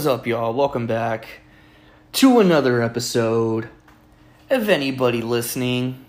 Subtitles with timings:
[0.00, 0.54] Is up, y'all?
[0.54, 1.28] Welcome back
[2.12, 3.68] to another episode
[4.48, 6.06] of anybody listening.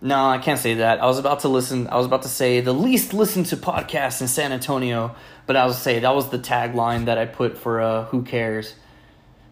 [0.00, 1.02] No, I can't say that.
[1.02, 1.88] I was about to listen.
[1.88, 5.66] I was about to say the least listened to podcast in San Antonio, but I
[5.66, 8.76] was say that was the tagline that I put for uh, "Who cares."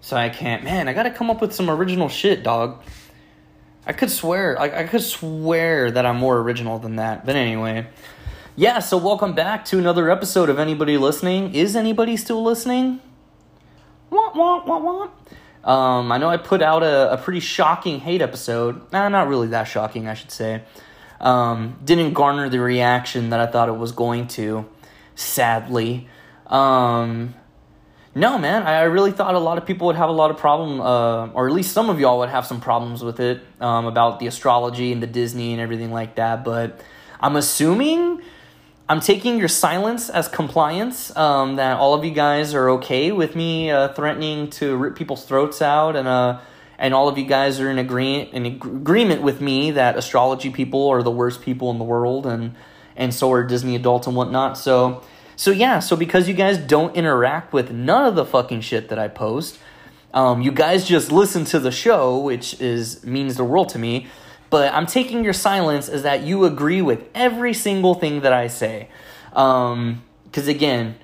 [0.01, 0.62] So I can't.
[0.62, 2.84] Man, I got to come up with some original shit, dog.
[3.84, 7.27] I could swear, I could swear that I'm more original than that.
[7.27, 7.88] But anyway,
[8.60, 8.78] yeah.
[8.78, 11.55] So welcome back to another episode of anybody listening.
[11.55, 13.01] Is anybody still listening?
[14.10, 15.09] Wah, wah, wah,
[15.64, 15.73] wah.
[15.73, 18.93] Um, I know I put out a, a pretty shocking hate episode.
[18.93, 20.62] Nah, not really that shocking, I should say.
[21.23, 24.68] Um, didn't garner the reaction that I thought it was going to,
[25.15, 26.07] sadly.
[26.46, 27.35] Um,
[28.15, 30.82] no, man, I really thought a lot of people would have a lot of problem,
[30.82, 34.20] uh, or at least some of y'all would have some problems with it um, about
[34.20, 36.45] the astrology and the Disney and everything like that.
[36.45, 36.82] But
[37.20, 38.20] I'm assuming
[38.91, 41.16] I'm taking your silence as compliance.
[41.16, 45.24] Um, that all of you guys are okay with me uh, threatening to rip people's
[45.24, 46.41] throats out, and uh,
[46.77, 50.51] and all of you guys are in agreement in ag- agreement with me that astrology
[50.51, 52.57] people are the worst people in the world, and
[52.97, 54.59] and so are Disney adults and whatnot.
[54.59, 55.04] So
[55.37, 58.99] so yeah, so because you guys don't interact with none of the fucking shit that
[58.99, 59.60] I post,
[60.13, 64.09] um, you guys just listen to the show, which is means the world to me.
[64.50, 68.48] But I'm taking your silence as that you agree with every single thing that I
[68.48, 68.88] say.
[69.31, 70.03] Because um,
[70.34, 70.97] again,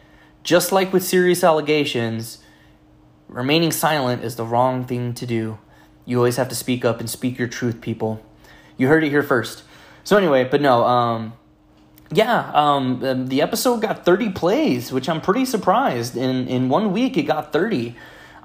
[0.43, 2.39] just like with serious allegations,
[3.29, 5.59] remaining silent is the wrong thing to do.
[6.05, 8.25] You always have to speak up and speak your truth, people.
[8.77, 9.63] You heard it here first.
[10.05, 11.33] So anyway, but no, um,
[12.13, 16.17] yeah, um, the episode got 30 plays, which I'm pretty surprised.
[16.17, 17.97] In in one week, it got 30.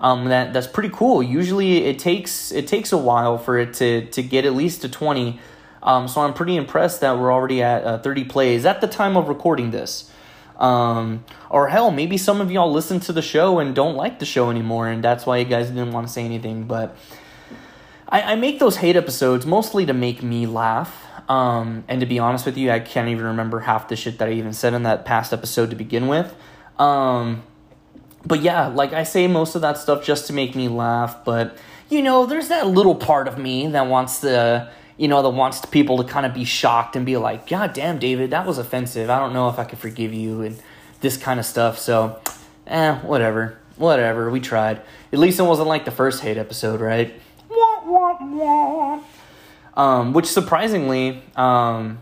[0.02, 1.22] Um, that that's pretty cool.
[1.22, 4.90] Usually, it takes it takes a while for it to to get at least to
[4.90, 5.40] 20.
[5.84, 9.16] Um, so I'm pretty impressed that we're already at uh, 30 plays at the time
[9.18, 10.12] of recording this.
[10.58, 14.26] Um, or hell, maybe some of y'all listen to the show and don't like the
[14.26, 16.66] show anymore, and that's why you guys didn't want to say anything.
[16.66, 16.96] But
[18.08, 21.08] I, I make those hate episodes mostly to make me laugh.
[21.30, 24.28] Um, and to be honest with you, I can't even remember half the shit that
[24.28, 26.36] I even said in that past episode to begin with.
[26.78, 27.44] Um,
[28.26, 31.58] but yeah, like I say most of that stuff just to make me laugh, but
[31.90, 35.64] you know, there's that little part of me that wants to, you know, that wants
[35.66, 39.10] people to kind of be shocked and be like, God damn, David, that was offensive.
[39.10, 40.58] I don't know if I could forgive you and
[41.02, 41.78] this kind of stuff.
[41.78, 42.22] So,
[42.66, 43.58] eh, whatever.
[43.76, 44.30] Whatever.
[44.30, 44.82] We tried.
[45.12, 47.20] At least it wasn't like the first hate episode, right?
[49.76, 52.00] Um, which surprisingly, um,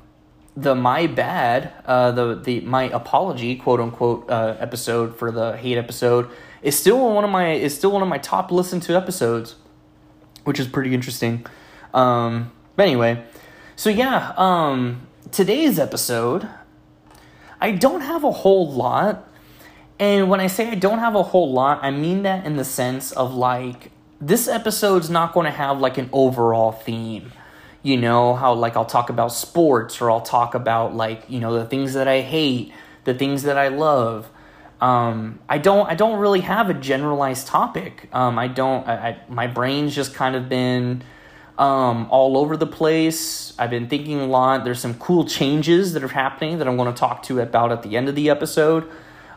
[0.61, 5.77] the my bad, uh, the the my apology, quote unquote, uh, episode for the hate
[5.77, 6.29] episode
[6.61, 9.55] is still one of my is still one of my top listened to episodes,
[10.43, 11.45] which is pretty interesting.
[11.93, 13.23] Um, but anyway,
[13.75, 16.47] so yeah, um, today's episode,
[17.61, 19.27] I don't have a whole lot,
[19.97, 22.65] and when I say I don't have a whole lot, I mean that in the
[22.65, 27.31] sense of like this episode's not going to have like an overall theme
[27.81, 31.53] you know how like i'll talk about sports or i'll talk about like you know
[31.53, 32.73] the things that i hate
[33.05, 34.29] the things that i love.
[34.81, 38.07] Um, i don't i don't really have a generalized topic.
[38.13, 41.03] Um, i don't I, I, my brain's just kind of been
[41.57, 43.53] um, all over the place.
[43.59, 44.63] I've been thinking a lot.
[44.63, 47.83] There's some cool changes that are happening that i'm going to talk to about at
[47.83, 48.89] the end of the episode.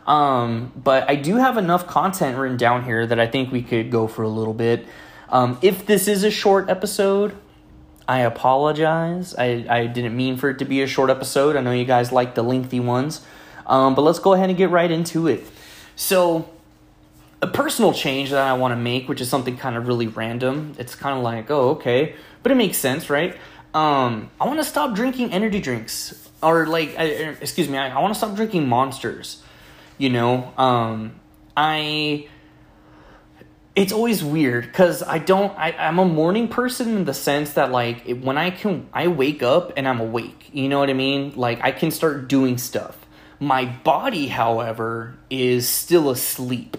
[0.05, 3.89] Um, but i do have enough content written down here that i think we could
[3.89, 4.87] go for a little bit.
[5.29, 7.35] Um, if this is a short episode
[8.07, 9.33] I apologize.
[9.35, 11.55] I, I didn't mean for it to be a short episode.
[11.55, 13.25] I know you guys like the lengthy ones.
[13.65, 15.45] Um, but let's go ahead and get right into it.
[15.95, 16.49] So,
[17.41, 20.75] a personal change that I want to make, which is something kind of really random.
[20.77, 22.15] It's kind of like, oh, okay.
[22.41, 23.37] But it makes sense, right?
[23.73, 26.29] Um, I want to stop drinking energy drinks.
[26.41, 27.03] Or, like, I,
[27.39, 29.41] excuse me, I, I want to stop drinking monsters.
[29.97, 31.15] You know, um,
[31.55, 32.27] I
[33.75, 35.57] it's always weird because I don't.
[35.57, 39.41] I, I'm a morning person in the sense that like when I can, I wake
[39.41, 40.49] up and I'm awake.
[40.53, 41.33] You know what I mean?
[41.35, 42.97] Like I can start doing stuff.
[43.39, 46.77] My body, however, is still asleep.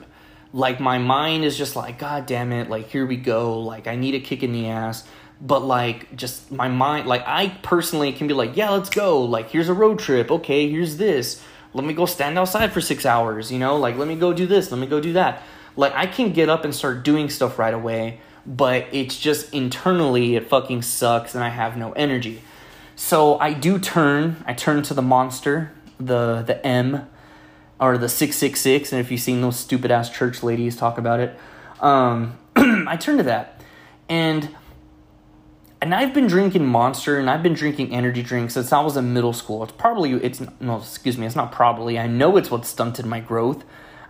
[0.53, 2.71] Like my mind is just like, God damn it!
[2.71, 3.59] Like here we go.
[3.59, 5.05] Like I need a kick in the ass.
[5.41, 9.23] But like just my mind, like I personally can be like, yeah, let's go.
[9.23, 10.31] Like here's a road trip.
[10.31, 11.43] Okay, here's this.
[11.73, 13.51] Let me go stand outside for six hours.
[13.51, 14.71] You know, like let me go do this.
[14.71, 15.43] Let me go do that
[15.77, 20.37] like I can get up and start doing stuff right away, but it's just internally
[20.37, 22.43] it fucking sucks and I have no energy.
[22.97, 27.09] So I do turn, I turn to the monster, the the M
[27.81, 31.39] or the 666 and if you've seen those stupid ass church ladies talk about it,
[31.81, 33.61] um I turn to that.
[34.09, 34.55] And
[35.81, 39.13] and I've been drinking Monster and I've been drinking energy drinks since I was in
[39.13, 39.63] middle school.
[39.63, 41.99] It's probably it's no, excuse me, it's not probably.
[41.99, 43.65] I know it's what stunted my growth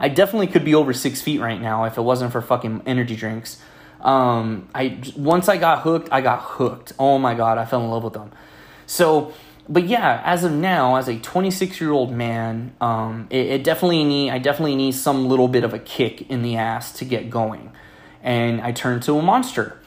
[0.05, 3.17] I definitely could be over six feet right now if it wasn't for fucking energy
[3.17, 3.59] drinks.
[4.03, 6.93] Um, I once I got hooked, I got hooked.
[6.99, 8.31] Oh my god, I fell in love with them.
[8.85, 9.33] So,
[9.67, 14.05] but yeah, as of now, as a 26 year old man, um, it, it definitely
[14.05, 17.31] need I definitely need some little bit of a kick in the ass to get
[17.31, 17.73] going,
[18.23, 19.81] and I turned to a monster.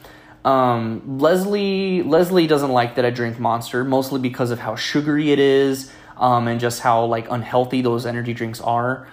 [0.44, 5.38] Um, Leslie Leslie doesn't like that I drink Monster, mostly because of how sugary it
[5.38, 9.06] is, um, and just how like unhealthy those energy drinks are.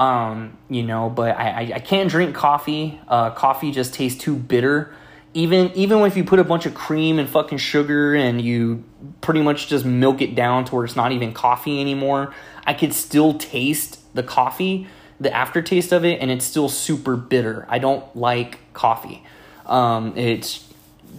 [0.00, 2.98] Um, you know, but I, I, I can't drink coffee.
[3.06, 4.94] Uh, coffee just tastes too bitter.
[5.34, 8.82] Even even if you put a bunch of cream and fucking sugar and you
[9.20, 12.34] pretty much just milk it down to where it's not even coffee anymore,
[12.66, 14.86] I could still taste the coffee,
[15.20, 17.66] the aftertaste of it, and it's still super bitter.
[17.68, 19.22] I don't like coffee.
[19.66, 20.66] Um, it's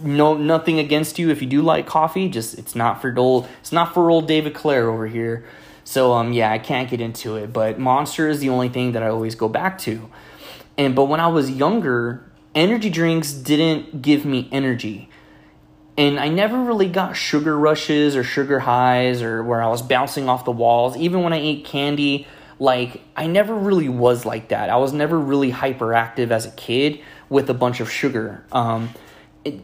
[0.02, 2.28] no nothing against you if you do like coffee.
[2.28, 5.44] Just it's not for old it's not for old David Clare over here.
[5.92, 9.02] So um yeah, I can't get into it, but Monster is the only thing that
[9.02, 10.08] I always go back to.
[10.78, 12.24] And but when I was younger,
[12.54, 15.10] energy drinks didn't give me energy.
[15.98, 20.30] And I never really got sugar rushes or sugar highs or where I was bouncing
[20.30, 20.96] off the walls.
[20.96, 22.26] Even when I ate candy,
[22.58, 24.70] like I never really was like that.
[24.70, 28.46] I was never really hyperactive as a kid with a bunch of sugar.
[28.50, 28.94] Um,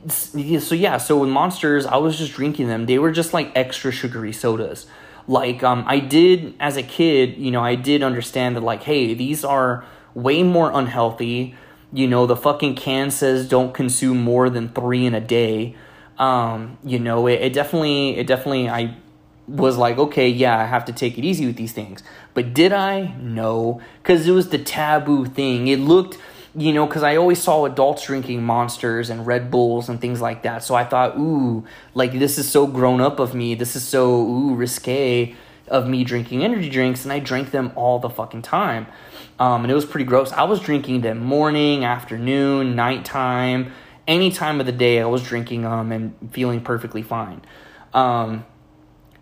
[0.09, 2.85] so yeah, so with monsters, I was just drinking them.
[2.85, 4.87] They were just like extra sugary sodas
[5.29, 9.15] like um, i did as a kid you know i did understand that like hey
[9.15, 9.85] these are
[10.19, 11.55] way more unhealthy.
[11.93, 15.75] You know the fucking can says don't consume more than three in a day.
[16.19, 18.97] Um, you know it, it definitely it definitely i
[19.47, 22.03] was like okay yeah i have to take it easy with these things.
[22.35, 23.15] But did i?
[23.21, 23.81] No.
[24.03, 25.69] Because it was the taboo thing.
[25.69, 26.19] It looked
[26.59, 30.43] you know, because I always saw adults drinking monsters and Red Bulls and things like
[30.43, 30.65] that.
[30.65, 31.65] So I thought, ooh,
[31.95, 33.55] like this is so grown up of me.
[33.55, 35.35] This is so, ooh, risque
[35.69, 37.05] of me drinking energy drinks.
[37.05, 38.87] And I drank them all the fucking time.
[39.39, 40.33] Um, and it was pretty gross.
[40.33, 43.73] I was drinking them morning, afternoon, nighttime,
[44.09, 45.01] any time of the day.
[45.01, 47.43] I was drinking them and feeling perfectly fine.
[47.95, 48.45] Um,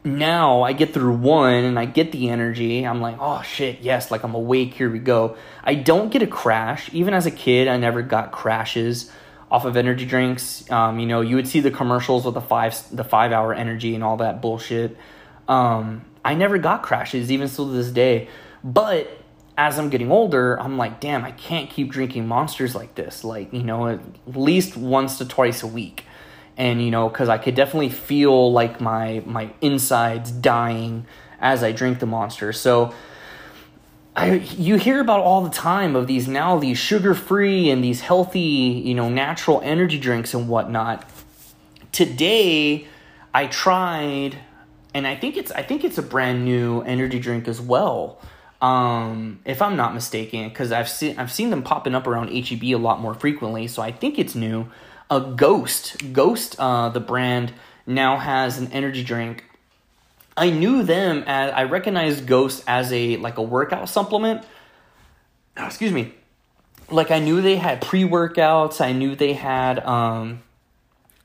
[0.06, 2.87] now I get through one and I get the energy.
[2.87, 5.37] I'm like, oh shit, yes, like I'm awake, here we go.
[5.62, 6.88] I don't get a crash.
[6.94, 9.11] Even as a kid, I never got crashes
[9.50, 10.70] off of energy drinks.
[10.70, 13.94] Um, you know, you would see the commercials with the five the five hour energy
[13.94, 14.97] and all that bullshit.
[15.49, 18.29] Um, I never got crashes, even still to this day.
[18.64, 19.11] But
[19.58, 23.25] as I'm getting older, I'm like, damn, I can't keep drinking monsters like this.
[23.25, 26.05] Like, you know, at least once to twice a week
[26.56, 31.06] and you know because i could definitely feel like my my insides dying
[31.41, 32.53] as i drink the monster.
[32.53, 32.94] So
[34.19, 38.00] I, you hear about all the time of these now these sugar free and these
[38.00, 41.08] healthy you know natural energy drinks and whatnot.
[41.93, 42.87] Today
[43.37, 44.38] i tried
[44.94, 48.19] and i think it's i think it's a brand new energy drink as well
[48.62, 52.63] um, if i'm not mistaken because i've seen i've seen them popping up around heb
[52.63, 54.67] a lot more frequently so i think it's new
[55.10, 56.13] a Ghost.
[56.13, 57.53] Ghost, uh, the brand,
[57.86, 59.44] now has an energy drink.
[60.36, 64.44] I knew them as I recognized Ghost as a like a workout supplement.
[65.56, 66.13] Oh, excuse me.
[66.91, 68.81] Like I knew they had pre workouts.
[68.81, 70.43] I knew they had um,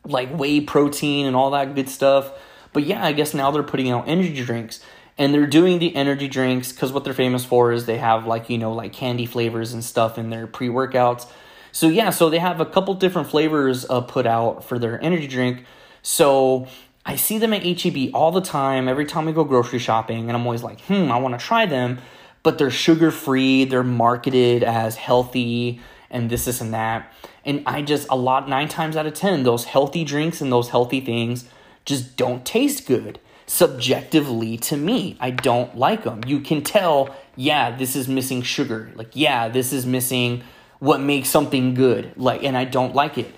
[0.05, 2.31] like whey protein and all that good stuff.
[2.73, 4.79] But yeah, I guess now they're putting out energy drinks
[5.17, 8.49] and they're doing the energy drinks because what they're famous for is they have like
[8.49, 11.27] you know like candy flavors and stuff in their pre workouts
[11.71, 15.27] so yeah, so they have a couple different flavors uh, put out for their energy
[15.27, 15.63] drink.
[16.01, 16.67] So
[17.05, 18.87] I see them at HEB all the time.
[18.87, 21.65] Every time we go grocery shopping, and I'm always like, hmm, I want to try
[21.65, 21.99] them.
[22.43, 23.65] But they're sugar free.
[23.65, 27.13] They're marketed as healthy and this, this, and that.
[27.45, 30.69] And I just a lot nine times out of ten, those healthy drinks and those
[30.69, 31.45] healthy things
[31.85, 35.17] just don't taste good subjectively to me.
[35.19, 36.21] I don't like them.
[36.25, 38.91] You can tell, yeah, this is missing sugar.
[38.95, 40.43] Like, yeah, this is missing
[40.81, 42.11] what makes something good.
[42.17, 43.31] Like, and I don't like it.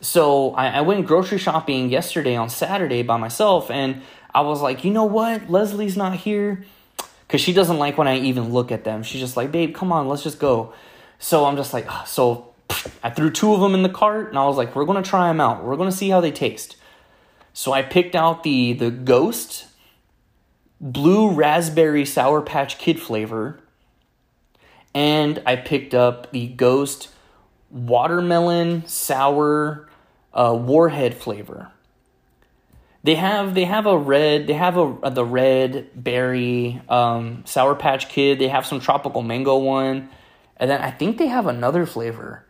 [0.00, 4.00] So I, I went grocery shopping yesterday on Saturday by myself, and
[4.32, 5.50] I was like, you know what?
[5.50, 6.64] Leslie's not here
[7.26, 9.02] because she doesn't like when I even look at them.
[9.02, 10.72] She's just like, babe, come on, let's just go.
[11.18, 12.04] So I'm just like, oh.
[12.06, 12.54] so
[13.02, 15.26] I threw two of them in the cart, and I was like, we're gonna try
[15.26, 15.64] them out.
[15.64, 16.76] We're gonna see how they taste.
[17.52, 19.66] So I picked out the the Ghost
[20.80, 23.58] blue raspberry sour patch kid flavor
[24.94, 27.08] and I picked up the Ghost
[27.70, 29.88] watermelon sour
[30.32, 31.72] uh, warhead flavor.
[33.04, 38.08] They have they have a red they have a the red berry um, sour patch
[38.08, 38.38] kid.
[38.38, 40.08] They have some tropical mango one,
[40.56, 42.44] and then I think they have another flavor.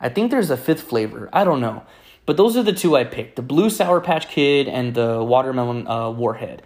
[0.00, 1.30] I think there's a fifth flavor.
[1.32, 1.84] I don't know,
[2.26, 5.86] but those are the two I picked: the blue sour patch kid and the watermelon
[5.86, 6.62] uh, warhead.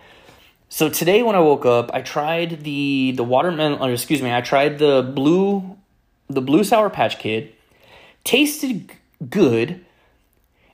[0.71, 4.43] So today when I woke up, I tried the the watermelon or excuse me, I
[4.43, 5.77] tried the blue
[6.29, 7.53] the blue sour patch kid.
[8.25, 8.93] Tasted
[9.31, 9.85] good.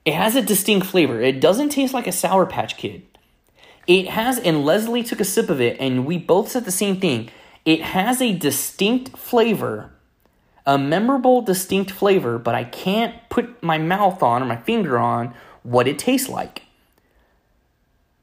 [0.05, 1.21] It has a distinct flavor.
[1.21, 3.03] It doesn't taste like a sour patch kid.
[3.87, 7.01] It has and Leslie took a sip of it and we both said the same
[7.01, 7.31] thing.
[7.65, 9.93] It has a distinct flavor.
[10.67, 15.35] A memorable distinct flavor, but I can't put my mouth on or my finger on
[15.63, 16.64] what it tastes like.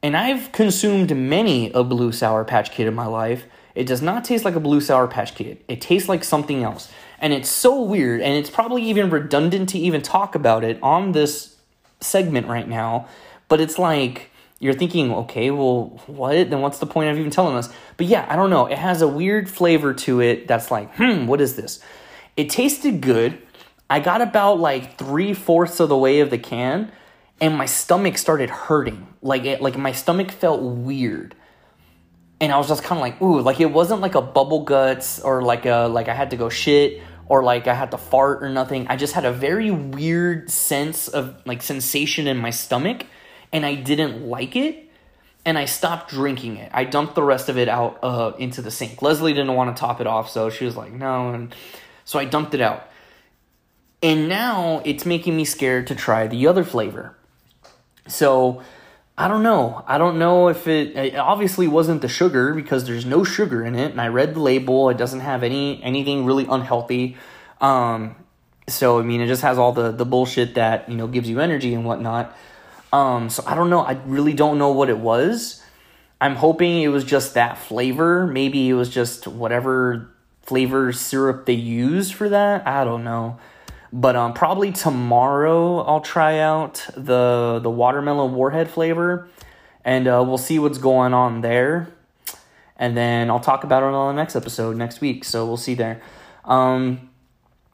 [0.03, 3.46] And I've consumed many a blue sour patch kid in my life.
[3.75, 5.63] It does not taste like a blue sour patch kid.
[5.67, 6.91] It tastes like something else.
[7.20, 11.12] And it's so weird and it's probably even redundant to even talk about it on
[11.12, 11.55] this
[12.01, 13.08] segment right now,
[13.48, 16.50] but it's like you're thinking, okay, well, what?
[16.50, 17.70] Then what's the point of even telling us?
[17.98, 18.67] But yeah, I don't know.
[18.67, 21.79] It has a weird flavor to it that's like, hmm, what is this?
[22.38, 23.41] It tasted good.
[23.89, 26.91] I got about like three fourths of the way of the can,
[27.41, 29.07] and my stomach started hurting.
[29.21, 31.36] Like it, like my stomach felt weird,
[32.39, 35.19] and I was just kind of like, ooh, like it wasn't like a bubble guts
[35.19, 38.43] or like a like I had to go shit or like I had to fart
[38.43, 38.88] or nothing.
[38.88, 43.05] I just had a very weird sense of like sensation in my stomach,
[43.51, 44.88] and I didn't like it.
[45.43, 46.69] And I stopped drinking it.
[46.71, 49.01] I dumped the rest of it out uh, into the sink.
[49.01, 51.55] Leslie didn't want to top it off, so she was like, "No," and
[52.05, 52.88] so I dumped it out.
[54.03, 57.15] And now it's making me scared to try the other flavor.
[58.08, 58.62] So
[59.17, 59.84] I don't know.
[59.88, 63.75] I don't know if it, it, obviously wasn't the sugar because there's no sugar in
[63.75, 64.89] it, and I read the label.
[64.89, 67.17] It doesn't have any anything really unhealthy.
[67.60, 68.15] Um,
[68.67, 71.39] so I mean, it just has all the the bullshit that you know gives you
[71.39, 72.36] energy and whatnot.
[72.91, 73.81] Um, so I don't know.
[73.81, 75.62] I really don't know what it was.
[76.20, 78.27] I'm hoping it was just that flavor.
[78.27, 80.10] Maybe it was just whatever
[80.41, 82.67] flavor syrup they use for that.
[82.67, 83.39] I don't know.
[83.93, 89.27] But um, probably tomorrow I'll try out the the watermelon warhead flavor,
[89.83, 91.89] and uh, we'll see what's going on there.
[92.77, 95.24] And then I'll talk about it on the next episode next week.
[95.24, 96.01] So we'll see there.
[96.45, 97.10] Um,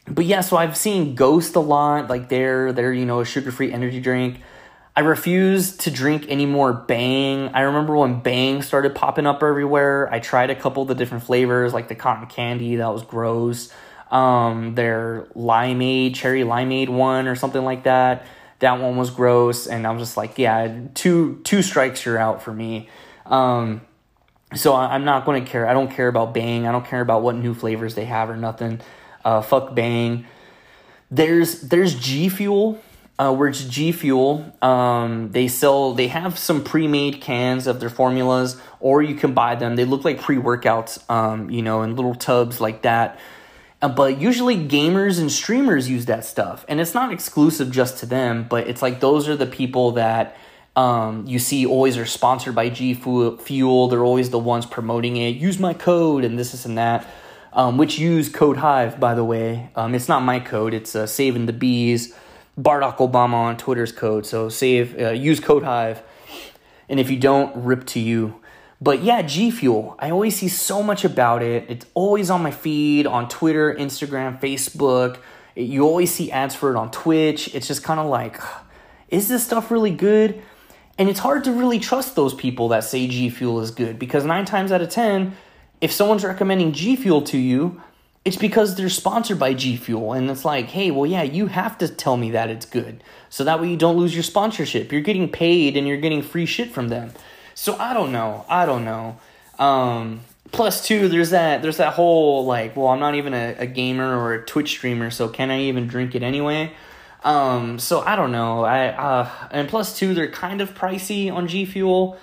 [0.08, 2.10] but yeah, so I've seen Ghost a lot.
[2.10, 4.42] Like they're they're you know a sugar free energy drink.
[4.96, 7.50] I refuse to drink any more Bang.
[7.54, 10.12] I remember when Bang started popping up everywhere.
[10.12, 12.78] I tried a couple of the different flavors, like the cotton candy.
[12.78, 13.72] That was gross
[14.12, 18.26] um, their limeade, cherry limeade one or something like that.
[18.60, 22.52] That one was gross, and I'm just like, yeah, two two strikes, you're out for
[22.52, 22.90] me.
[23.26, 23.82] Um,
[24.56, 25.68] so I, am not going to care.
[25.68, 26.66] I don't care about Bang.
[26.66, 28.82] I don't care about what new flavors they have or nothing.
[29.24, 30.26] Uh, fuck Bang.
[31.12, 32.82] There's there's G Fuel.
[33.20, 37.80] Uh, where it's G Fuel, um, they sell, they have some pre made cans of
[37.80, 39.76] their formulas, or you can buy them.
[39.76, 43.20] They look like pre workouts, um, you know, in little tubs like that.
[43.80, 46.66] Uh, but usually gamers and streamers use that stuff.
[46.68, 50.36] And it's not exclusive just to them but it's like those are the people that
[50.76, 53.88] um, you see always are sponsored by g fuel.
[53.88, 55.36] They're always the ones promoting it.
[55.36, 57.08] Use my code and this, this and that.
[57.54, 59.70] Um, which use code hive by the way.
[59.76, 60.74] Um, it's not my code.
[60.74, 62.16] It's uh, saving the bees.
[62.60, 64.26] Barack obama on twitter's code.
[64.26, 66.02] So save uh, use code hive.
[66.90, 68.40] And if you don't rip to you
[68.80, 69.96] but yeah, G Fuel.
[70.00, 71.66] I always see so much about it.
[71.70, 75.20] It's always on my feed on Twitter, Instagram, Facebook.
[75.56, 77.54] You always see ads for it on Twitch.
[77.56, 78.40] It's just kind of like,
[79.10, 80.42] is this stuff really good?
[81.00, 84.26] And it's hard to really trust those people that say G Fuel is good because
[84.26, 85.36] nine times out of 10,
[85.82, 87.82] if someone's recommending G Fuel to you,
[88.26, 90.14] it's because they're sponsored by G Fuel.
[90.14, 93.04] And it's like, hey, well, yeah, you have to tell me that it's good.
[93.30, 94.92] So that way you don't lose your sponsorship.
[94.92, 97.12] You're getting paid and you're getting free shit from them.
[97.58, 98.46] So I don't know.
[98.48, 99.18] I don't know.
[99.58, 100.22] Um,
[100.52, 104.16] plus two, there's that there's that whole like, well, I'm not even a, a gamer
[104.16, 106.72] or a Twitch streamer, so can I even drink it anyway?
[107.24, 108.64] Um, so I don't know.
[108.64, 112.20] I uh, and plus two, they're kind of pricey on G Fuel,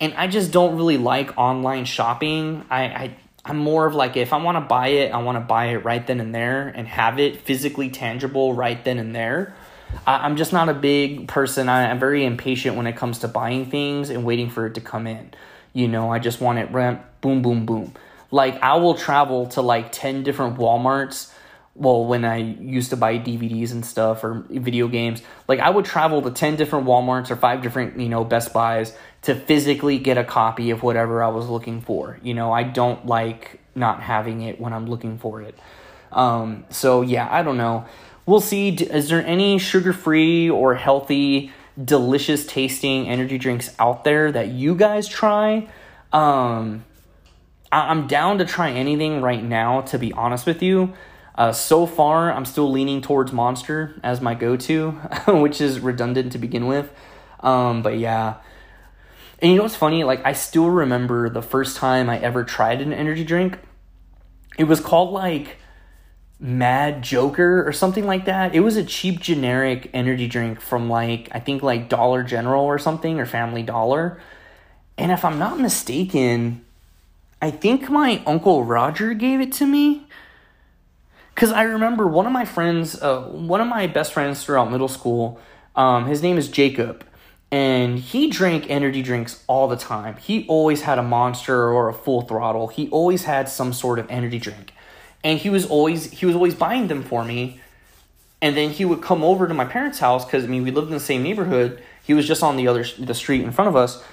[0.00, 2.64] and I just don't really like online shopping.
[2.68, 5.40] I, I I'm more of like if I want to buy it, I want to
[5.40, 9.54] buy it right then and there and have it physically tangible right then and there.
[10.06, 11.68] I, am just not a big person.
[11.68, 14.80] I, am very impatient when it comes to buying things and waiting for it to
[14.80, 15.32] come in.
[15.72, 17.94] You know, I just want it rent, boom, boom, boom.
[18.30, 21.32] Like I will travel to like 10 different Walmarts.
[21.76, 25.84] Well, when I used to buy DVDs and stuff or video games, like I would
[25.84, 30.16] travel to 10 different Walmarts or five different, you know, Best Buys to physically get
[30.18, 32.18] a copy of whatever I was looking for.
[32.22, 35.58] You know, I don't like not having it when I'm looking for it.
[36.12, 37.86] Um, so yeah, I don't know
[38.26, 38.70] we'll see.
[38.70, 41.52] Is there any sugar free or healthy,
[41.82, 45.68] delicious tasting energy drinks out there that you guys try?
[46.12, 46.84] Um,
[47.72, 50.92] I- am down to try anything right now, to be honest with you.
[51.34, 54.90] Uh, so far, I'm still leaning towards Monster as my go to,
[55.26, 56.92] which is redundant to begin with.
[57.40, 58.36] Um, but yeah.
[59.40, 60.04] And you know what's funny?
[60.04, 63.58] Like I still remember the first time I ever tried an energy drink.
[64.56, 65.58] It was called like
[66.44, 68.54] Mad Joker or something like that.
[68.54, 72.78] It was a cheap generic energy drink from like I think like Dollar General or
[72.78, 74.20] something or Family Dollar.
[74.98, 76.62] And if I'm not mistaken,
[77.40, 80.06] I think my uncle Roger gave it to me.
[81.34, 84.86] Cause I remember one of my friends, uh, one of my best friends throughout middle
[84.86, 85.40] school,
[85.74, 87.06] um, his name is Jacob,
[87.50, 90.18] and he drank energy drinks all the time.
[90.18, 92.68] He always had a monster or a full throttle.
[92.68, 94.73] He always had some sort of energy drink.
[95.24, 97.60] And he was always he was always buying them for me.
[98.40, 100.88] And then he would come over to my parents' house because I mean we lived
[100.88, 101.82] in the same neighborhood.
[102.04, 104.04] He was just on the other the street in front of us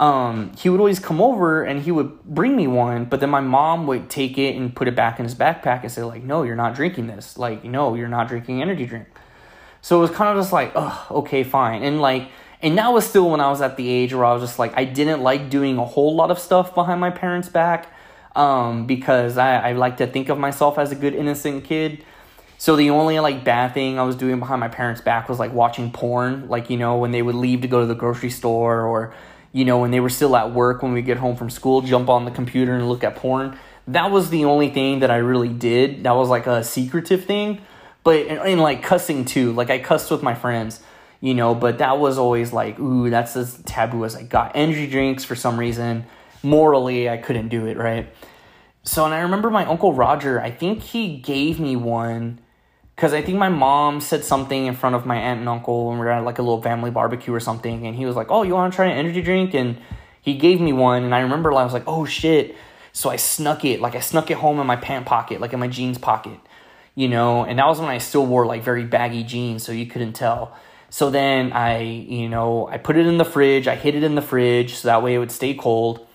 [0.00, 3.42] um, he would always come over and he would bring me one, but then my
[3.42, 6.42] mom would take it and put it back in his backpack and say, like, no,
[6.42, 7.36] you're not drinking this.
[7.36, 9.08] Like, no, you're not drinking energy drink.
[9.82, 10.74] So it was kind of just like,
[11.10, 11.82] okay, fine.
[11.82, 12.30] And like,
[12.62, 14.72] and that was still when I was at the age where I was just like,
[14.74, 17.92] I didn't like doing a whole lot of stuff behind my parents' back
[18.36, 22.04] um, because I, I like to think of myself as a good, innocent kid.
[22.58, 25.52] So the only like bad thing I was doing behind my parents' back was like
[25.52, 28.82] watching porn, like, you know, when they would leave to go to the grocery store
[28.82, 29.14] or,
[29.52, 32.08] you know, when they were still at work, when we get home from school, jump
[32.10, 33.58] on the computer and look at porn.
[33.88, 36.04] That was the only thing that I really did.
[36.04, 37.62] That was like a secretive thing.
[38.04, 39.52] But, and, like cussing too.
[39.52, 40.80] Like I cussed with my friends,
[41.20, 44.52] you know, but that was always like, ooh, that's as taboo as I got.
[44.54, 46.06] Energy drinks, for some reason,
[46.42, 48.12] morally, I couldn't do it, right?
[48.82, 52.40] So, and I remember my Uncle Roger, I think he gave me one
[53.00, 55.98] because I think my mom said something in front of my aunt and uncle when
[55.98, 58.42] we were at like a little family barbecue or something, and he was like, "Oh,
[58.42, 59.78] you want to try an energy drink?" And
[60.20, 62.54] he gave me one, and I remember I was like, "Oh shit!"
[62.92, 65.60] So I snuck it, like I snuck it home in my pant pocket, like in
[65.60, 66.38] my jeans pocket,
[66.94, 67.44] you know.
[67.44, 70.54] And that was when I still wore like very baggy jeans, so you couldn't tell.
[70.90, 73.66] So then I, you know, I put it in the fridge.
[73.66, 76.06] I hid it in the fridge so that way it would stay cold.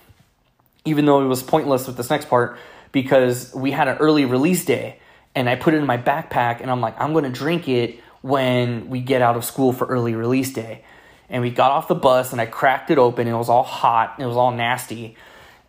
[0.86, 2.58] Even though it was pointless with this next part
[2.92, 4.98] because we had an early release day
[5.34, 8.88] and I put it in my backpack and I'm like, I'm gonna drink it when
[8.88, 10.82] we get out of school for early release day.
[11.28, 13.26] And we got off the bus and I cracked it open.
[13.26, 14.16] It was all hot.
[14.18, 15.16] It was all nasty.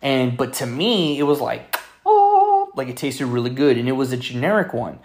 [0.00, 3.76] And but to me, it was like, oh, like it tasted really good.
[3.76, 4.98] And it was a generic one.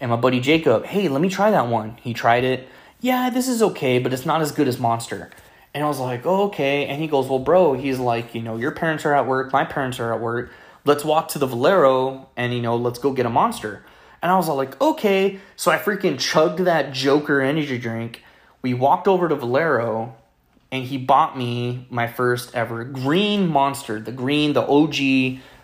[0.00, 1.98] And my buddy Jacob, hey, let me try that one.
[2.02, 2.68] He tried it.
[3.00, 5.30] Yeah, this is okay, but it's not as good as Monster.
[5.74, 6.86] And I was like, oh, okay.
[6.86, 9.64] And he goes, well, bro, he's like, you know, your parents are at work, my
[9.64, 10.50] parents are at work.
[10.84, 13.84] Let's walk to the Valero and, you know, let's go get a monster.
[14.22, 15.38] And I was all like, okay.
[15.56, 18.22] So I freaking chugged that Joker energy drink.
[18.62, 20.16] We walked over to Valero
[20.70, 24.94] and he bought me my first ever green monster, the green, the OG,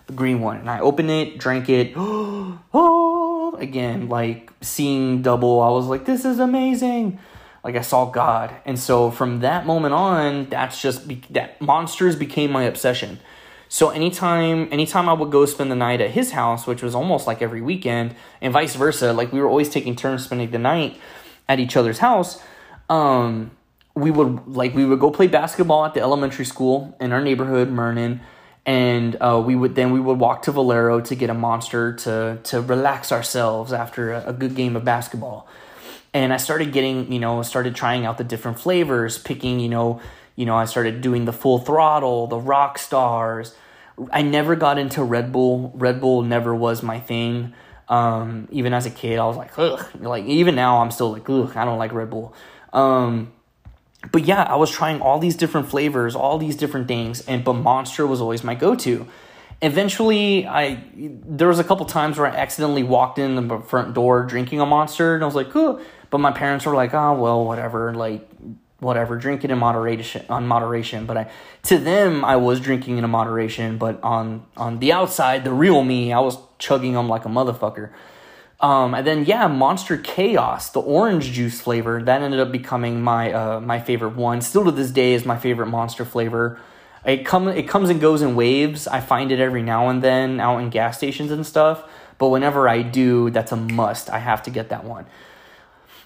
[0.07, 0.59] the green one.
[0.59, 1.93] And I opened it, drank it.
[1.97, 5.61] oh, again, like seeing double.
[5.61, 7.19] I was like, this is amazing.
[7.65, 8.55] Like I saw God.
[8.67, 13.19] And so from that moment on, that's just be- that monsters became my obsession.
[13.69, 17.27] So anytime anytime I would go spend the night at his house, which was almost
[17.27, 20.97] like every weekend, and vice versa, like we were always taking turns spending the night
[21.49, 22.41] at each other's house,
[22.89, 23.51] um,
[23.95, 27.69] we would like we would go play basketball at the elementary school in our neighborhood,
[27.69, 28.21] Mernon,
[28.67, 32.39] and uh, we would then we would walk to Valero to get a monster to
[32.45, 35.49] to relax ourselves after a, a good game of basketball.
[36.15, 40.01] And I started getting, you know, started trying out the different flavors, picking, you know,
[40.37, 43.55] you know, I started doing the full throttle, the rock stars,
[44.13, 45.73] I never got into Red Bull.
[45.75, 47.55] Red Bull never was my thing.
[47.89, 49.87] Um, even as a kid, I was like, ugh.
[50.01, 51.57] Like even now, I'm still like, ugh.
[51.57, 52.35] I don't like Red Bull.
[52.73, 53.33] Um,
[54.11, 57.55] but yeah, I was trying all these different flavors, all these different things, and but
[57.55, 59.07] Monster was always my go-to.
[59.63, 64.25] Eventually, I there was a couple times where I accidentally walked in the front door
[64.25, 65.81] drinking a Monster, and I was like, oh.
[66.11, 67.95] But my parents were like, oh well, whatever.
[67.95, 68.29] Like
[68.81, 71.07] whatever, drink it in moderation on moderation.
[71.07, 71.31] But I
[71.65, 76.13] to them I was drinking in moderation, but on on the outside, the real me,
[76.13, 77.91] I was chugging them like a motherfucker.
[78.61, 83.33] Um, and then yeah, Monster Chaos, the orange juice flavor, that ended up becoming my
[83.33, 84.41] uh, my favorite one.
[84.41, 86.59] Still to this day is my favorite Monster flavor.
[87.05, 88.87] It come it comes and goes in waves.
[88.87, 91.85] I find it every now and then out in gas stations and stuff.
[92.17, 94.09] But whenever I do, that's a must.
[94.09, 95.07] I have to get that one.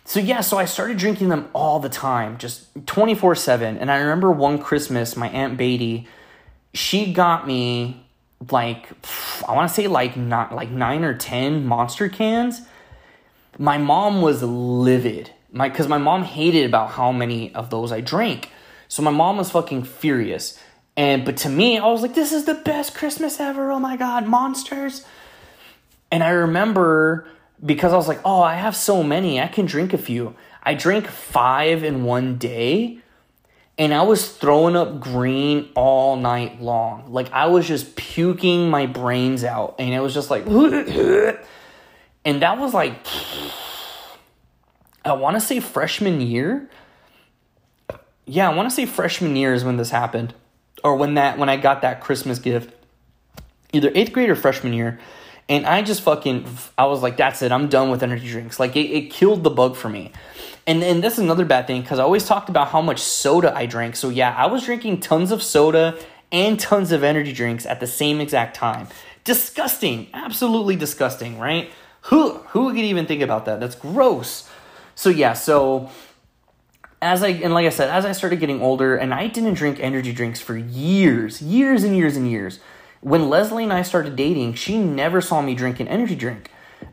[0.09, 3.77] So yeah, so I started drinking them all the time, just 24/7.
[3.79, 6.09] And I remember one Christmas, my aunt Beatty,
[6.73, 8.07] she got me
[8.51, 8.89] like
[9.47, 12.63] I want to say like not like 9 or 10 monster cans.
[13.59, 15.31] My mom was livid.
[15.53, 18.51] My cuz my mom hated about how many of those I drank.
[18.89, 20.59] So my mom was fucking furious.
[20.97, 23.71] And but to me, I was like this is the best Christmas ever.
[23.71, 25.05] Oh my god, monsters.
[26.11, 27.29] And I remember
[27.65, 30.35] because I was like, oh, I have so many, I can drink a few.
[30.63, 32.99] I drank five in one day,
[33.77, 37.13] and I was throwing up green all night long.
[37.13, 42.59] Like I was just puking my brains out, and it was just like, and that
[42.59, 42.95] was like,
[45.05, 46.69] I want to say freshman year.
[48.27, 50.35] Yeah, I want to say freshman year is when this happened,
[50.85, 52.75] or when that when I got that Christmas gift,
[53.73, 55.01] either eighth grade or freshman year.
[55.49, 57.53] And I just fucking, I was like, that's it.
[57.53, 58.61] I'm done with energy drinks.
[58.61, 60.13] Like, it, it killed the bug for me.
[60.69, 63.65] And and that's another bad thing because I always talked about how much soda I
[63.65, 63.97] drank.
[63.97, 65.99] So yeah, I was drinking tons of soda
[66.31, 68.87] and tons of energy drinks at the same exact time.
[69.25, 71.71] Disgusting, absolutely disgusting, right?
[72.03, 73.61] Who who could even think about that?
[73.61, 74.47] That's gross.
[74.95, 75.89] So yeah, so
[77.01, 79.81] as I and like I said, as I started getting older, and I didn't drink
[79.81, 82.61] energy drinks for years, years and years and years.
[83.01, 86.51] When Leslie and I started dating, she never saw me drink an energy drink.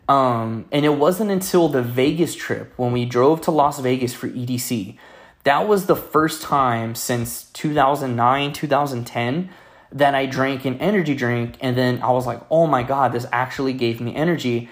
[0.08, 4.30] Um, and it wasn't until the Vegas trip when we drove to Las Vegas for
[4.30, 4.98] EDC.
[5.44, 9.50] That was the first time since 2009, 2010
[9.92, 11.58] that I drank an energy drink.
[11.62, 14.70] And then I was like, oh my God, this actually gave me energy.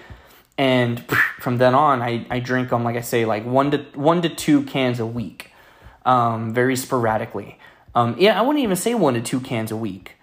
[0.56, 1.04] And
[1.40, 4.28] from then on, I, I drink them, like I say, like one to, one to
[4.28, 5.50] two cans a week,
[6.04, 7.58] um, very sporadically.
[7.94, 10.13] Um, yeah, I wouldn't even say one to two cans a week.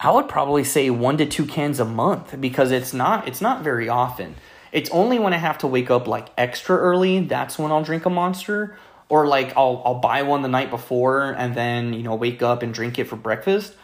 [0.00, 3.64] I would probably say one to two cans a month because it's not it's not
[3.64, 4.34] very often.
[4.72, 8.04] It's only when I have to wake up like extra early that's when I'll drink
[8.04, 8.76] a monster.
[9.08, 12.62] Or like I'll I'll buy one the night before and then you know wake up
[12.62, 13.74] and drink it for breakfast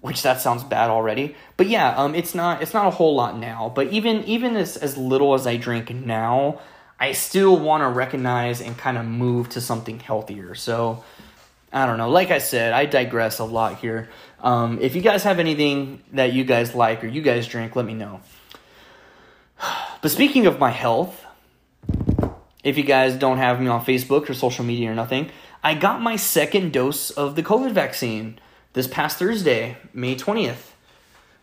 [0.00, 1.34] which that sounds bad already.
[1.56, 3.70] But yeah um it's not it's not a whole lot now.
[3.74, 6.60] But even even as as little as I drink now
[6.98, 10.54] I still want to recognize and kind of move to something healthier.
[10.54, 11.04] So
[11.70, 12.08] I don't know.
[12.08, 14.08] Like I said I digress a lot here
[14.40, 17.84] um, if you guys have anything that you guys like or you guys drink, let
[17.84, 18.20] me know.
[20.00, 21.24] But speaking of my health,
[22.62, 25.30] if you guys don't have me on Facebook or social media or nothing,
[25.64, 28.38] I got my second dose of the COVID vaccine
[28.74, 30.70] this past Thursday, May 20th.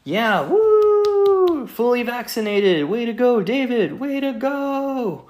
[0.05, 1.67] Yeah, woo!
[1.67, 2.85] Fully vaccinated.
[2.85, 3.99] Way to go, David.
[3.99, 5.29] Way to go.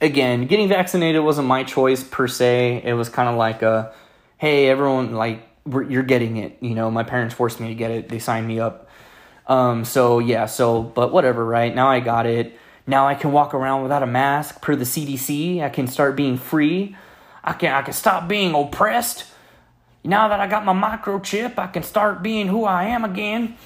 [0.00, 2.82] Again, getting vaccinated wasn't my choice per se.
[2.84, 3.92] It was kind of like a
[4.38, 6.58] hey, everyone like you're getting it.
[6.60, 8.08] You know, my parents forced me to get it.
[8.08, 8.88] They signed me up.
[9.46, 11.74] Um, so yeah, so but whatever, right?
[11.74, 12.58] Now I got it.
[12.86, 15.62] Now I can walk around without a mask per the CDC.
[15.62, 16.96] I can start being free.
[17.42, 19.24] I can I can stop being oppressed.
[20.04, 23.56] Now that I got my microchip, I can start being who I am again.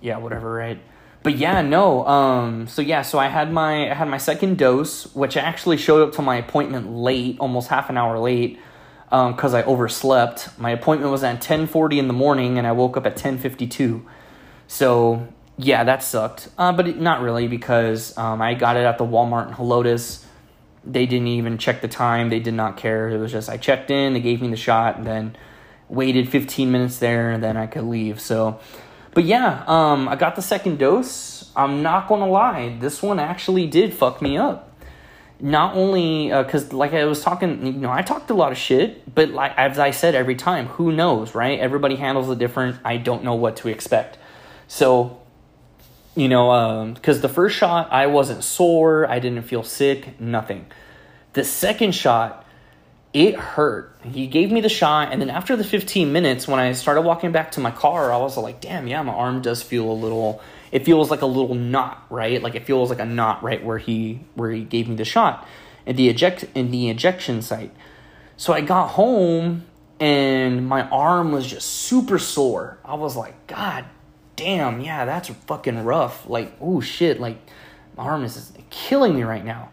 [0.00, 0.78] Yeah, whatever, right?
[1.22, 2.06] But yeah, no.
[2.06, 6.06] Um, so yeah, so I had my I had my second dose, which actually showed
[6.06, 8.60] up to my appointment late, almost half an hour late
[9.08, 10.58] because um, I overslept.
[10.58, 14.02] My appointment was at 10:40 in the morning, and I woke up at 10:52.
[14.66, 16.48] So yeah, that sucked.
[16.58, 20.24] Uh, but it, not really because um, I got it at the Walmart in Helotes.
[20.84, 22.30] They didn't even check the time.
[22.30, 23.08] They did not care.
[23.08, 25.36] It was just I checked in, they gave me the shot, and then
[25.88, 28.20] waited 15 minutes there, and then I could leave.
[28.20, 28.60] So,
[29.14, 31.50] but yeah, um, I got the second dose.
[31.56, 34.65] I'm not gonna lie, this one actually did fuck me up
[35.38, 38.58] not only because uh, like i was talking you know i talked a lot of
[38.58, 41.60] shit but like as i said every time who knows right?
[41.60, 42.78] Everybody handles it different.
[42.84, 44.18] I don't know what to expect.
[44.66, 45.20] So
[46.16, 49.08] you know because um, the first shot i wasn't sore.
[49.08, 50.66] I didn't feel sick nothing.
[51.34, 52.44] The second shot
[53.12, 53.96] it hurt.
[54.02, 57.32] He gave me the shot and then after the 15 minutes when i started walking
[57.32, 60.42] back to my car i was like damn yeah my arm does feel a little
[60.72, 62.42] it feels like a little knot, right?
[62.42, 65.46] Like it feels like a knot right where he where he gave me the shot
[65.84, 67.72] in the eject in the injection site.
[68.36, 69.64] So I got home
[69.98, 72.78] and my arm was just super sore.
[72.84, 73.86] I was like, God
[74.36, 76.28] damn, yeah, that's fucking rough.
[76.28, 77.38] Like, oh shit, like
[77.96, 79.70] my arm is killing me right now.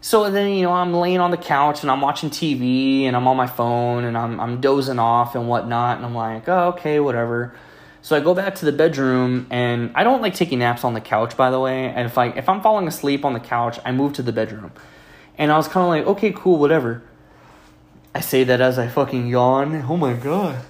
[0.00, 3.28] So then, you know, I'm laying on the couch and I'm watching TV and I'm
[3.28, 7.00] on my phone and I'm I'm dozing off and whatnot, and I'm like, oh, okay,
[7.00, 7.54] whatever.
[8.02, 11.00] So I go back to the bedroom and I don't like taking naps on the
[11.00, 11.86] couch by the way.
[11.86, 14.72] And if I if I'm falling asleep on the couch, I move to the bedroom.
[15.36, 17.02] And I was kind of like, "Okay, cool, whatever."
[18.14, 19.84] I say that as I fucking yawn.
[19.88, 20.64] Oh my god.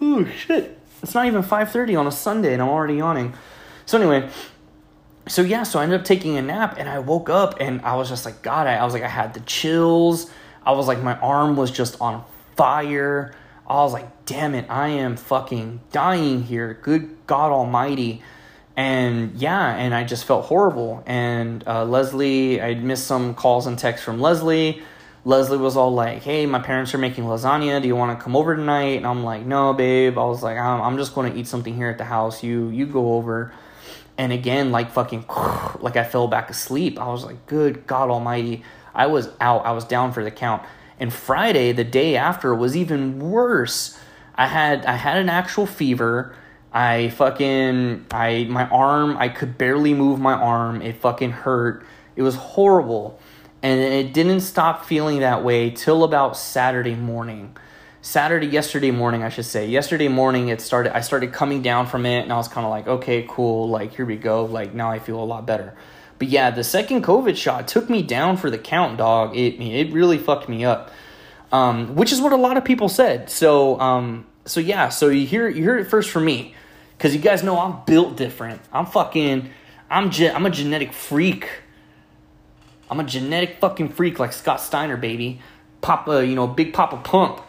[0.00, 0.78] Oh shit.
[1.02, 3.34] It's not even 5:30 on a Sunday and I'm already yawning.
[3.86, 4.28] So anyway,
[5.28, 7.96] so yeah, so I ended up taking a nap and I woke up and I
[7.96, 10.30] was just like, God, I, I was like, I had the chills.
[10.64, 12.24] I was like, my arm was just on
[12.56, 13.34] fire.
[13.72, 16.78] I was like, damn it, I am fucking dying here.
[16.82, 18.22] Good God Almighty.
[18.76, 21.02] And yeah, and I just felt horrible.
[21.06, 24.82] And uh, Leslie, I missed some calls and texts from Leslie.
[25.24, 27.80] Leslie was all like, hey, my parents are making lasagna.
[27.80, 28.96] Do you want to come over tonight?
[28.96, 30.18] And I'm like, no, babe.
[30.18, 32.42] I was like, I'm, I'm just going to eat something here at the house.
[32.42, 33.52] You, you go over.
[34.18, 35.26] And again, like fucking,
[35.80, 36.98] like I fell back asleep.
[37.00, 38.64] I was like, good God Almighty.
[38.94, 39.64] I was out.
[39.64, 40.62] I was down for the count.
[41.02, 43.98] And Friday, the day after, was even worse.
[44.36, 46.32] I had I had an actual fever.
[46.72, 50.80] I fucking I my arm I could barely move my arm.
[50.80, 51.84] It fucking hurt.
[52.14, 53.18] It was horrible.
[53.64, 57.56] And it didn't stop feeling that way till about Saturday morning.
[58.00, 59.66] Saturday yesterday morning, I should say.
[59.66, 62.70] Yesterday morning it started I started coming down from it and I was kind of
[62.70, 63.68] like, "Okay, cool.
[63.68, 64.44] Like here we go.
[64.44, 65.74] Like now I feel a lot better."
[66.22, 69.36] But yeah, the second COVID shot took me down for the count, dog.
[69.36, 70.92] It it really fucked me up.
[71.50, 73.28] Um, which is what a lot of people said.
[73.28, 76.54] So um, so yeah, so you hear you hear it first from me,
[76.96, 78.60] because you guys know I'm built different.
[78.72, 79.50] I'm fucking
[79.90, 81.48] I'm ge- I'm a genetic freak.
[82.88, 85.40] I'm a genetic fucking freak like Scott Steiner, baby.
[85.80, 87.40] Papa, you know, big Papa Pump.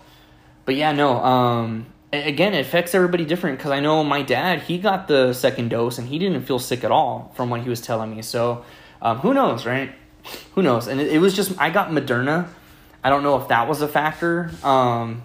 [0.66, 1.24] But yeah, no.
[1.24, 5.70] Um, again, it affects everybody different because I know my dad, he got the second
[5.70, 8.22] dose and he didn't feel sick at all from what he was telling me.
[8.22, 8.64] So
[9.02, 9.94] um, who knows, right?
[10.56, 10.88] Who knows?
[10.88, 12.48] And it, it, was just I got Moderna.
[13.04, 14.52] I don't know if that was a factor.
[14.64, 15.24] Um,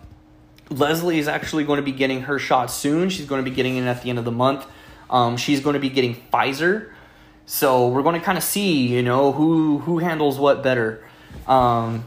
[0.70, 3.08] Leslie is actually going to be getting her shot soon.
[3.08, 4.66] She's going to be getting it at the end of the month.
[5.08, 6.90] Um, she's going to be getting Pfizer.
[7.46, 11.04] So we're going to kind of see, you know, who who handles what better.
[11.46, 12.04] Um,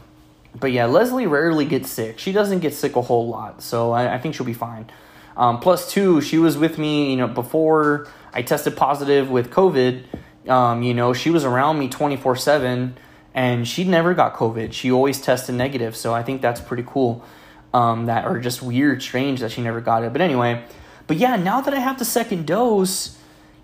[0.54, 2.18] but yeah, Leslie rarely gets sick.
[2.18, 4.90] She doesn't get sick a whole lot, so I, I think she'll be fine.
[5.36, 10.04] Um, plus two, she was with me, you know, before I tested positive with COVID.
[10.48, 12.96] Um, you know, she was around me twenty four seven,
[13.34, 14.72] and she never got COVID.
[14.72, 17.24] She always tested negative, so I think that's pretty cool
[17.72, 20.12] um, that are just weird, strange that she never got it.
[20.12, 20.64] But anyway,
[21.06, 23.16] but yeah, now that I have the second dose,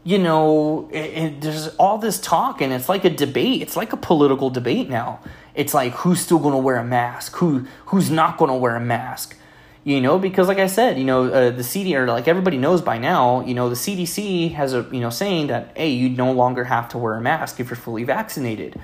[0.04, 3.60] you know, it, it, there's all this talk, and it's like a debate.
[3.60, 5.20] It's like a political debate now.
[5.58, 8.76] It's like who's still going to wear a mask, who who's not going to wear
[8.76, 9.36] a mask.
[9.82, 12.80] You know, because like I said, you know, uh, the CD or like everybody knows
[12.80, 16.30] by now, you know, the CDC has a you know saying that hey, you no
[16.30, 18.80] longer have to wear a mask if you're fully vaccinated.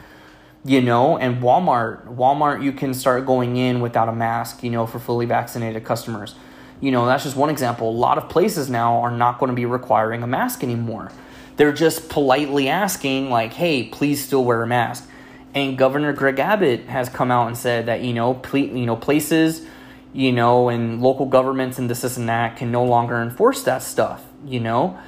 [0.64, 4.86] You know and walmart walmart you can start going in without a mask you know
[4.86, 6.34] for fully vaccinated customers.
[6.80, 7.88] You know that's just one example.
[7.88, 11.12] A lot of places now are not going to be requiring a mask anymore.
[11.56, 15.08] They're just politely asking like hey please still wear a mask
[15.54, 18.96] and governor greg abbott has come out and said that you know ple- you know
[18.96, 19.66] places
[20.12, 23.82] you know and local governments and this, this and that can no longer enforce that
[23.82, 24.98] stuff you know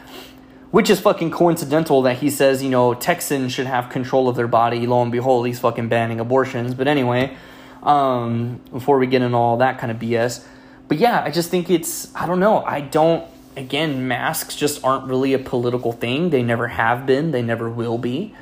[0.70, 4.46] which is fucking coincidental that he says, you know, Texans should have control of their
[4.46, 4.86] body.
[4.86, 6.74] Lo and behold, he's fucking banning abortions.
[6.74, 7.34] But anyway,
[7.82, 10.44] um, before we get into all that kind of BS.
[10.88, 12.62] But yeah, I just think it's, I don't know.
[12.62, 16.30] I don't, again, masks just aren't really a political thing.
[16.30, 18.34] They never have been, they never will be.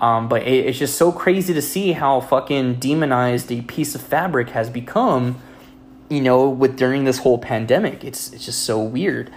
[0.00, 4.00] Um, but it, it's just so crazy to see how fucking demonized a piece of
[4.00, 5.40] fabric has become,
[6.08, 8.04] you know, with during this whole pandemic.
[8.04, 9.32] It's, it's just so weird.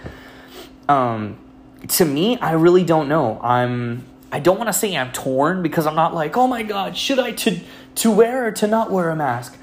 [0.88, 1.38] Um,
[1.86, 3.40] to me, I really don't know.
[3.42, 6.96] I'm I don't want to say I'm torn because I'm not like, "Oh my god,
[6.96, 7.60] should I to
[7.96, 9.56] to wear or to not wear a mask?"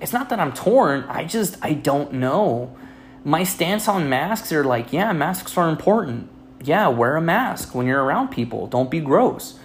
[0.00, 1.04] It's not that I'm torn.
[1.08, 2.76] I just I don't know.
[3.24, 6.28] My stance on masks are like, yeah, masks are important.
[6.62, 8.66] Yeah, wear a mask when you're around people.
[8.66, 9.58] Don't be gross.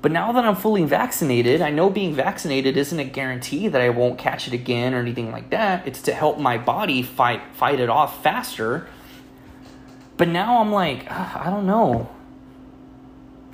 [0.00, 3.88] But now that I'm fully vaccinated, I know being vaccinated isn't a guarantee that I
[3.88, 5.86] won't catch it again or anything like that.
[5.86, 8.86] It's to help my body fight fight it off faster
[10.18, 12.10] but now I'm like, I don't know.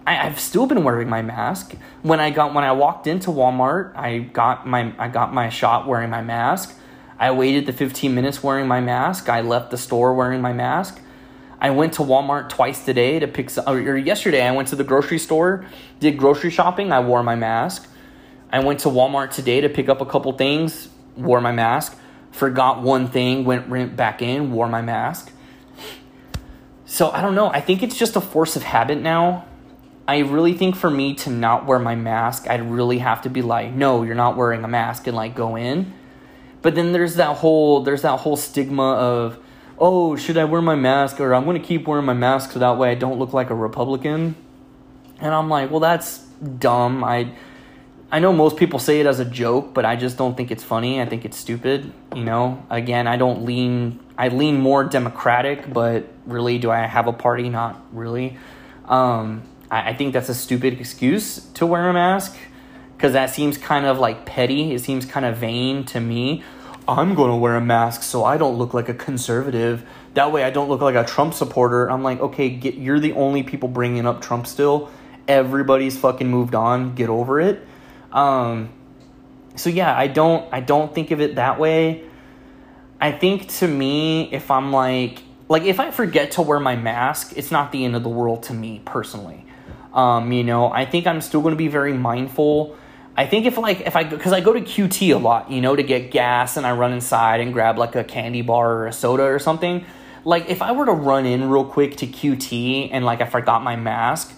[0.06, 1.74] I, have still been wearing my mask.
[2.02, 5.86] When I got when I walked into Walmart, I got my I got my shot
[5.86, 6.76] wearing my mask.
[7.18, 9.28] I waited the 15 minutes wearing my mask.
[9.28, 11.00] I left the store wearing my mask.
[11.60, 14.84] I went to Walmart twice today to pick some, or yesterday I went to the
[14.84, 15.66] grocery store,
[16.00, 17.88] did grocery shopping, I wore my mask.
[18.52, 21.98] I went to Walmart today to pick up a couple things, wore my mask.
[22.30, 25.32] Forgot one thing, went, went back in, wore my mask.
[26.84, 27.48] So I don't know.
[27.48, 29.46] I think it's just a force of habit now.
[30.06, 33.40] I really think for me to not wear my mask, I'd really have to be
[33.40, 35.94] like, no, you're not wearing a mask and like go in.
[36.60, 39.38] But then there's that whole there's that whole stigma of,
[39.78, 42.78] oh, should I wear my mask or I'm gonna keep wearing my mask so that
[42.78, 44.36] way I don't look like a Republican.
[45.20, 47.04] And I'm like, well, that's dumb.
[47.04, 47.32] I
[48.14, 50.62] I know most people say it as a joke, but I just don't think it's
[50.62, 51.00] funny.
[51.00, 51.92] I think it's stupid.
[52.14, 53.98] You know, again, I don't lean.
[54.16, 57.48] I lean more Democratic, but really, do I have a party?
[57.48, 58.36] Not really.
[58.84, 62.36] Um, I, I think that's a stupid excuse to wear a mask
[62.96, 64.72] because that seems kind of like petty.
[64.72, 66.44] It seems kind of vain to me.
[66.86, 69.86] I'm going to wear a mask so I don't look like a conservative.
[70.14, 71.90] That way, I don't look like a Trump supporter.
[71.90, 74.90] I'm like, okay, get, you're the only people bringing up Trump still.
[75.26, 76.94] Everybody's fucking moved on.
[76.94, 77.66] Get over it
[78.14, 78.72] um,
[79.56, 82.04] so yeah, I don't I don't think of it that way.
[83.00, 87.36] I think to me, if I'm like like if I forget to wear my mask,
[87.36, 89.44] it's not the end of the world to me personally.
[89.92, 92.76] Um, you know, I think I'm still going to be very mindful.
[93.16, 95.76] I think if like if I because I go to QT a lot, you know,
[95.76, 98.92] to get gas, and I run inside and grab like a candy bar or a
[98.92, 99.84] soda or something.
[100.24, 103.62] Like if I were to run in real quick to QT and like I forgot
[103.62, 104.34] my mask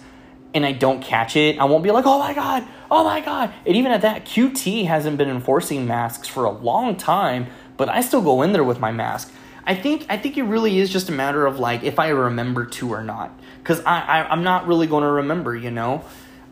[0.53, 3.53] and I don't catch it, I won't be like, oh my god, oh my god.
[3.65, 8.01] And even at that, QT hasn't been enforcing masks for a long time, but I
[8.01, 9.31] still go in there with my mask.
[9.65, 12.65] I think I think it really is just a matter of like if I remember
[12.65, 16.03] to or not, because I, I I'm not really going to remember, you know.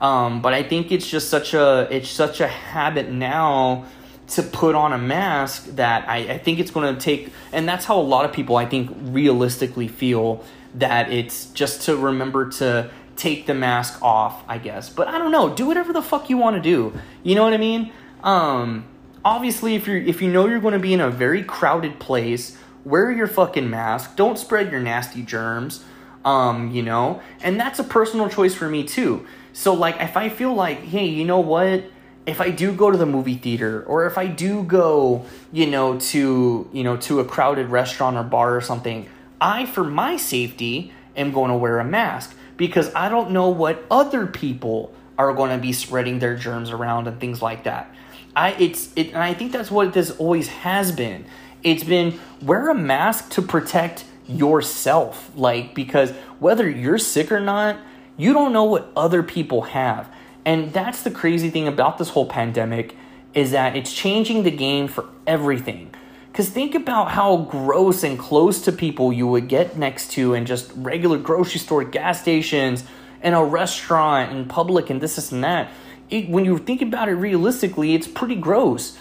[0.01, 3.85] Um, but I think it's just such a it's such a habit now
[4.27, 7.85] to put on a mask that I, I think it's going to take, and that's
[7.85, 10.43] how a lot of people I think realistically feel
[10.75, 14.89] that it's just to remember to take the mask off, I guess.
[14.89, 15.53] But I don't know.
[15.53, 16.93] Do whatever the fuck you want to do.
[17.23, 17.91] You know what I mean?
[18.23, 18.85] Um,
[19.23, 22.57] obviously, if you're if you know you're going to be in a very crowded place,
[22.83, 24.15] wear your fucking mask.
[24.15, 25.83] Don't spread your nasty germs.
[26.25, 29.27] Um, you know, and that's a personal choice for me too.
[29.55, 31.85] So like if I feel like, hey, you know what?
[32.25, 35.97] If I do go to the movie theater or if I do go, you know,
[35.97, 39.07] to, you know, to a crowded restaurant or bar or something,
[39.39, 43.85] I for my safety am going to wear a mask because I don't know what
[43.89, 47.89] other people are going to be spreading their germs around and things like that.
[48.35, 51.23] I it's it and I think that's what this always has been.
[51.63, 57.77] It's been wear a mask to protect yourself like because whether you're sick or not,
[58.17, 60.11] you don't know what other people have.
[60.45, 62.95] And that's the crazy thing about this whole pandemic
[63.33, 65.93] is that it's changing the game for everything.
[66.31, 70.45] Because think about how gross and close to people you would get next to in
[70.45, 72.83] just regular grocery store, gas stations,
[73.21, 75.71] and a restaurant, and public, and this, this, and that.
[76.09, 78.97] It, when you think about it realistically, it's pretty gross.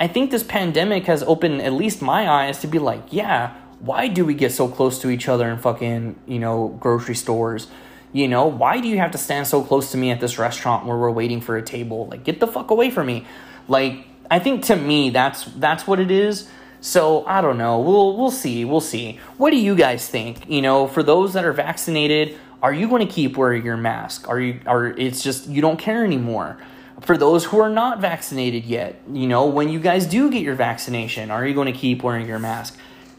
[0.00, 4.08] I think this pandemic has opened at least my eyes to be like, yeah, why
[4.08, 7.68] do we get so close to each other in fucking, you know, grocery stores?
[8.12, 10.86] You know, why do you have to stand so close to me at this restaurant
[10.86, 12.06] where we're waiting for a table?
[12.08, 13.26] Like, get the fuck away from me.
[13.68, 16.48] Like, I think to me that's that's what it is.
[16.80, 17.80] So I don't know.
[17.80, 18.64] We'll we'll see.
[18.64, 19.18] We'll see.
[19.36, 20.48] What do you guys think?
[20.48, 24.28] You know, for those that are vaccinated, are you going to keep wearing your mask?
[24.28, 26.58] Are you are it's just you don't care anymore?
[27.00, 30.56] For those who are not vaccinated yet, you know, when you guys do get your
[30.56, 32.76] vaccination, are you going to keep wearing your mask?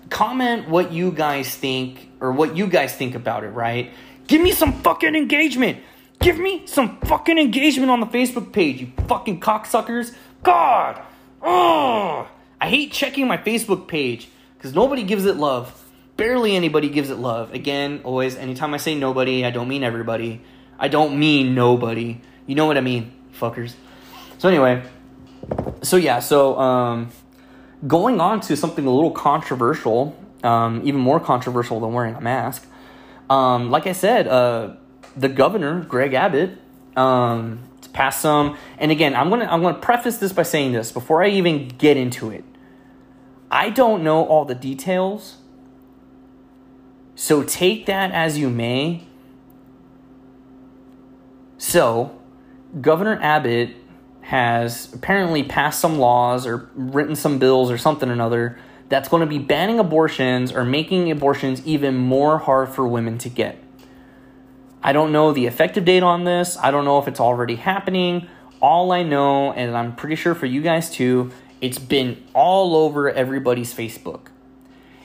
[0.10, 3.91] Comment what you guys think or what you guys think about it, right?
[4.30, 5.80] Give me some fucking engagement.
[6.20, 10.13] Give me some fucking engagement on the Facebook page, you fucking cocksuckers.
[10.44, 11.02] God.
[11.42, 12.28] Oh,
[12.62, 15.84] I hate checking my Facebook page because nobody gives it love.
[16.15, 17.56] Barely anybody gives it love.
[17.56, 20.42] Again, always, anytime I say nobody, I don't mean everybody.
[20.78, 22.22] I don't mean nobody.
[22.46, 23.74] You know what I mean, fuckers.
[24.38, 24.84] So anyway,
[25.82, 27.10] so yeah, so um,
[27.88, 32.68] going on to something a little controversial, um, even more controversial than wearing a mask.
[33.30, 34.76] Um, like I said, uh,
[35.15, 36.58] the governor, Greg Abbott,
[36.96, 38.58] um, passed some.
[38.78, 41.98] And again, I'm gonna I'm gonna preface this by saying this before I even get
[41.98, 42.44] into it.
[43.52, 45.38] I don't know all the details,
[47.15, 49.04] so take that as you may.
[51.58, 52.18] So,
[52.80, 53.76] Governor Abbott
[54.22, 59.21] has apparently passed some laws or written some bills or something or another that's going
[59.21, 63.63] to be banning abortions or making abortions even more hard for women to get.
[64.82, 66.58] I don't know the effective date on this.
[66.58, 68.28] I don't know if it's already happening.
[68.62, 73.10] All I know, and I'm pretty sure for you guys too, it's been all over
[73.10, 74.28] everybody's Facebook.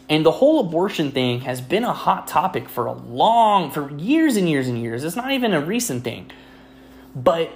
[0.08, 4.36] And the whole abortion thing has been a hot topic for a long, for years
[4.36, 5.02] and years and years.
[5.02, 6.30] It's not even a recent thing.
[7.14, 7.50] But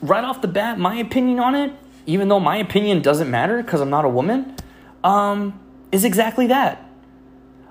[0.00, 1.72] right off the bat, my opinion on it,
[2.06, 4.56] even though my opinion doesn't matter because I'm not a woman,
[5.02, 5.58] um,
[5.92, 6.86] is exactly that.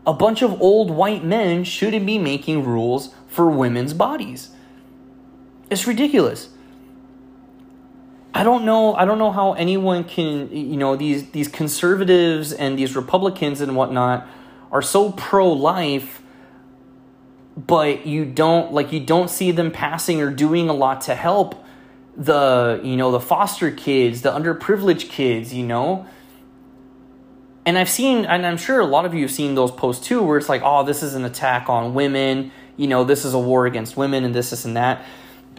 [0.05, 4.49] A bunch of old white men shouldn't be making rules for women's bodies.
[5.69, 6.49] It's ridiculous.
[8.33, 8.95] I don't know.
[8.95, 13.75] I don't know how anyone can, you know, these these conservatives and these Republicans and
[13.75, 14.27] whatnot
[14.71, 16.21] are so pro life,
[17.57, 21.63] but you don't like you don't see them passing or doing a lot to help
[22.15, 25.53] the you know the foster kids, the underprivileged kids.
[25.53, 26.05] You know,
[27.69, 30.23] and I've seen, and I'm sure a lot of you have seen those posts too,
[30.23, 33.39] where it's like, oh, this is an attack on women, you know, this is a
[33.39, 35.05] war against women, and this, this, and that.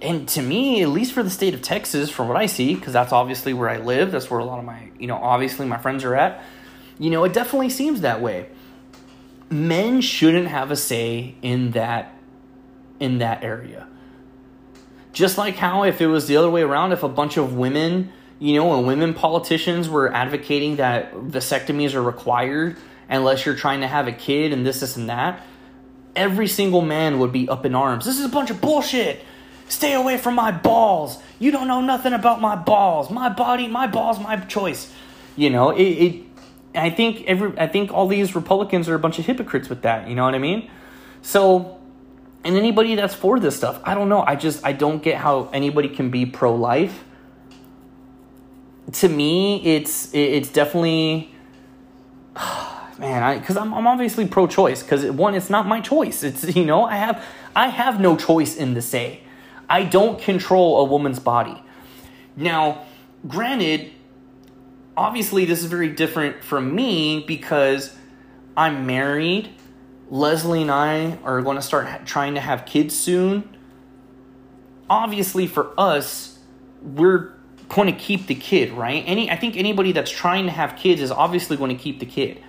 [0.02, 2.92] And to me, at least for the state of Texas, from what I see, because
[2.92, 5.78] that's obviously where I live, that's where a lot of my, you know, obviously my
[5.78, 6.42] friends are at,
[6.98, 8.48] you know, it definitely seems that way.
[9.48, 12.12] Men shouldn't have a say in that,
[12.98, 13.86] in that area.
[15.12, 18.12] Just like how if it was the other way around, if a bunch of women
[18.40, 22.78] you know, when women politicians were advocating that vasectomies are required
[23.08, 25.44] unless you're trying to have a kid and this, this, and that,
[26.16, 28.06] every single man would be up in arms.
[28.06, 29.22] This is a bunch of bullshit.
[29.68, 31.22] Stay away from my balls.
[31.38, 33.10] You don't know nothing about my balls.
[33.10, 34.92] My body, my balls, my choice.
[35.36, 36.24] You know, it, it
[36.74, 40.08] I think every I think all these Republicans are a bunch of hypocrites with that,
[40.08, 40.70] you know what I mean?
[41.22, 41.78] So
[42.42, 44.22] and anybody that's for this stuff, I don't know.
[44.22, 47.04] I just I don't get how anybody can be pro life.
[48.92, 51.34] To me, it's it's definitely
[52.98, 56.22] man, I because I'm I'm obviously pro choice because one, it's not my choice.
[56.22, 57.24] It's you know I have
[57.54, 59.20] I have no choice in the say.
[59.68, 61.62] I don't control a woman's body.
[62.36, 62.86] Now,
[63.28, 63.92] granted,
[64.96, 67.96] obviously this is very different from me because
[68.56, 69.50] I'm married
[70.10, 73.56] Leslie and I are going to start trying to have kids soon.
[74.88, 76.40] Obviously, for us,
[76.82, 77.34] we're
[77.70, 79.02] going to keep the kid, right?
[79.06, 82.06] Any, I think anybody that's trying to have kids is obviously going to keep the
[82.06, 82.42] kid.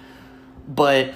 [0.67, 1.13] But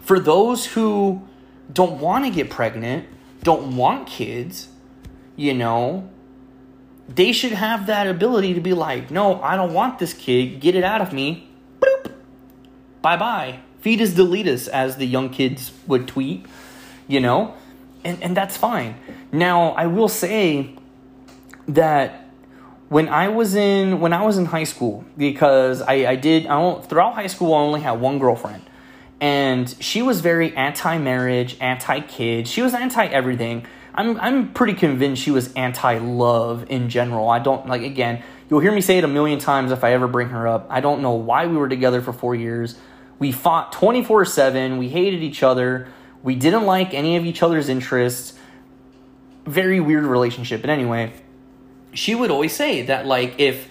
[0.00, 1.26] for those who
[1.72, 3.08] don't want to get pregnant,
[3.42, 4.68] don't want kids,
[5.34, 6.08] you know,
[7.08, 10.60] they should have that ability to be like, no, I don't want this kid.
[10.60, 11.50] Get it out of me.
[11.80, 12.12] Boop.
[13.02, 16.44] Bye bye feed us, delete us, as the young kids would tweet,
[17.06, 17.54] you know,
[18.02, 18.96] and, and that's fine.
[19.30, 20.74] Now, I will say
[21.68, 22.25] that
[22.88, 26.80] when I was in when I was in high school, because I, I did I
[26.80, 28.62] throughout high school I only had one girlfriend,
[29.20, 32.46] and she was very anti-marriage, anti-kid.
[32.46, 33.66] She was anti-everything.
[33.94, 37.28] I'm I'm pretty convinced she was anti-love in general.
[37.28, 38.22] I don't like again.
[38.48, 40.68] You'll hear me say it a million times if I ever bring her up.
[40.70, 42.78] I don't know why we were together for four years.
[43.18, 44.78] We fought 24 7.
[44.78, 45.88] We hated each other.
[46.22, 48.38] We didn't like any of each other's interests.
[49.44, 50.60] Very weird relationship.
[50.60, 51.12] But anyway,
[51.96, 53.68] she would always say that like if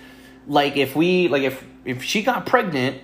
[0.47, 3.01] like if we like if if she got pregnant,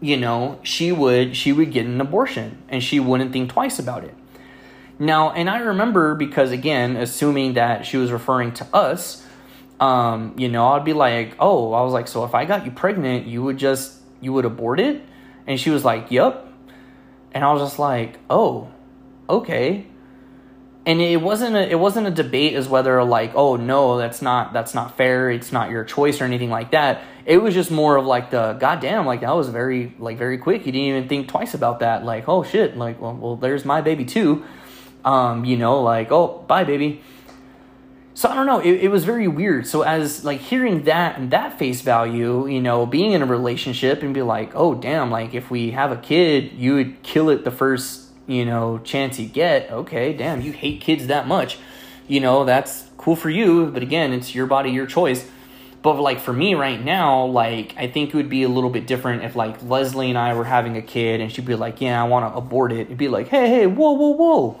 [0.00, 4.04] you know, she would she would get an abortion and she wouldn't think twice about
[4.04, 4.14] it.
[4.98, 9.24] Now, and I remember because again, assuming that she was referring to us,
[9.78, 12.70] um, you know, I'd be like, "Oh, I was like, so if I got you
[12.70, 15.02] pregnant, you would just you would abort it?"
[15.46, 16.44] And she was like, Yep.
[17.32, 18.68] And I was just like, Oh,
[19.28, 19.86] okay.
[20.86, 24.52] And it wasn't a it wasn't a debate as whether like, oh no, that's not
[24.52, 27.02] that's not fair, it's not your choice or anything like that.
[27.24, 30.64] It was just more of like the goddamn, like that was very like very quick.
[30.64, 32.04] You didn't even think twice about that.
[32.04, 34.44] Like, oh shit, like well, well there's my baby too.
[35.04, 37.02] Um, you know, like, oh, bye baby
[38.16, 38.60] so I don't know.
[38.60, 39.66] It, it was very weird.
[39.66, 44.02] So as like hearing that and that face value, you know, being in a relationship
[44.02, 47.44] and be like, oh damn, like if we have a kid, you would kill it
[47.44, 49.70] the first you know chance you get.
[49.70, 51.58] Okay, damn, you hate kids that much.
[52.08, 55.28] You know, that's cool for you, but again, it's your body, your choice.
[55.82, 58.86] But like for me right now, like I think it would be a little bit
[58.86, 62.02] different if like Leslie and I were having a kid and she'd be like, "Yeah,
[62.02, 64.60] I want to abort it." It'd be like, "Hey, hey, whoa, whoa, whoa,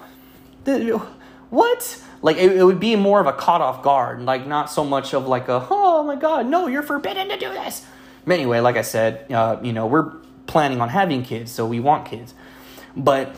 [1.50, 4.84] what?" like it, it, would be more of a caught off guard, like not so
[4.84, 7.86] much of like a oh my god, no, you're forbidden to do this.
[8.24, 10.10] But anyway, like I said, uh, you know, we're
[10.46, 12.34] planning on having kids, so we want kids.
[12.96, 13.36] But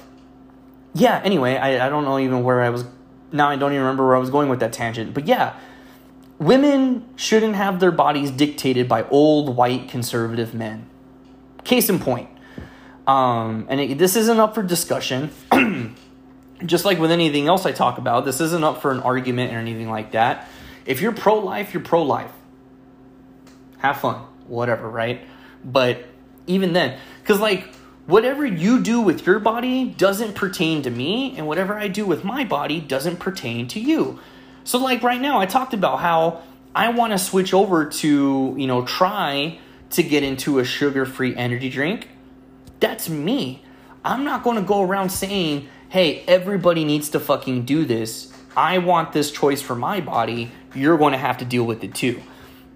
[0.94, 2.84] yeah, anyway, I, I don't know even where I was.
[3.30, 5.14] Now I don't even remember where I was going with that tangent.
[5.14, 5.58] But yeah,
[6.38, 10.88] women shouldn't have their bodies dictated by old white conservative men.
[11.64, 12.30] Case in point.
[13.06, 15.30] Um, and it, this isn't up for discussion.
[16.66, 19.56] just like with anything else I talk about, this isn't up for an argument or
[19.56, 20.48] anything like that.
[20.84, 22.32] If you're pro life, you're pro life.
[23.78, 25.20] Have fun, whatever, right?
[25.64, 26.04] But
[26.46, 27.68] even then, because like
[28.08, 32.24] whatever you do with your body doesn't pertain to me, and whatever I do with
[32.24, 34.18] my body doesn't pertain to you.
[34.64, 36.42] So, like right now, I talked about how
[36.74, 39.58] I want to switch over to, you know, try
[39.90, 42.08] to get into a sugar free energy drink.
[42.80, 43.62] That's me.
[44.04, 48.32] I'm not going to go around saying, hey, everybody needs to fucking do this.
[48.56, 50.50] I want this choice for my body.
[50.74, 52.22] You're going to have to deal with it too.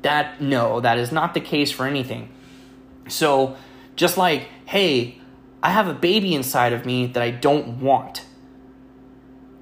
[0.03, 2.29] That, no, that is not the case for anything.
[3.09, 3.57] So,
[3.97, 5.19] just like, hey,
[5.63, 8.25] I have a baby inside of me that I don't want.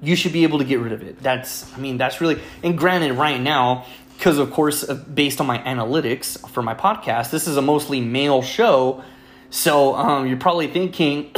[0.01, 1.21] You should be able to get rid of it.
[1.21, 3.85] That's, I mean, that's really, and granted, right now,
[4.17, 8.41] because of course, based on my analytics for my podcast, this is a mostly male
[8.41, 9.03] show.
[9.51, 11.31] So, um, you're probably thinking,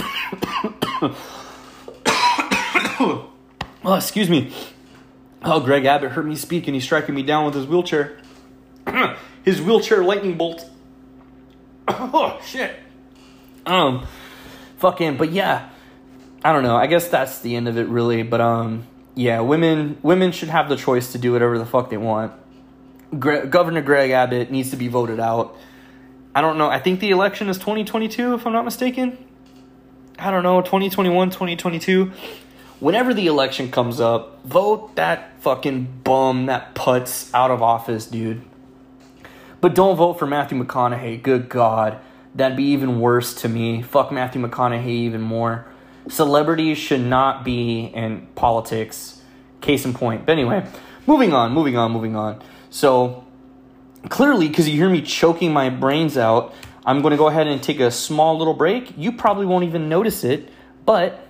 [3.00, 3.30] oh,
[3.86, 4.54] excuse me.
[5.44, 8.18] Oh, Greg Abbott heard me speak and he's striking me down with his wheelchair.
[9.44, 10.70] his wheelchair lightning bolt.
[11.90, 12.74] oh, shit.
[13.66, 14.06] Um,
[14.84, 15.70] fucking, but yeah,
[16.44, 16.76] I don't know.
[16.76, 18.22] I guess that's the end of it, really.
[18.22, 21.98] But um, yeah, women women should have the choice to do whatever the fuck they
[21.98, 22.34] want.
[23.18, 25.56] Gre- Governor Greg Abbott needs to be voted out.
[26.36, 26.68] I don't know.
[26.68, 29.18] I think the election is 2022, if I'm not mistaken.
[30.20, 32.12] I don't know, 2021, 2022
[32.84, 38.42] whenever the election comes up, vote that fucking bum, that putz out of office, dude.
[39.62, 41.24] But don't vote for Matthew McConaughey.
[41.24, 42.02] Good God.
[42.36, 43.82] That'd be even worse to me.
[43.82, 45.66] Fuck Matthew McConaughey even more.
[46.08, 49.22] Celebrities should not be in politics.
[49.62, 50.26] Case in point.
[50.26, 50.66] But anyway,
[51.08, 52.42] moving on, moving on, moving on.
[52.70, 53.26] So,
[54.10, 56.54] clearly, because you hear me choking my brains out,
[56.86, 58.98] I'm going to go ahead and take a small little break.
[58.98, 60.50] You probably won't even notice it,
[60.86, 61.26] but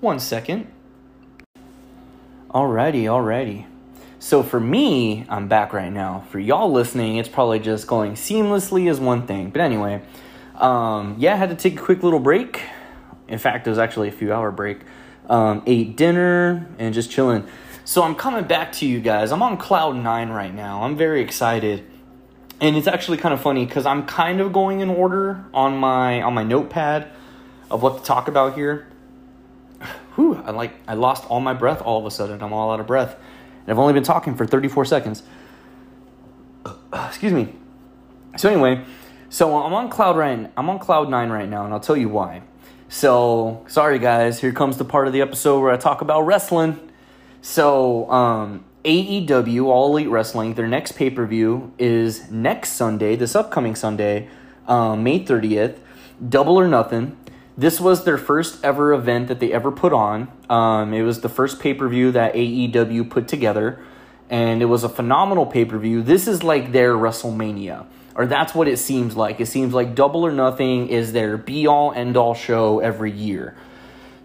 [0.00, 0.66] one second.
[2.50, 3.66] Alrighty, alrighty.
[4.18, 6.24] So for me, I'm back right now.
[6.30, 9.50] For y'all listening, it's probably just going seamlessly as one thing.
[9.50, 10.02] But anyway,
[10.62, 12.62] um, yeah, I had to take a quick little break.
[13.28, 14.80] In fact, it was actually a few hour break.
[15.28, 17.46] Um, ate dinner and just chilling.
[17.84, 19.32] So I'm coming back to you guys.
[19.32, 20.82] I'm on cloud nine right now.
[20.82, 21.86] I'm very excited,
[22.60, 26.20] and it's actually kind of funny because I'm kind of going in order on my
[26.22, 27.10] on my notepad
[27.70, 28.88] of what to talk about here.
[30.16, 32.42] Whew, I like I lost all my breath all of a sudden.
[32.42, 33.16] I'm all out of breath,
[33.62, 35.22] and I've only been talking for 34 seconds.
[36.92, 37.54] Excuse me.
[38.36, 38.84] So anyway,
[39.30, 40.50] so I'm on cloud right.
[40.56, 42.42] I'm on cloud nine right now, and I'll tell you why.
[42.88, 46.78] So sorry guys, here comes the part of the episode where I talk about wrestling.
[47.42, 53.36] So um, AEW All Elite Wrestling, their next pay per view is next Sunday, this
[53.36, 54.28] upcoming Sunday,
[54.66, 55.78] um, May 30th.
[56.26, 57.16] Double or Nothing.
[57.56, 60.28] This was their first ever event that they ever put on.
[60.48, 63.84] Um, it was the first pay per view that AEW put together,
[64.30, 66.02] and it was a phenomenal pay per view.
[66.02, 67.86] This is like their WrestleMania
[68.18, 69.40] or that's what it seems like.
[69.40, 73.54] It seems like Double or Nothing is their be all end all show every year.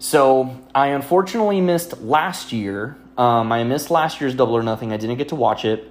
[0.00, 2.96] So I unfortunately missed last year.
[3.16, 4.92] Um, I missed last year's Double or Nothing.
[4.92, 5.88] I didn't get to watch it.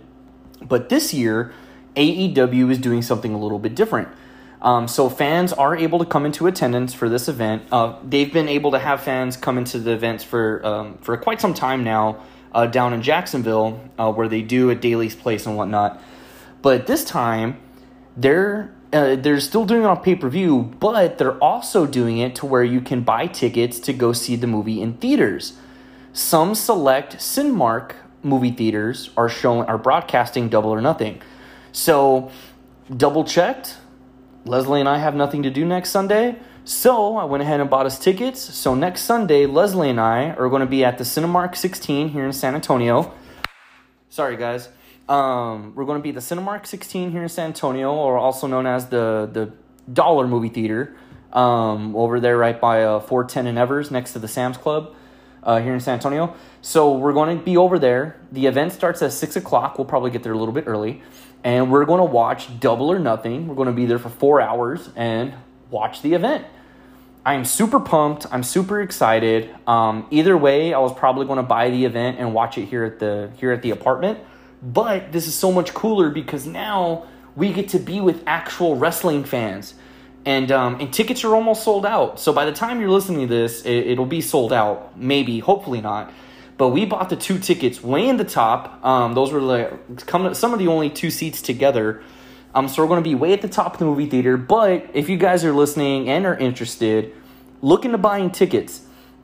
[0.61, 1.53] But this year,
[1.95, 4.09] AEW is doing something a little bit different.
[4.61, 7.63] Um, so fans are able to come into attendance for this event.
[7.71, 11.39] Uh, they've been able to have fans come into the events for um, for quite
[11.39, 12.21] some time now
[12.53, 16.01] uh, down in Jacksonville, uh, where they do at Daily's Place and whatnot.
[16.61, 17.59] But this time,
[18.15, 22.35] they're uh, they're still doing it on pay per view, but they're also doing it
[22.35, 25.53] to where you can buy tickets to go see the movie in theaters.
[26.13, 31.21] Some select Cinemark movie theaters are showing are broadcasting Double or Nothing.
[31.71, 32.31] So,
[32.95, 33.77] double checked.
[34.45, 36.35] Leslie and I have nothing to do next Sunday,
[36.65, 38.41] so I went ahead and bought us tickets.
[38.41, 42.25] So next Sunday, Leslie and I are going to be at the Cinemark 16 here
[42.25, 43.13] in San Antonio.
[44.09, 44.67] Sorry, guys.
[45.09, 48.47] Um, we're going to be at the Cinemark 16 here in San Antonio, or also
[48.47, 49.51] known as the the
[49.91, 50.95] Dollar Movie Theater,
[51.33, 54.95] um, over there right by uh, 410 and Evers, next to the Sam's Club,
[55.43, 56.35] uh, here in San Antonio.
[56.61, 58.17] So we're going to be over there.
[58.31, 59.77] The event starts at six o'clock.
[59.77, 61.01] We'll probably get there a little bit early,
[61.43, 63.47] and we're going to watch Double or Nothing.
[63.47, 65.33] We're going to be there for four hours and
[65.69, 66.45] watch the event.
[67.25, 68.25] I am super pumped.
[68.31, 69.53] I'm super excited.
[69.67, 72.85] Um, either way, I was probably going to buy the event and watch it here
[72.85, 74.19] at the here at the apartment.
[74.63, 77.05] But this is so much cooler because now
[77.35, 79.75] we get to be with actual wrestling fans.
[80.25, 82.17] And, um, and tickets are almost sold out.
[82.19, 84.97] So by the time you're listening to this, it, it'll be sold out.
[84.97, 86.13] Maybe, hopefully not.
[86.57, 88.83] But we bought the two tickets way in the top.
[88.85, 89.73] Um, those were like
[90.07, 92.01] some of the only two seats together.
[92.55, 94.37] Um, so we're going to be way at the top of the movie theater.
[94.37, 97.11] But if you guys are listening and are interested,
[97.61, 98.81] look into buying tickets.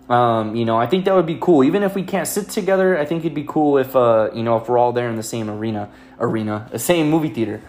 [0.09, 1.63] Um, you know, I think that would be cool.
[1.63, 4.57] Even if we can't sit together, I think it'd be cool if uh, you know,
[4.57, 5.89] if we're all there in the same arena,
[6.19, 7.61] arena, the same movie theater.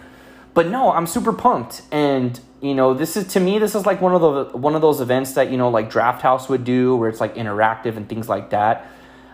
[0.53, 4.01] But no, I'm super pumped, and you know, this is to me, this is like
[4.01, 6.95] one of the one of those events that you know, like Draft House would do,
[6.95, 8.87] where it's like interactive and things like that.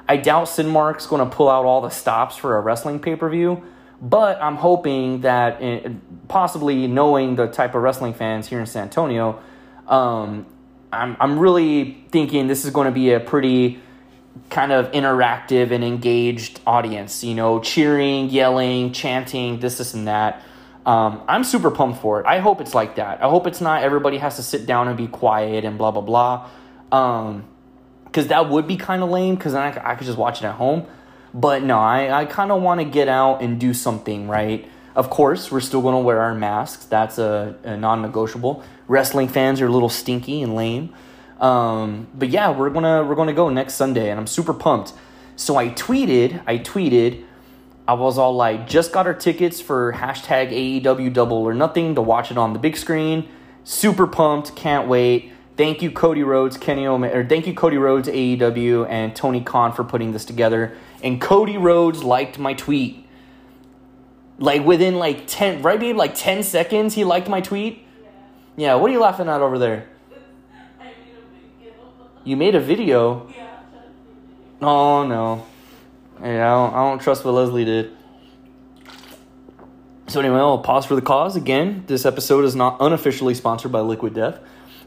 [0.08, 3.30] I doubt Cinemark's going to pull out all the stops for a wrestling pay per
[3.30, 3.64] view,
[4.02, 5.90] but I'm hoping that, it, eh,
[6.28, 9.42] possibly knowing the type of wrestling fans here in San Antonio,
[9.88, 10.46] um,
[10.92, 13.80] I'm I'm really thinking this is going to be a pretty
[14.50, 17.24] kind of interactive and engaged audience.
[17.24, 20.44] You know, cheering, yelling, chanting, this, this, and that.
[20.86, 22.26] Um, I'm super pumped for it.
[22.26, 23.22] I hope it's like that.
[23.22, 26.02] I hope it's not everybody has to sit down and be quiet and blah blah
[26.02, 26.50] blah.
[26.92, 27.46] Um,
[28.06, 29.36] because that would be kind of lame.
[29.36, 30.88] Because I, I could just watch it at home.
[31.34, 34.68] But no, I, I kind of want to get out and do something, right?
[34.96, 36.86] Of course, we're still going to wear our masks.
[36.86, 38.64] That's a, a non negotiable.
[38.88, 40.94] Wrestling fans are a little stinky and lame.
[41.40, 44.94] Um, but yeah, we're gonna we're gonna go next Sunday, and I'm super pumped.
[45.36, 47.24] So I tweeted, I tweeted,
[47.88, 52.02] I was all like, just got our tickets for hashtag AEW Double or Nothing to
[52.02, 53.30] watch it on the big screen.
[53.64, 55.32] Super pumped, can't wait.
[55.56, 59.74] Thank you, Cody Rhodes, Kenny Omega, or thank you, Cody Rhodes, AEW, and Tony Khan
[59.74, 60.76] for putting this together.
[61.04, 63.08] And Cody Rhodes liked my tweet
[64.40, 67.87] like within like 10 right babe like 10 seconds he liked my tweet
[68.58, 69.88] yeah, what are you laughing at over there
[72.26, 73.32] you made a video
[74.62, 75.46] Oh no.
[76.22, 77.92] Yeah, I don't, I don't trust what Leslie did.
[80.08, 81.36] So anyway, I'll pause for the cause.
[81.36, 84.40] Again, this episode is not unofficially sponsored by Liquid Death.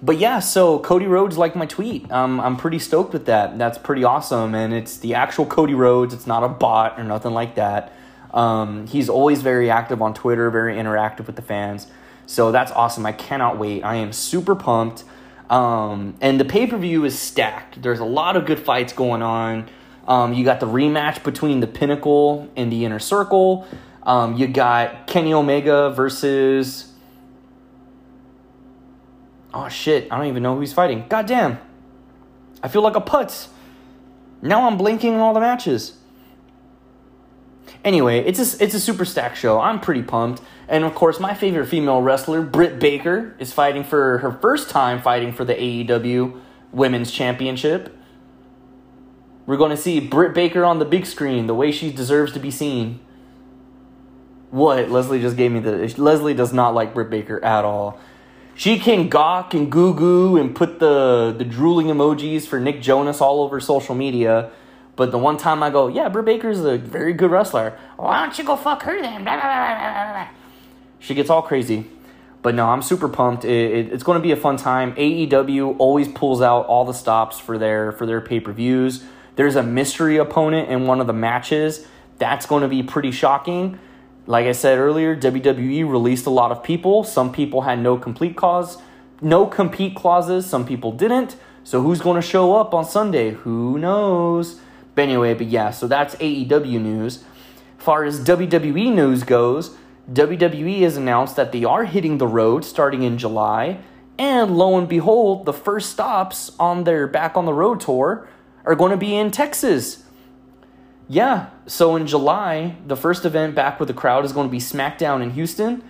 [0.02, 2.10] But yeah, so Cody Rhodes liked my tweet.
[2.10, 3.58] Um, I'm pretty stoked with that.
[3.58, 4.54] That's pretty awesome.
[4.54, 6.14] And it's the actual Cody Rhodes.
[6.14, 7.92] It's not a bot or nothing like that.
[8.32, 11.86] Um, he's always very active on Twitter, very interactive with the fans.
[12.30, 13.04] So that's awesome.
[13.06, 13.82] I cannot wait.
[13.82, 15.02] I am super pumped.
[15.50, 17.82] Um, and the pay per view is stacked.
[17.82, 19.68] There's a lot of good fights going on.
[20.06, 23.66] Um, you got the rematch between the Pinnacle and the Inner Circle.
[24.04, 26.92] Um, you got Kenny Omega versus.
[29.52, 30.06] Oh shit!
[30.12, 31.06] I don't even know who he's fighting.
[31.08, 31.58] God damn!
[32.62, 33.48] I feel like a putz.
[34.40, 35.98] Now I'm blinking on all the matches.
[37.84, 39.58] Anyway, it's a, it's a super stack show.
[39.60, 40.42] I'm pretty pumped.
[40.70, 45.02] And of course, my favorite female wrestler, Britt Baker, is fighting for her first time
[45.02, 46.40] fighting for the AEW
[46.70, 47.94] Women's Championship.
[49.46, 52.38] We're going to see Britt Baker on the big screen the way she deserves to
[52.38, 53.00] be seen.
[54.52, 54.90] What?
[54.90, 55.92] Leslie just gave me the.
[56.00, 57.98] Leslie does not like Britt Baker at all.
[58.54, 63.20] She can gawk and goo goo and put the, the drooling emojis for Nick Jonas
[63.20, 64.52] all over social media.
[64.94, 67.76] But the one time I go, yeah, Britt Baker's a very good wrestler.
[67.96, 69.24] Why don't you go fuck her then?
[69.24, 70.28] Blah, blah, blah,
[71.00, 71.86] she gets all crazy.
[72.42, 73.44] But no, I'm super pumped.
[73.44, 74.94] It, it, it's going to be a fun time.
[74.94, 79.04] AEW always pulls out all the stops for their for their pay per views.
[79.36, 81.86] There's a mystery opponent in one of the matches.
[82.18, 83.78] That's going to be pretty shocking.
[84.26, 87.04] Like I said earlier, WWE released a lot of people.
[87.04, 88.78] Some people had no complete cause,
[89.20, 90.46] no compete clauses.
[90.46, 91.36] Some people didn't.
[91.64, 93.30] So who's going to show up on Sunday?
[93.30, 94.60] Who knows?
[94.94, 97.24] But anyway, but yeah, so that's AEW news.
[97.78, 99.76] Far as WWE news goes,
[100.12, 103.80] WWE has announced that they are hitting the road starting in July.
[104.18, 108.28] And lo and behold, the first stops on their Back on the Road tour
[108.64, 110.04] are going to be in Texas.
[111.08, 114.58] Yeah, so in July, the first event back with the crowd is going to be
[114.58, 115.82] SmackDown in Houston.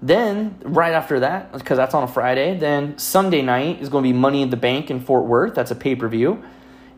[0.00, 4.08] Then, right after that, because that's on a Friday, then Sunday night is going to
[4.08, 5.54] be Money in the Bank in Fort Worth.
[5.54, 6.42] That's a pay per view.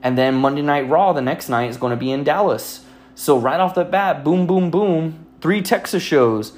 [0.03, 2.85] And then Monday Night Raw the next night is going to be in Dallas.
[3.15, 6.55] So, right off the bat, boom, boom, boom, three Texas shows.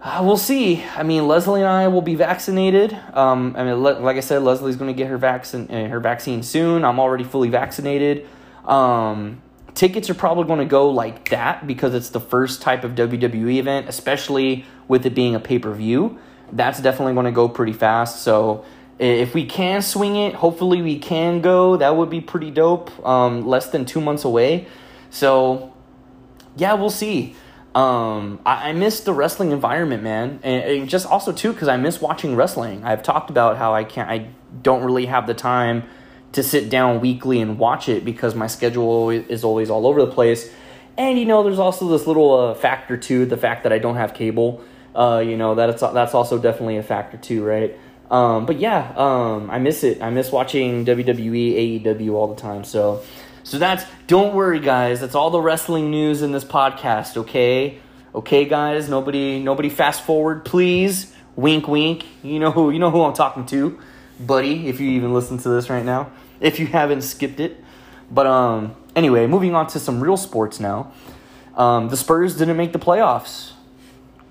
[0.00, 0.84] Uh, we'll see.
[0.94, 2.96] I mean, Leslie and I will be vaccinated.
[3.12, 5.98] Um, I mean, le- like I said, Leslie's going to get her vaccine, uh, her
[5.98, 6.84] vaccine soon.
[6.84, 8.28] I'm already fully vaccinated.
[8.64, 9.42] Um,
[9.74, 13.56] tickets are probably going to go like that because it's the first type of WWE
[13.56, 16.16] event, especially with it being a pay per view.
[16.52, 18.22] That's definitely going to go pretty fast.
[18.22, 18.64] So
[19.00, 21.76] if we can swing it, hopefully we can go.
[21.76, 23.04] That would be pretty dope.
[23.04, 24.68] Um, less than two months away.
[25.10, 25.74] So
[26.56, 27.34] yeah, we'll see.
[27.74, 31.76] Um, I, I miss the wrestling environment, man, and, and just also too because I
[31.76, 32.84] miss watching wrestling.
[32.84, 34.28] I've talked about how I can't, I
[34.62, 35.84] don't really have the time
[36.32, 40.12] to sit down weekly and watch it because my schedule is always all over the
[40.12, 40.50] place.
[40.96, 43.96] And you know, there's also this little uh, factor too, the fact that I don't
[43.96, 44.62] have cable.
[44.94, 47.76] Uh, you know, that's that's also definitely a factor too, right?
[48.10, 50.00] Um, but yeah, um, I miss it.
[50.00, 52.62] I miss watching WWE, AEW all the time.
[52.62, 53.02] So,
[53.44, 55.00] so that's don't worry, guys.
[55.00, 57.16] That's all the wrestling news in this podcast.
[57.16, 57.78] Okay,
[58.12, 58.88] okay, guys.
[58.88, 61.14] Nobody, nobody, fast forward, please.
[61.36, 62.04] Wink, wink.
[62.24, 63.78] You know who you know who I'm talking to,
[64.18, 64.68] buddy.
[64.68, 66.10] If you even listen to this right now
[66.44, 67.62] if you haven't skipped it.
[68.10, 70.92] But um, anyway, moving on to some real sports now.
[71.56, 73.52] Um, the Spurs didn't make the playoffs.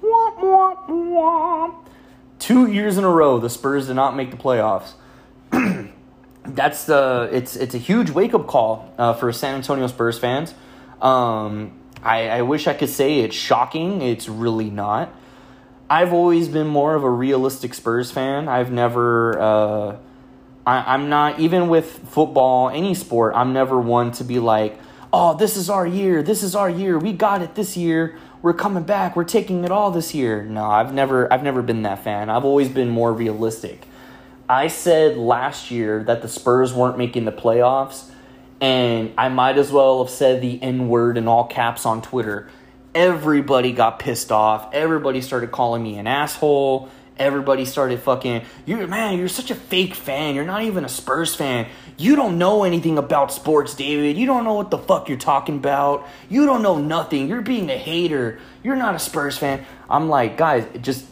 [0.01, 1.75] Womp, womp, womp.
[2.39, 4.93] Two years in a row, the Spurs did not make the playoffs.
[6.45, 10.53] That's the it's it's a huge wake up call uh, for San Antonio Spurs fans.
[11.01, 11.73] Um,
[12.03, 14.01] I, I wish I could say it's shocking.
[14.01, 15.13] It's really not.
[15.89, 18.47] I've always been more of a realistic Spurs fan.
[18.47, 19.39] I've never.
[19.39, 19.97] Uh,
[20.65, 23.33] I, I'm not even with football, any sport.
[23.35, 24.77] I'm never one to be like,
[25.13, 26.23] "Oh, this is our year.
[26.23, 26.97] This is our year.
[26.97, 28.17] We got it this year.
[28.41, 29.15] We're coming back.
[29.15, 32.29] We're taking it all this year." No, I've never, I've never been that fan.
[32.29, 33.87] I've always been more realistic.
[34.53, 38.07] I said last year that the Spurs weren't making the playoffs,
[38.61, 42.49] and I might as well have said the N word in all caps on Twitter.
[42.93, 44.71] Everybody got pissed off.
[44.71, 46.89] Everybody started calling me an asshole.
[47.17, 50.35] Everybody started fucking you man you're such a fake fan.
[50.35, 51.67] You're not even a spurs fan.
[51.97, 54.17] You don't know anything about sports david.
[54.17, 56.07] You don't know what the fuck you're talking about.
[56.29, 57.27] You don't know nothing.
[57.27, 58.39] You're being a hater.
[58.63, 59.65] You're not a spurs fan.
[59.89, 61.05] I'm like guys just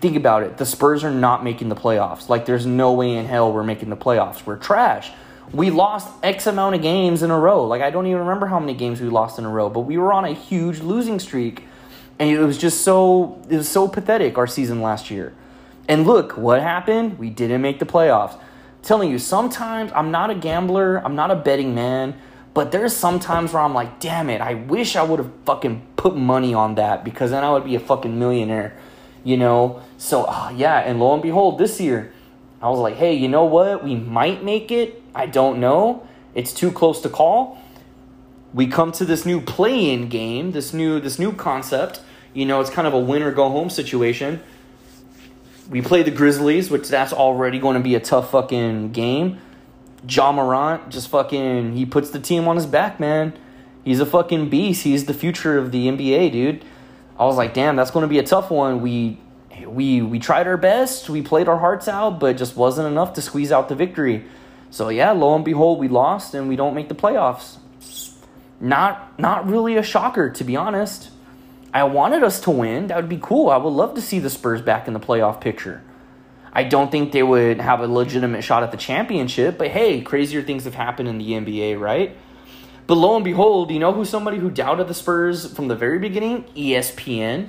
[0.00, 0.56] think about it.
[0.56, 2.28] The spurs are not making the playoffs.
[2.28, 4.44] Like there's no way in hell we're making the playoffs.
[4.46, 5.10] We're trash.
[5.52, 7.64] We lost x amount of games in a row.
[7.66, 9.98] Like i don't even remember how many games we lost in a row but we
[9.98, 11.64] were on a huge losing streak
[12.18, 15.34] and it was just so it was so pathetic our season last year.
[15.88, 17.18] And look, what happened?
[17.18, 18.38] We didn't make the playoffs.
[18.82, 22.14] Telling you, sometimes I'm not a gambler, I'm not a betting man,
[22.52, 25.86] But there's some times where I'm like, damn it, I wish I would have fucking
[25.96, 28.76] put money on that because then I would be a fucking millionaire,
[29.24, 29.82] you know?
[29.98, 32.12] So, uh, yeah, and lo and behold, this year,
[32.62, 33.82] I was like, hey, you know what?
[33.82, 35.02] We might make it.
[35.14, 36.06] I don't know.
[36.34, 37.60] It's too close to call.
[38.52, 42.00] We come to this new play-in game, this new this new concept.
[42.32, 44.42] You know, it's kind of a win or go home situation.
[45.68, 49.40] We play the Grizzlies, which that's already going to be a tough fucking game.
[50.08, 53.36] Ja Morant just fucking he puts the team on his back, man.
[53.84, 54.84] He's a fucking beast.
[54.84, 56.64] He's the future of the NBA, dude.
[57.18, 58.80] I was like, damn, that's going to be a tough one.
[58.80, 59.18] We
[59.66, 63.22] we we tried our best, we played our hearts out, but just wasn't enough to
[63.22, 64.24] squeeze out the victory.
[64.70, 67.58] So yeah, lo and behold, we lost and we don't make the playoffs.
[68.60, 71.10] Not not really a shocker to be honest.
[71.72, 72.86] I wanted us to win.
[72.86, 73.50] That would be cool.
[73.50, 75.82] I would love to see the Spurs back in the playoff picture.
[76.52, 80.40] I don't think they would have a legitimate shot at the championship, but hey, crazier
[80.40, 82.16] things have happened in the NBA, right?
[82.86, 85.98] But lo and behold, you know who somebody who doubted the Spurs from the very
[85.98, 86.44] beginning?
[86.54, 87.48] ESPN.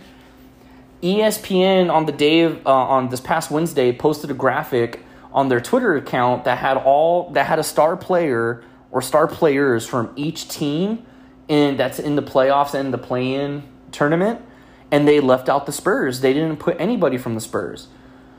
[1.02, 5.02] ESPN on the day of uh, on this past Wednesday posted a graphic
[5.34, 9.86] on their Twitter account that had all that had a star player or star players
[9.86, 11.06] from each team
[11.50, 13.62] and that's in the playoffs and the play-in
[13.92, 14.42] tournament
[14.90, 16.22] and they left out the Spurs.
[16.22, 17.88] They didn't put anybody from the Spurs.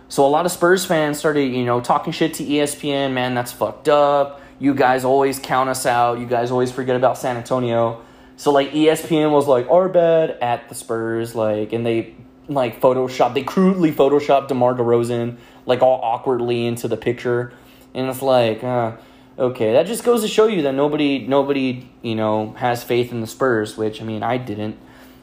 [0.08, 3.52] So a lot of Spurs fans started, you know, talking shit to ESPN, man, that's
[3.52, 4.40] fucked up.
[4.58, 6.18] You guys always count us out.
[6.18, 8.02] You guys always forget about San Antonio.
[8.36, 12.14] So like ESPN was like, our bad at the Spurs, like, and they
[12.48, 13.34] like Photoshop.
[13.34, 17.52] They crudely Photoshopped DeMar DeRozan like all awkwardly into the picture,
[17.94, 18.92] and it's like, uh,
[19.38, 23.20] okay, that just goes to show you that nobody, nobody, you know, has faith in
[23.20, 23.76] the Spurs.
[23.76, 24.78] Which I mean, I didn't,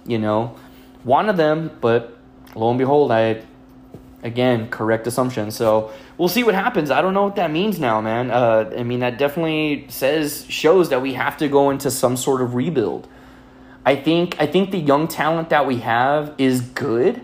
[0.05, 0.55] you know,
[1.03, 2.17] wanted them, but
[2.55, 3.43] lo and behold, I
[4.23, 5.51] again correct assumption.
[5.51, 6.89] So we'll see what happens.
[6.89, 8.31] I don't know what that means now, man.
[8.31, 12.41] Uh, I mean, that definitely says shows that we have to go into some sort
[12.41, 13.07] of rebuild.
[13.85, 17.21] I think I think the young talent that we have is good.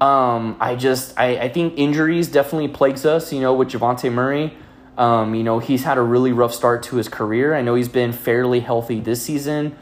[0.00, 3.32] Um, I just I, I think injuries definitely plagues us.
[3.32, 4.54] You know, with Dejounte Murray,
[4.96, 7.54] um, you know he's had a really rough start to his career.
[7.54, 9.76] I know he's been fairly healthy this season.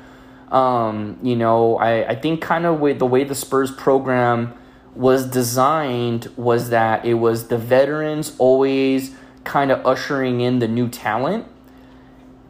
[0.50, 4.54] Um, you know, I, I think kind of with the way the Spurs program
[4.94, 9.14] was designed was that it was the veterans always
[9.44, 11.46] kind of ushering in the new talent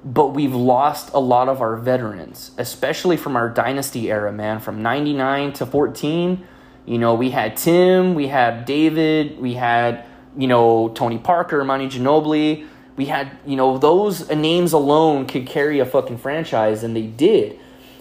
[0.05, 4.59] but we've lost a lot of our veterans, especially from our dynasty era, man.
[4.59, 6.45] From 99 to 14,
[6.87, 10.05] you know, we had Tim, we had David, we had,
[10.37, 12.67] you know, Tony Parker, Manu Ginobili.
[12.97, 17.59] We had, you know, those names alone could carry a fucking franchise, and they did.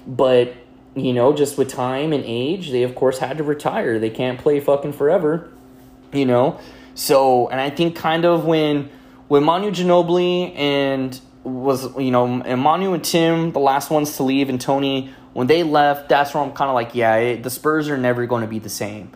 [0.08, 0.56] But,
[0.96, 4.00] you know, just with time and age, they of course had to retire.
[4.00, 5.50] They can't play fucking forever,
[6.12, 6.60] you know?
[6.96, 8.90] So, and I think kind of when,
[9.28, 14.24] when Manu Ginobili and was you know and Manu and Tim the last ones to
[14.24, 17.50] leave and Tony when they left that's where I'm kind of like yeah it, the
[17.50, 19.12] Spurs are never going to be the same.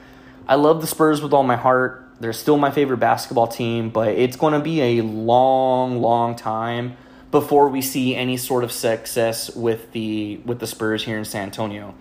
[0.48, 2.04] I love the Spurs with all my heart.
[2.20, 6.98] They're still my favorite basketball team, but it's going to be a long long time
[7.36, 11.44] before we see any sort of success with the with the Spurs here in San
[11.44, 11.94] Antonio.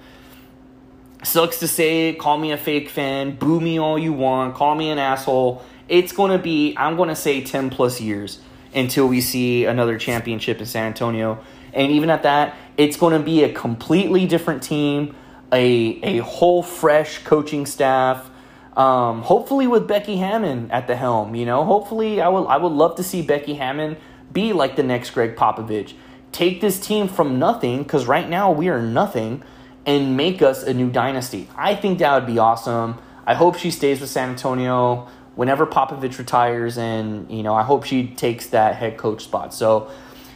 [1.24, 4.90] Sucks to say, call me a fake fan, boo me all you want, call me
[4.90, 5.64] an asshole.
[5.88, 8.38] It's going to be I'm going to say 10 plus years
[8.72, 11.42] until we see another championship in San Antonio.
[11.72, 15.16] And even at that, it's going to be a completely different team,
[15.52, 15.64] a,
[16.04, 18.30] a whole fresh coaching staff.
[18.76, 21.64] Um, hopefully with Becky Hammon at the helm, you know.
[21.64, 23.96] Hopefully, I would I would love to see Becky Hammon
[24.32, 25.94] be like the next Gregg Popovich.
[26.32, 29.42] Take this team from nothing, because right now we are nothing,
[29.86, 31.48] and make us a new dynasty.
[31.56, 32.98] I think that would be awesome.
[33.26, 37.84] I hope she stays with San Antonio whenever Popovich retires, and you know, I hope
[37.84, 39.54] she takes that head coach spot.
[39.54, 39.90] So,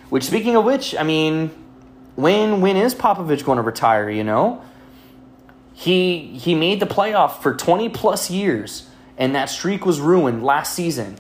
[0.09, 1.51] which speaking of which, I mean,
[2.17, 4.09] when when is Popovich going to retire?
[4.09, 4.63] You know,
[5.73, 10.75] he he made the playoff for twenty plus years, and that streak was ruined last
[10.75, 11.17] season.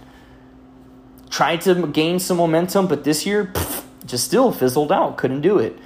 [1.30, 5.16] Tried to gain some momentum, but this year pff, just still fizzled out.
[5.16, 5.78] Couldn't do it.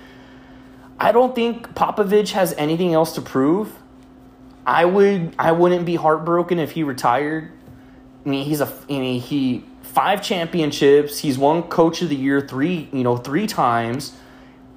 [0.98, 3.74] I don't think Popovich has anything else to prove.
[4.64, 7.50] I would I wouldn't be heartbroken if he retired
[8.24, 11.18] I mean, he's a I mean, he five championships.
[11.18, 14.12] He's won Coach of the Year three, you know, three times.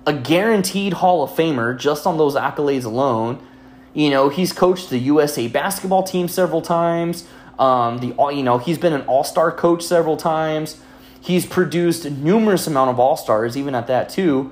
[0.07, 3.45] A guaranteed Hall of Famer just on those accolades alone.
[3.93, 7.26] You know, he's coached the USA basketball team several times.
[7.58, 10.82] Um, the you know he's been an All Star coach several times.
[11.22, 14.51] He's produced numerous amount of All Stars, even at that too.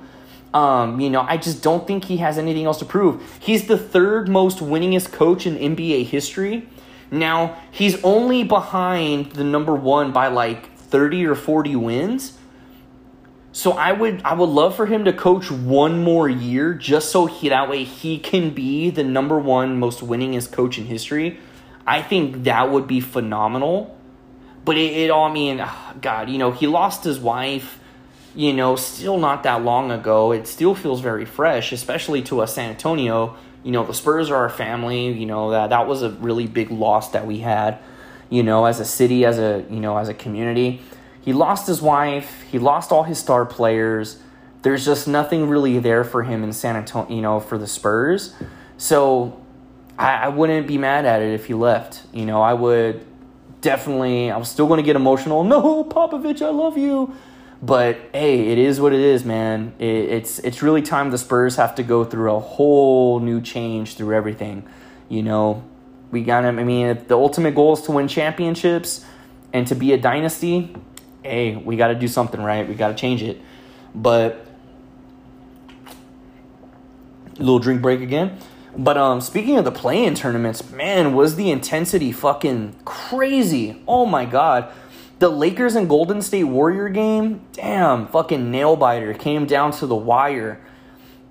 [0.52, 3.38] Um, you know, I just don't think he has anything else to prove.
[3.40, 6.68] He's the third most winningest coach in NBA history.
[7.10, 12.38] Now, he's only behind the number one by like 30 or 40 wins.
[13.50, 17.26] So I would I would love for him to coach one more year just so
[17.26, 21.38] he that way he can be the number one most winningest coach in history.
[21.86, 23.98] I think that would be phenomenal.
[24.64, 27.78] But it, it all I mean, ah, God, you know, he lost his wife,
[28.34, 30.32] you know, still not that long ago.
[30.32, 33.36] It still feels very fresh, especially to us San Antonio.
[33.62, 35.08] You know, the Spurs are our family.
[35.08, 37.78] You know that that was a really big loss that we had.
[38.30, 40.82] You know, as a city, as a you know, as a community
[41.24, 44.18] he lost his wife, he lost all his star players.
[44.60, 48.34] There's just nothing really there for him in San Antonio, you know, for the Spurs.
[48.76, 49.42] So
[49.98, 52.02] I, I wouldn't be mad at it if he left.
[52.12, 53.04] You know, I would
[53.60, 55.44] definitely, I'm still going to get emotional.
[55.44, 57.14] No, Popovich, I love you.
[57.62, 59.72] But hey, it is what it is, man.
[59.78, 63.96] It, it's it's really time the Spurs have to go through a whole new change
[63.96, 64.68] through everything.
[65.08, 65.64] You know,
[66.10, 66.48] we got to.
[66.48, 69.06] I mean, the ultimate goal is to win championships
[69.54, 70.74] and to be a dynasty
[71.24, 72.68] hey, we got to do something right.
[72.68, 73.40] We got to change it.
[73.94, 74.46] But
[77.38, 78.38] little drink break again.
[78.76, 83.80] But um, speaking of the play-in tournaments, man, was the intensity fucking crazy?
[83.86, 84.72] Oh my god,
[85.20, 89.94] the Lakers and Golden State Warrior game, damn, fucking nail biter came down to the
[89.94, 90.60] wire.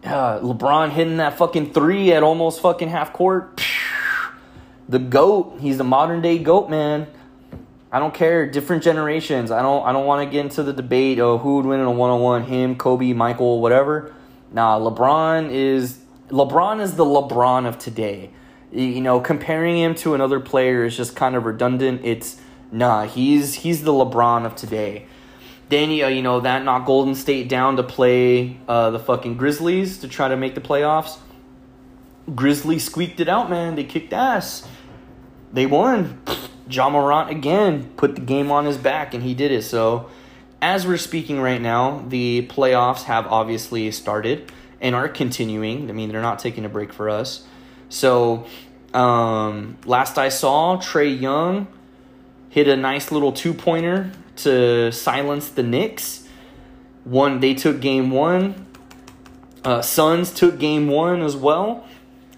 [0.06, 3.62] Uh, LeBron hitting that fucking three at almost fucking half court.
[4.88, 7.08] The goat, he's the modern day goat, man.
[7.92, 8.50] I don't care.
[8.50, 9.52] Different generations.
[9.52, 9.86] I don't.
[9.86, 12.10] I don't want to get into the debate of who would win in a one
[12.10, 12.44] on one.
[12.44, 14.14] Him, Kobe, Michael, whatever.
[14.52, 16.00] Nah, LeBron is
[16.34, 18.32] LeBron is the LeBron of today.
[18.72, 22.02] You know, comparing him to another player is just kind of redundant.
[22.04, 23.06] It's nah.
[23.06, 25.06] He's he's the LeBron of today.
[25.70, 30.08] Then you know that knocked Golden State down to play uh, the fucking Grizzlies to
[30.08, 31.20] try to make the playoffs.
[32.34, 33.76] Grizzlies squeaked it out, man.
[33.76, 34.68] They kicked ass.
[35.54, 36.22] They won.
[36.70, 39.64] Ja Morant again put the game on his back, and he did it.
[39.64, 40.10] So,
[40.62, 44.50] as we're speaking right now, the playoffs have obviously started
[44.84, 45.90] and are continuing.
[45.90, 47.48] I mean, they're not taking a break for us.
[47.90, 48.46] So,
[48.94, 51.68] um, last I saw, Trae Young
[52.50, 56.28] hit a nice little two pointer to silence the Knicks.
[57.04, 58.68] One, they took game one.
[59.64, 61.88] Uh, Suns took game one as well.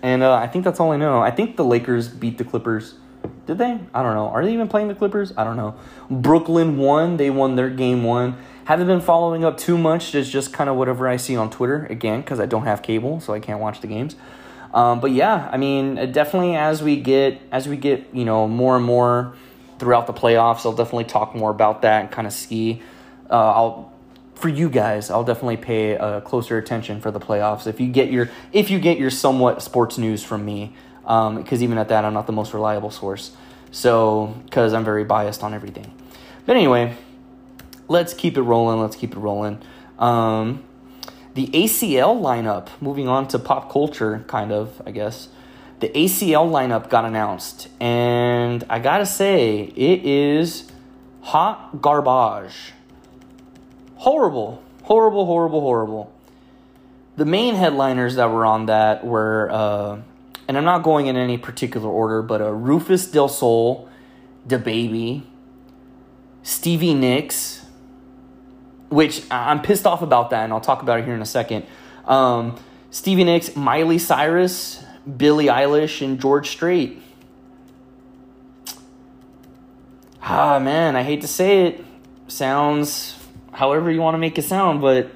[0.02, 1.20] And uh, I think that's all I know.
[1.22, 2.96] I think the Lakers beat the Clippers
[3.46, 3.80] did they?
[3.93, 4.28] I don't know.
[4.30, 5.34] Are they even playing the Clippers?
[5.38, 5.76] I don't know.
[6.10, 7.18] Brooklyn won.
[7.18, 8.38] They won their game one.
[8.66, 10.16] Haven't been following up too much.
[10.16, 13.20] It's just kind of whatever I see on Twitter again because I don't have cable,
[13.20, 14.16] so I can't watch the games.
[14.74, 18.76] Um, but yeah, I mean, definitely as we get as we get you know more
[18.76, 19.36] and more
[19.78, 22.82] throughout the playoffs, I'll definitely talk more about that and kind of ski.
[23.30, 23.93] Uh, I'll
[24.34, 27.68] for you guys, I'll definitely pay uh, closer attention for the playoffs.
[27.68, 31.63] If you get your if you get your somewhat sports news from me, because um,
[31.63, 33.36] even at that, I'm not the most reliable source.
[33.72, 35.93] So, because I'm very biased on everything.
[36.45, 36.95] But anyway,
[37.88, 38.80] let's keep it rolling.
[38.80, 39.62] Let's keep it rolling.
[40.00, 40.64] Um,
[41.34, 45.30] the ACL lineup, moving on to pop culture, kind of, I guess.
[45.80, 50.72] The ACL lineup got announced, and I gotta say, it is
[51.22, 52.74] hot garbage.
[53.98, 56.14] Horrible, horrible, horrible, horrible.
[57.18, 60.00] The main headliners that were on that were uh,
[60.48, 63.90] and I'm not going in any particular order, but uh, Rufus Del Sol,
[64.48, 65.24] DaBaby,
[66.44, 67.64] Stevie Nicks,
[68.90, 71.66] which I'm pissed off about that, and I'll talk about it here in a second.
[72.06, 72.58] Um,
[72.92, 74.84] Stevie Nicks, Miley Cyrus,
[75.18, 77.02] Billie Eilish, and George Strait.
[80.22, 81.86] Ah, man, I hate to say it.
[82.28, 83.16] Sounds
[83.52, 85.12] however you want to make it sound, but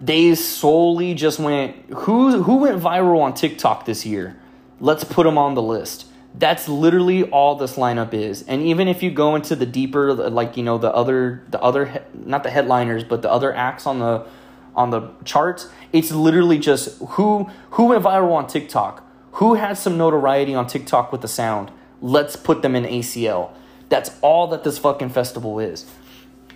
[0.00, 4.36] they solely just went who who went viral on TikTok this year.
[4.80, 6.05] Let's put them on the list.
[6.38, 8.42] That's literally all this lineup is.
[8.42, 12.04] And even if you go into the deeper, like you know the other the other
[12.14, 14.26] not the headliners, but the other acts on the
[14.74, 19.96] on the charts, it's literally just who who went viral on TikTok, who had some
[19.96, 21.70] notoriety on TikTok with the sound.
[22.02, 23.52] Let's put them in ACL.
[23.88, 25.86] That's all that this fucking festival is.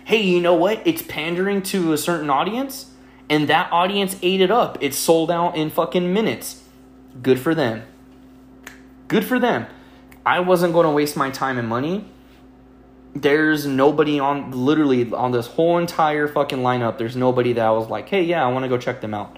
[0.03, 0.85] Hey, you know what?
[0.85, 2.91] It's pandering to a certain audience
[3.31, 4.77] and that audience ate it up.
[4.81, 6.61] It sold out in fucking minutes.
[7.23, 7.83] Good for them.
[9.11, 9.65] Good for them.
[10.25, 12.05] I wasn't going to waste my time and money.
[13.13, 16.97] There's nobody on literally on this whole entire fucking lineup.
[16.97, 19.35] There's nobody that I was like, hey, yeah, I want to go check them out.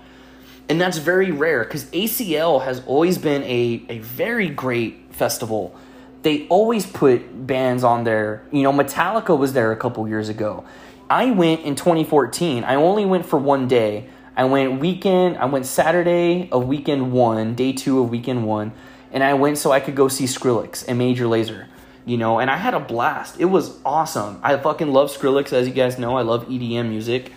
[0.70, 5.76] And that's very rare because ACL has always been a, a very great festival.
[6.22, 8.44] They always put bands on there.
[8.52, 10.66] You know, Metallica was there a couple years ago.
[11.10, 12.64] I went in 2014.
[12.64, 14.08] I only went for one day.
[14.36, 18.72] I went weekend, I went Saturday of weekend one, day two of weekend one,
[19.14, 21.68] and I went so I could go see Skrillex and Major Lazer,
[22.04, 23.40] you know, and I had a blast.
[23.40, 24.40] It was awesome.
[24.44, 26.18] I fucking love Skrillex, as you guys know.
[26.18, 27.32] I love EDM music.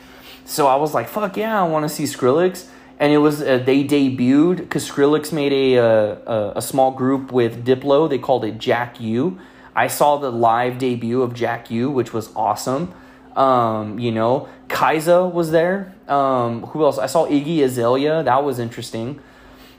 [0.46, 2.66] So I was like, fuck yeah, I want to see Skrillex.
[2.98, 7.30] And it was, uh, they debuted, because Skrillex made a, uh, a, a small group
[7.30, 8.08] with Diplo.
[8.08, 9.38] They called it Jack U.
[9.74, 12.94] I saw the live debut of Jack U, which was awesome.
[13.36, 15.94] Um, you know, Kaiser was there.
[16.08, 16.96] Um, who else?
[16.96, 18.22] I saw Iggy Azalea.
[18.22, 19.20] That was interesting.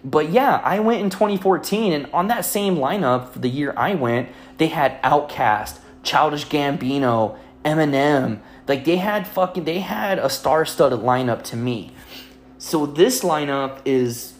[0.07, 3.93] But yeah, I went in 2014, and on that same lineup for the year I
[3.93, 8.39] went, they had Outkast, Childish Gambino, Eminem.
[8.69, 11.91] Like they had fucking they had a star-studded lineup to me.
[12.57, 14.33] So this lineup is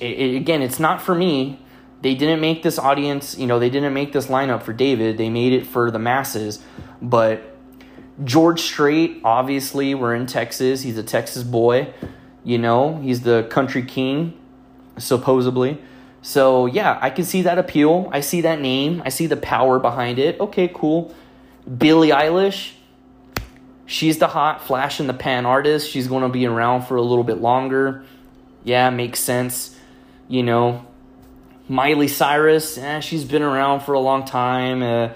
[0.00, 1.60] it, it, again, it's not for me.
[2.02, 5.18] They didn't make this audience, you know, they didn't make this lineup for David.
[5.18, 6.58] They made it for the masses.
[7.00, 7.56] But
[8.24, 10.82] George Strait, obviously, we're in Texas.
[10.82, 11.92] He's a Texas boy.
[12.42, 14.39] You know, he's the country king,
[15.00, 15.78] supposedly.
[16.22, 18.08] So, yeah, I can see that appeal.
[18.12, 19.02] I see that name.
[19.04, 20.38] I see the power behind it.
[20.38, 21.14] Okay, cool.
[21.78, 22.72] Billie Eilish,
[23.86, 25.90] she's the hot flash in the pan artist.
[25.90, 28.04] She's going to be around for a little bit longer.
[28.64, 29.76] Yeah, makes sense.
[30.28, 30.86] You know,
[31.68, 34.82] Miley Cyrus, eh, she's been around for a long time.
[34.82, 35.10] Uh,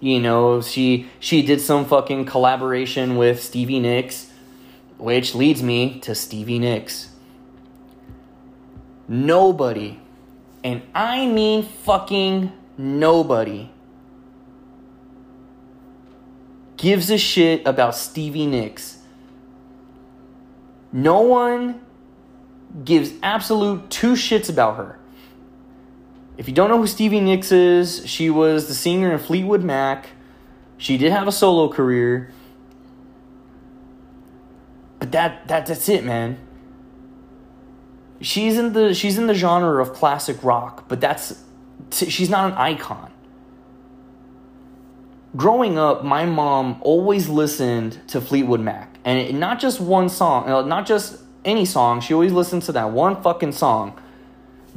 [0.00, 4.30] you know, she she did some fucking collaboration with Stevie Nicks,
[4.96, 7.10] which leads me to Stevie Nicks.
[9.08, 9.98] Nobody,
[10.62, 13.70] and I mean fucking nobody,
[16.76, 18.98] gives a shit about Stevie Nicks.
[20.92, 21.80] No one
[22.84, 24.98] gives absolute two shits about her.
[26.36, 30.10] If you don't know who Stevie Nicks is, she was the singer in Fleetwood Mac.
[30.76, 32.32] She did have a solo career.
[34.98, 36.38] But that, that that's it, man.
[38.20, 41.44] She's in the she's in the genre of classic rock, but that's
[41.92, 43.12] she's not an icon.
[45.36, 50.48] Growing up, my mom always listened to Fleetwood Mac, and it, not just one song,
[50.48, 52.00] uh, not just any song.
[52.00, 54.00] She always listened to that one fucking song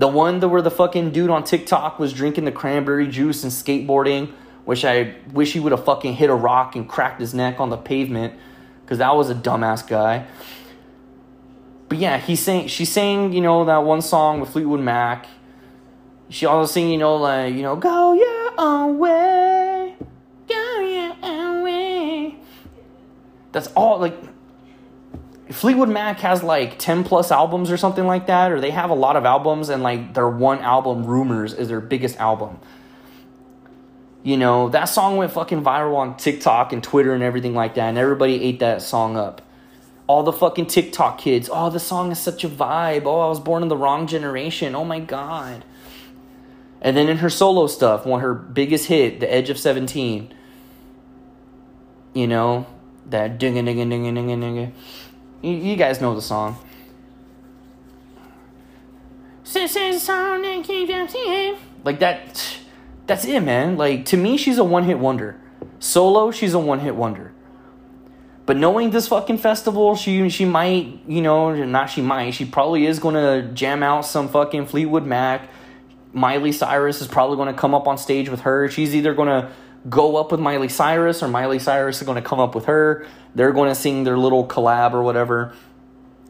[0.02, 3.52] the one that where the fucking dude on TikTok was drinking the cranberry juice and
[3.52, 4.32] skateboarding,
[4.66, 7.70] which I wish he would have fucking hit a rock and cracked his neck on
[7.70, 8.34] the pavement,
[8.84, 10.26] because that was a dumbass guy.
[11.92, 15.28] But yeah, he's saying she's saying you know that one song with Fleetwood Mac.
[16.30, 19.98] She also sing you know like you know go your own way,
[20.48, 22.38] go your own way.
[23.52, 24.16] That's all like
[25.50, 28.94] Fleetwood Mac has like 10 plus albums or something like that, or they have a
[28.96, 32.58] lot of albums, and like their one album, Rumors, is their biggest album.
[34.24, 37.90] You know, that song went fucking viral on TikTok and Twitter and everything like that,
[37.90, 39.42] and everybody ate that song up.
[40.12, 43.06] All the fucking TikTok kids, oh, the song is such a vibe.
[43.06, 44.76] Oh, I was born in the wrong generation.
[44.76, 45.64] Oh my god.
[46.82, 50.34] And then in her solo stuff, one her biggest hit, The Edge of 17.
[52.14, 52.66] You know,
[53.06, 54.74] that ding a ding a ding a ding a ding
[55.42, 56.58] you, you guys know the song.
[61.86, 62.58] Like that,
[63.08, 63.78] that's it, man.
[63.78, 65.40] Like to me, she's a one hit wonder.
[65.80, 67.31] Solo, she's a one hit wonder.
[68.52, 72.86] But knowing this fucking festival, she she might, you know, not she might, she probably
[72.86, 75.50] is gonna jam out some fucking Fleetwood Mac.
[76.12, 78.68] Miley Cyrus is probably gonna come up on stage with her.
[78.68, 79.54] She's either gonna
[79.90, 83.08] go up with Miley Cyrus or Miley Cyrus is gonna come up with her.
[83.36, 85.56] They're to sing their little collab or whatever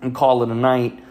[0.04, 1.04] and call it a night.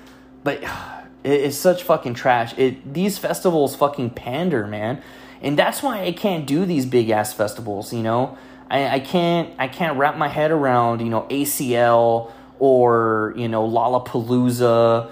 [0.44, 0.62] But
[1.24, 2.56] it's such fucking trash.
[2.56, 5.02] It these festivals fucking pander, man.
[5.42, 8.38] And that's why I can't do these big ass festivals, you know?
[8.70, 13.68] I, I can't I can't wrap my head around, you know, ACL or, you know,
[13.68, 15.10] Lollapalooza,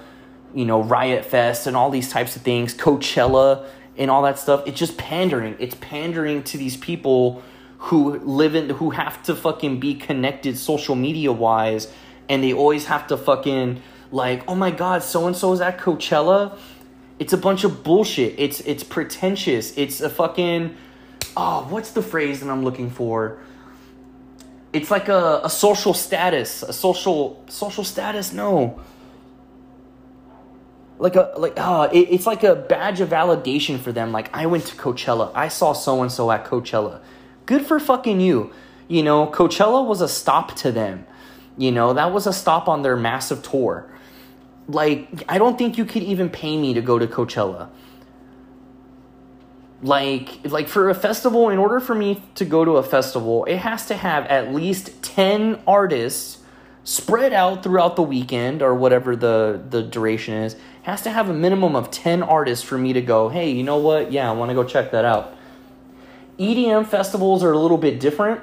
[0.55, 4.63] you know, Riot Fest and all these types of things, Coachella and all that stuff.
[4.67, 5.57] It's just pandering.
[5.59, 7.43] It's pandering to these people
[7.79, 11.93] who live in who have to fucking be connected social media wise
[12.29, 13.81] and they always have to fucking
[14.11, 16.59] like oh my god so and so is at Coachella
[17.21, 20.75] it's a bunch of bullshit it's it's pretentious it's a fucking
[21.37, 23.39] oh what's the phrase that I'm looking for
[24.73, 28.81] it's like a, a social status a social social status no
[30.99, 34.47] like a like uh it, it's like a badge of validation for them like I
[34.47, 37.01] went to Coachella I saw so and so at Coachella
[37.49, 38.53] good for fucking you.
[38.89, 41.07] You know, Coachella was a stop to them.
[41.57, 43.91] You know, that was a stop on their massive tour.
[44.69, 47.71] Like, I don't think you could even pay me to go to Coachella.
[49.81, 53.59] Like, like for a festival, in order for me to go to a festival, it
[53.59, 56.39] has to have at least 10 artists
[56.83, 60.55] spread out throughout the weekend or whatever the, the duration is.
[60.55, 63.63] It has to have a minimum of 10 artists for me to go, hey, you
[63.63, 64.11] know what?
[64.11, 65.37] Yeah, I want to go check that out.
[66.39, 68.41] EDM festivals are a little bit different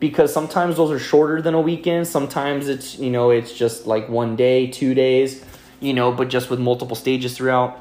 [0.00, 2.08] because sometimes those are shorter than a weekend.
[2.08, 5.44] Sometimes it's you know it's just like one day, two days,
[5.78, 7.78] you know, but just with multiple stages throughout.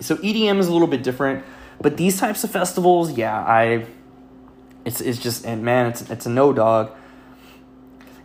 [0.00, 1.44] So EDM is a little bit different,
[1.80, 3.86] but these types of festivals, yeah, I,
[4.84, 6.90] it's it's just and man, it's it's a no dog.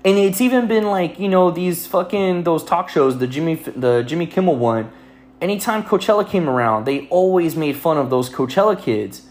[0.04, 4.04] And it's even been like you know these fucking those talk shows, the Jimmy the
[4.04, 4.92] Jimmy Kimmel one.
[5.42, 9.24] Anytime Coachella came around, they always made fun of those Coachella kids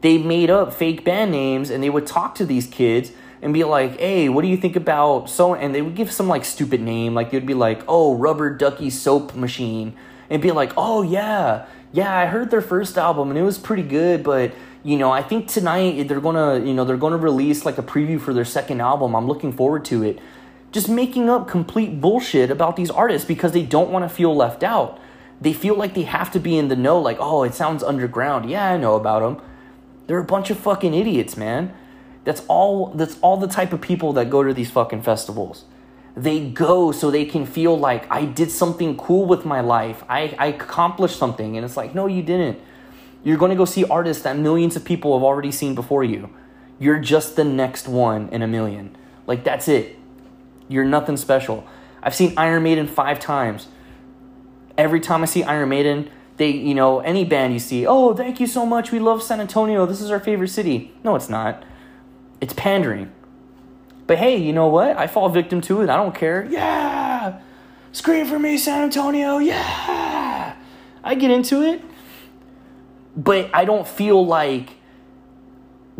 [0.00, 3.64] they made up fake band names and they would talk to these kids and be
[3.64, 6.80] like, "Hey, what do you think about so?" And they would give some like stupid
[6.80, 9.94] name, like they'd be like, "Oh, Rubber Ducky Soap Machine,"
[10.30, 13.82] and be like, "Oh yeah, yeah, I heard their first album and it was pretty
[13.82, 14.52] good, but
[14.84, 18.20] you know, I think tonight they're gonna, you know, they're gonna release like a preview
[18.20, 19.14] for their second album.
[19.14, 20.18] I'm looking forward to it."
[20.70, 24.62] Just making up complete bullshit about these artists because they don't want to feel left
[24.62, 24.98] out.
[25.40, 28.50] They feel like they have to be in the know, like, "Oh, it sounds underground."
[28.50, 29.40] Yeah, I know about them
[30.08, 31.72] they're a bunch of fucking idiots, man.
[32.24, 35.64] That's all that's all the type of people that go to these fucking festivals.
[36.18, 40.02] They go so they can feel like I did something cool with my life.
[40.08, 41.56] I, I accomplished something.
[41.56, 42.58] And it's like, no, you didn't.
[43.22, 46.28] You're going to go see artists that millions of people have already seen before you.
[46.80, 48.96] You're just the next one in a million.
[49.28, 49.96] Like, that's it.
[50.68, 51.64] You're nothing special.
[52.02, 53.68] I've seen Iron Maiden five times.
[54.76, 58.40] Every time I see Iron Maiden, they, you know, any band you see, oh, thank
[58.40, 58.90] you so much.
[58.90, 59.86] We love San Antonio.
[59.86, 60.92] This is our favorite city.
[61.04, 61.64] No, it's not.
[62.40, 63.12] It's pandering.
[64.08, 64.96] But hey, you know what?
[64.96, 65.88] I fall victim to it.
[65.88, 66.44] I don't care.
[66.50, 67.40] Yeah.
[67.92, 69.38] Scream for me, San Antonio.
[69.38, 70.56] Yeah.
[71.04, 71.80] I get into it.
[73.16, 74.70] But I don't feel like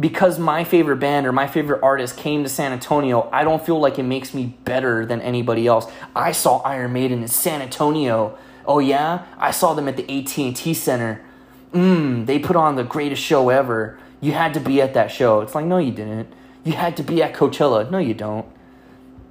[0.00, 3.78] because my favorite band or my favorite artist came to San Antonio, I don't feel
[3.78, 5.86] like it makes me better than anybody else.
[6.16, 8.36] I saw Iron Maiden in San Antonio
[8.68, 11.24] Oh yeah, I saw them at the AT&T Center.
[11.72, 13.98] Mmm, they put on the greatest show ever.
[14.20, 15.40] You had to be at that show.
[15.40, 16.30] It's like, no, you didn't.
[16.68, 17.90] You had to be at Coachella.
[17.90, 18.46] No, you don't.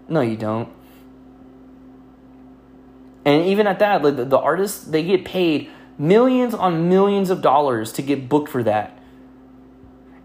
[0.10, 0.70] No, you don't.
[3.26, 5.70] And even at that, the, the artists, they get paid
[6.00, 8.98] millions on millions of dollars to get booked for that.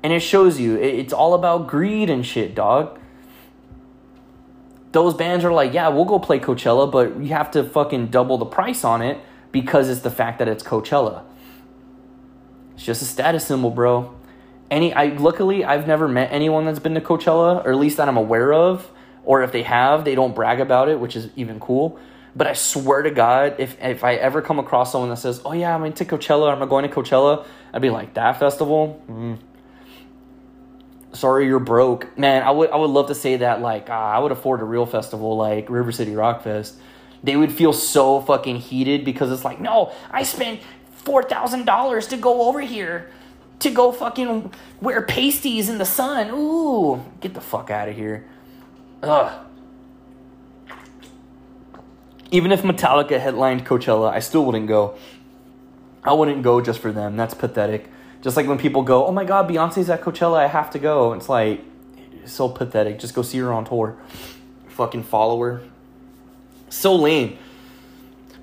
[0.02, 2.98] And it shows you, it's all about greed and shit, dog
[4.92, 8.38] those bands are like, yeah, we'll go play Coachella, but you have to fucking double
[8.38, 9.18] the price on it
[9.50, 11.24] because it's the fact that it's Coachella.
[12.74, 14.14] It's just a status symbol, bro.
[14.72, 18.08] Any I luckily I've never met anyone that's been to Coachella, or at least that
[18.08, 18.90] I'm aware of,
[19.22, 21.98] or if they have, they don't brag about it, which is even cool.
[22.34, 25.52] But I swear to God, if if I ever come across someone that says, "Oh
[25.52, 27.44] yeah, I'm into Coachella, I'm going to Coachella,"
[27.74, 29.02] I'd be like, "That festival?
[29.10, 29.40] Mm,
[31.12, 32.16] sorry you're broke.
[32.16, 34.64] Man, I would I would love to say that like uh, I would afford a
[34.64, 36.78] real festival like River City Rock Fest.
[37.22, 40.60] They would feel so fucking heated because it's like, no, I spent
[40.92, 43.10] four thousand dollars to go over here
[43.62, 46.30] to go fucking wear pasties in the sun.
[46.32, 48.28] Ooh, get the fuck out of here.
[49.02, 49.46] Ugh.
[52.30, 54.96] Even if Metallica headlined Coachella, I still wouldn't go.
[56.02, 57.16] I wouldn't go just for them.
[57.16, 57.88] That's pathetic.
[58.22, 61.12] Just like when people go, oh my god, Beyonce's at Coachella, I have to go.
[61.12, 61.60] It's like,
[62.24, 62.98] so pathetic.
[62.98, 63.96] Just go see her on tour.
[64.68, 65.62] Fucking follower.
[66.68, 67.36] So lame.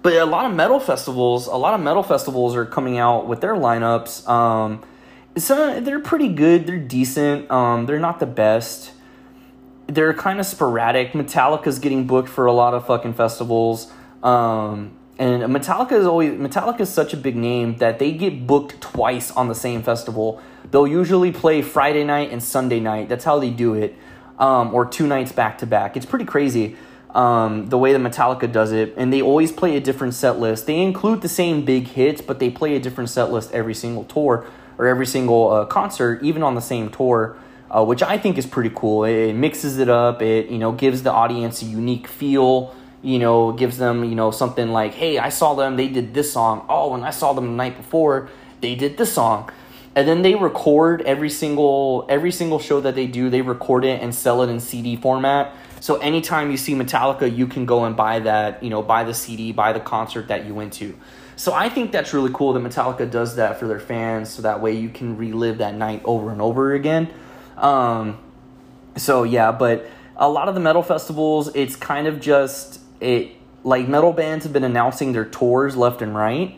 [0.02, 3.42] But a lot of metal festivals, a lot of metal festivals are coming out with
[3.42, 4.28] their lineups.
[4.30, 4.84] Um,
[5.38, 6.66] so they're pretty good.
[6.66, 7.50] They're decent.
[7.52, 8.92] Um, they're not the best.
[9.88, 11.14] They're kind of sporadic.
[11.14, 13.92] Metallica's getting booked for a lot of fucking festivals.
[14.22, 18.80] Um, and Metallica is always Metallica is such a big name that they get booked
[18.82, 20.42] twice on the same festival.
[20.72, 23.10] They'll usually play Friday night and Sunday night.
[23.10, 23.96] That's how they do it,
[24.38, 25.98] um, or two nights back to back.
[25.98, 26.78] It's pretty crazy
[27.10, 30.68] um, the way that Metallica does it, and they always play a different set list.
[30.68, 34.06] They include the same big hits, but they play a different set list every single
[34.06, 34.46] tour
[34.80, 37.38] or every single uh, concert, even on the same tour.
[37.70, 39.04] Uh, which I think is pretty cool.
[39.04, 40.24] It, it mixes it up.
[40.24, 44.32] It you know gives the audience a unique feel you know, gives them, you know,
[44.32, 46.66] something like, hey, I saw them, they did this song.
[46.68, 48.30] Oh, and I saw them the night before,
[48.62, 49.50] they did this song.
[49.96, 54.02] And then they record every single every single show that they do, they record it
[54.02, 55.54] and sell it in CD format.
[55.80, 59.14] So anytime you see Metallica, you can go and buy that, you know, buy the
[59.14, 60.96] CD, buy the concert that you went to.
[61.40, 64.60] So I think that's really cool that Metallica does that for their fans, so that
[64.60, 67.14] way you can relive that night over and over again.
[67.56, 68.20] Um,
[68.98, 73.88] so yeah, but a lot of the metal festivals, it's kind of just it like
[73.88, 76.58] metal bands have been announcing their tours left and right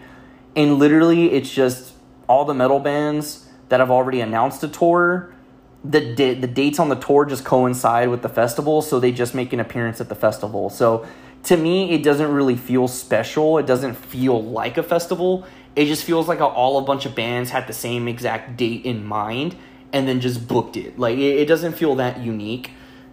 [0.55, 1.93] and literally it's just
[2.27, 5.33] all the metal bands that have already announced a tour
[5.83, 9.33] the di- the dates on the tour just coincide with the festival so they just
[9.33, 11.05] make an appearance at the festival so
[11.43, 15.45] to me it doesn't really feel special it doesn't feel like a festival
[15.75, 18.85] it just feels like a, all a bunch of bands had the same exact date
[18.85, 19.55] in mind
[19.93, 20.97] and then just booked it.
[20.99, 22.71] Like it, it doesn't feel that unique.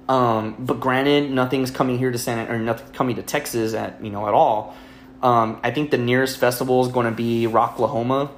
[0.08, 4.10] Um, but granted, nothing's coming here to San or nothing coming to Texas at you
[4.10, 4.74] know at all.
[5.22, 8.30] Um, I think the nearest festival is going to be Rocklahoma,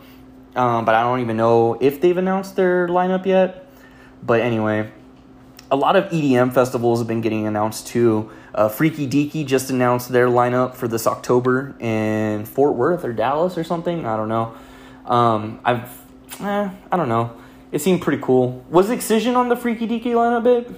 [0.56, 3.66] um, but I don't even know if they've announced their lineup yet.
[4.22, 4.90] But anyway,
[5.70, 8.30] a lot of EDM festivals have been getting announced too.
[8.54, 13.56] Uh, Freaky Deaky just announced their lineup for this October in Fort Worth or Dallas
[13.56, 14.04] or something.
[14.04, 14.54] I don't know.
[15.06, 15.88] Um, I've,
[16.40, 17.36] eh, I don't know.
[17.70, 18.64] It seemed pretty cool.
[18.68, 20.76] Was Excision on the Freaky Deaky lineup, babe?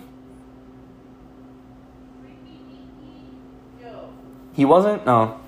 [4.54, 5.06] He wasn't?
[5.06, 5.40] No.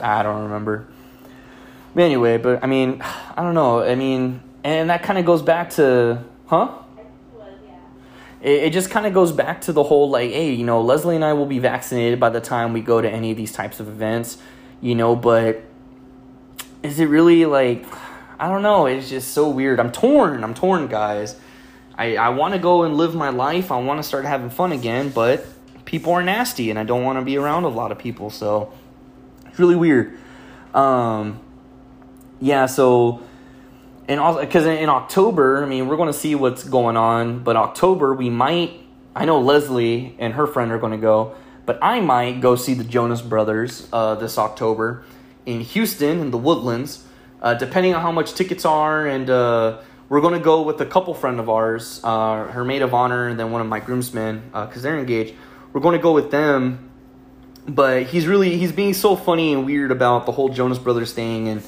[0.00, 0.86] I don't remember.
[1.96, 3.02] Anyway, but I mean,
[3.36, 3.82] I don't know.
[3.82, 6.81] I mean, and that kind of goes back to, huh?
[8.42, 11.16] It, it just kind of goes back to the whole like, hey, you know, Leslie
[11.16, 13.80] and I will be vaccinated by the time we go to any of these types
[13.80, 14.38] of events,
[14.80, 15.62] you know, but
[16.82, 17.86] is it really like,
[18.38, 18.86] I don't know.
[18.86, 19.78] It's just so weird.
[19.78, 20.42] I'm torn.
[20.42, 21.36] I'm torn, guys.
[21.94, 23.70] I, I want to go and live my life.
[23.70, 25.46] I want to start having fun again, but
[25.84, 28.30] people are nasty and I don't want to be around a lot of people.
[28.30, 28.72] So
[29.46, 30.18] it's really weird.
[30.74, 31.40] Um,
[32.40, 33.22] yeah, so
[34.08, 37.56] and also because in, October, I mean, we're going to see what's going on, but
[37.56, 38.72] October we might.
[39.14, 41.34] I know Leslie and her friend are going to go,
[41.66, 45.04] but I might go see the Jonas Brothers uh, this October
[45.44, 47.04] in Houston in the Woodlands,
[47.42, 50.86] uh, depending on how much tickets are, and uh, we're going to go with a
[50.86, 54.42] couple friend of ours, uh, her maid of honor, and then one of my groomsmen
[54.52, 55.34] because they're engaged
[55.72, 56.90] we're going to go with them.
[57.66, 61.48] But he's really he's being so funny and weird about the whole Jonas Brothers thing,
[61.48, 61.62] and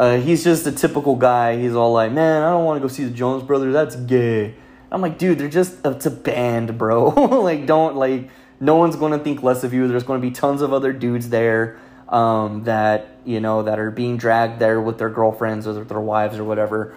[0.00, 1.58] uh, he's just a typical guy.
[1.58, 3.74] He's all like, "Man, I don't want to go see the Jonas Brothers.
[3.74, 4.54] That's gay."
[4.90, 7.08] I'm like, "Dude, they're just it's a band, bro.
[7.42, 9.86] like, don't like no one's going to think less of you.
[9.88, 11.78] There's going to be tons of other dudes there."
[12.08, 16.38] Um, that you know that are being dragged there with their girlfriends or their wives
[16.38, 16.96] or whatever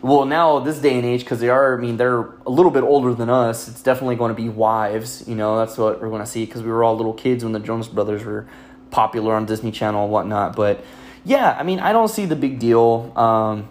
[0.00, 2.82] well now this day and age because they are i mean they're a little bit
[2.82, 6.22] older than us it's definitely going to be wives you know that's what we're going
[6.22, 8.46] to see because we were all little kids when the jonas brothers were
[8.90, 10.82] popular on disney channel and whatnot but
[11.24, 13.68] yeah i mean i don't see the big deal um,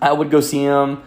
[0.00, 1.02] i would go see them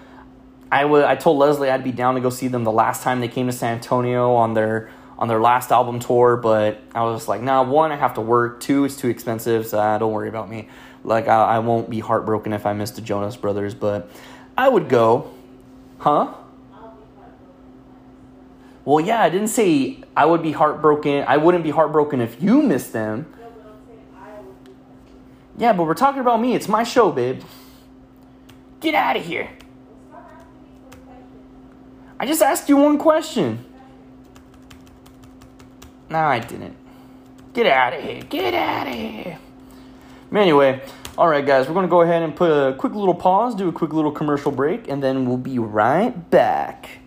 [0.71, 3.19] i would i told leslie i'd be down to go see them the last time
[3.19, 7.27] they came to san antonio on their on their last album tour but i was
[7.27, 10.29] like nah one i have to work two it's too expensive so uh, don't worry
[10.29, 10.67] about me
[11.03, 14.09] like I, I won't be heartbroken if i miss the jonas brothers but
[14.57, 15.31] I would go.
[15.99, 16.33] Huh?
[18.83, 21.23] Well, yeah, I didn't say I would be heartbroken.
[21.27, 23.31] I wouldn't be heartbroken if you missed them.
[25.57, 26.55] Yeah, but we're talking about me.
[26.55, 27.41] It's my show, babe.
[28.79, 29.49] Get out of here.
[32.19, 33.65] I just asked you one question.
[36.09, 36.75] No, I didn't.
[37.53, 38.21] Get out of here.
[38.23, 39.39] Get out of here.
[40.31, 40.81] Anyway,
[41.17, 43.67] all right, guys, we're going to go ahead and put a quick little pause, do
[43.67, 47.00] a quick little commercial break, and then we'll be right back.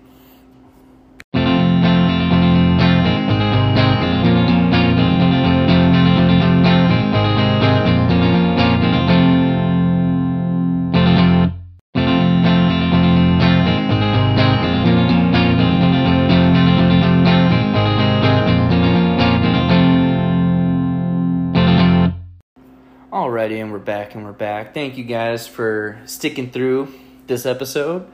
[23.53, 24.73] And we're back and we're back.
[24.73, 26.95] Thank you guys for sticking through
[27.27, 28.07] this episode.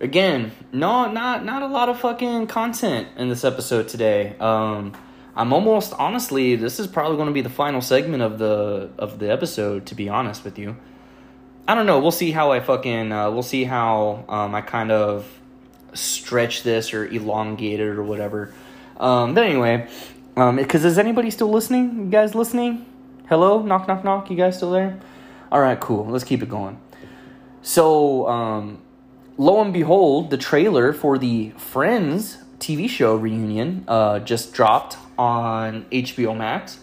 [0.00, 4.34] Again, no, not not a lot of fucking content in this episode today.
[4.40, 4.94] Um,
[5.36, 9.18] I'm almost honestly, this is probably going to be the final segment of the of
[9.18, 9.84] the episode.
[9.86, 10.76] To be honest with you,
[11.68, 12.00] I don't know.
[12.00, 15.30] We'll see how I fucking uh, we'll see how um, I kind of
[15.92, 18.54] stretch this or elongate it or whatever.
[18.96, 19.88] Um, but anyway,
[20.34, 22.04] because um, is anybody still listening?
[22.04, 22.86] You guys listening?
[23.30, 23.62] Hello?
[23.62, 24.28] Knock, knock, knock.
[24.28, 24.98] You guys still there?
[25.52, 26.04] All right, cool.
[26.04, 26.80] Let's keep it going.
[27.62, 28.82] So, um,
[29.38, 35.84] lo and behold, the trailer for the Friends TV show reunion uh, just dropped on
[35.92, 36.80] HBO Max.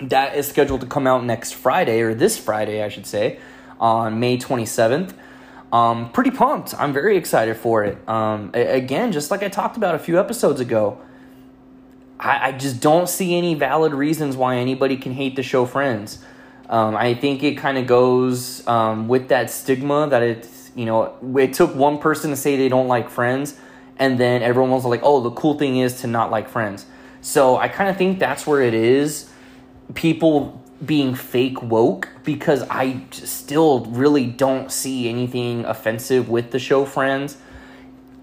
[0.00, 3.38] That is scheduled to come out next Friday, or this Friday, I should say,
[3.78, 5.14] on May 27th.
[5.72, 6.74] Um, pretty pumped.
[6.76, 8.08] I'm very excited for it.
[8.08, 11.00] Um, again, just like I talked about a few episodes ago,
[12.18, 16.24] I, I just don't see any valid reasons why anybody can hate the show Friends.
[16.68, 21.14] Um, I think it kind of goes um, with that stigma that it's, you know,
[21.36, 23.58] it took one person to say they don't like Friends,
[23.98, 26.86] and then everyone was like, oh, the cool thing is to not like Friends.
[27.20, 29.30] So I kind of think that's where it is.
[29.94, 36.84] People being fake woke because I still really don't see anything offensive with the show
[36.84, 37.36] Friends.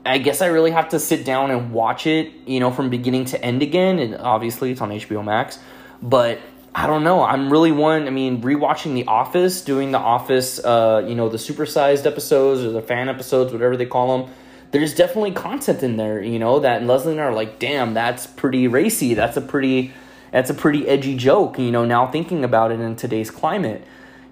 [0.09, 3.25] I guess I really have to sit down and watch it, you know, from beginning
[3.25, 3.99] to end again.
[3.99, 5.59] And obviously, it's on HBO Max.
[6.01, 6.39] But
[6.73, 7.23] I don't know.
[7.23, 8.07] I'm really one.
[8.07, 12.71] I mean, rewatching The Office, doing The Office, uh, you know, the supersized episodes or
[12.71, 14.33] the fan episodes, whatever they call them.
[14.71, 18.27] There's definitely content in there, you know, that Leslie and I are like, damn, that's
[18.27, 19.15] pretty racy.
[19.15, 19.93] That's a pretty,
[20.31, 21.85] that's a pretty edgy joke, you know.
[21.85, 23.83] Now thinking about it in today's climate,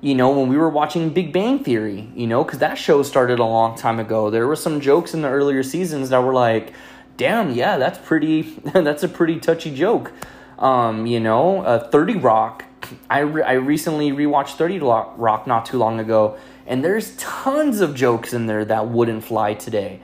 [0.02, 3.40] you know, when we were watching Big Bang Theory, you know, because that show started
[3.40, 4.30] a long time ago.
[4.30, 6.74] There were some jokes in the earlier seasons that were like,
[7.18, 8.42] damn, yeah, that's pretty,
[8.74, 10.12] that's a pretty touchy joke.
[10.60, 12.66] Um, you know, uh, 30 Rock.
[13.10, 17.96] I, re- I recently rewatched 30 Rock not too long ago, and there's tons of
[17.96, 20.00] jokes in there that wouldn't fly today.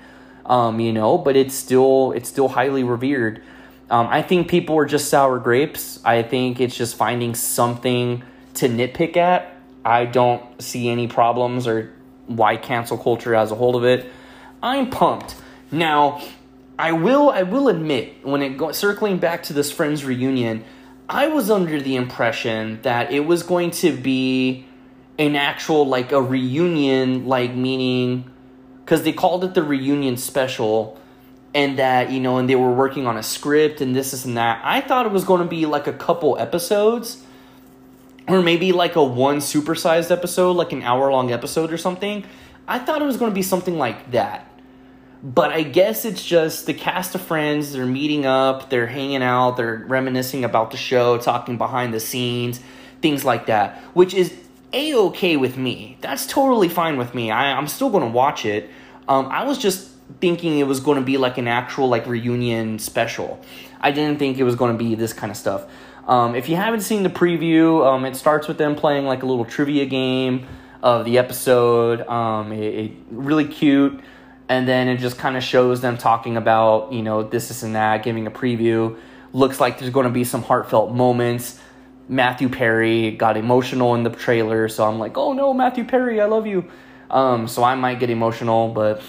[0.46, 3.42] Um, you know, but it's still it's still highly revered.
[3.90, 6.04] Um, I think people are just sour grapes.
[6.04, 8.24] I think it's just finding something
[8.56, 9.53] to nitpick at.
[9.86, 11.94] I don't see any problems or
[12.28, 14.10] why cancel culture has a hold of it.
[14.62, 15.36] I'm pumped.
[15.72, 16.22] Now,
[16.78, 20.64] I will I will admit when it go, circling back to this friends reunion,
[21.10, 24.66] I was under the impression that it was going to be
[25.20, 28.30] an actual like a reunion like meaning
[28.86, 30.98] cuz they called it the reunion special
[31.54, 34.38] and that you know and they were working on a script and this, this and
[34.38, 34.62] that.
[34.64, 37.24] I thought it was going to be like a couple episodes
[38.28, 42.26] or maybe like a one supersized episode, like an hour long episode or something.
[42.68, 44.50] I thought it was going to be something like that
[45.24, 49.56] but I guess it's just the cast of friends, they're meeting up, they're hanging out,
[49.56, 52.60] they're reminiscing about the show, talking behind the scenes,
[53.02, 54.36] things like that, which is
[54.74, 55.98] a okay with me.
[56.02, 57.32] That's totally fine with me.
[57.32, 58.70] I, I'm still going to watch it.
[59.08, 59.90] Um, I was just
[60.20, 63.42] thinking it was going to be like an actual like reunion special.
[63.80, 65.66] I didn't think it was going to be this kind of stuff.
[66.08, 69.26] Um, if you haven't seen the preview, um, it starts with them playing like a
[69.26, 70.46] little trivia game
[70.82, 72.02] of the episode.
[72.08, 74.02] Um, it, it really cute.
[74.50, 77.76] And then it just kind of shows them talking about you know this this and
[77.76, 78.98] that giving a preview.
[79.32, 81.60] Looks like there's going to be some heartfelt moments.
[82.10, 86.26] Matthew perry got emotional in the trailer so i'm like oh no matthew perry i
[86.26, 86.70] love you.
[87.10, 89.02] Um, so i might get emotional but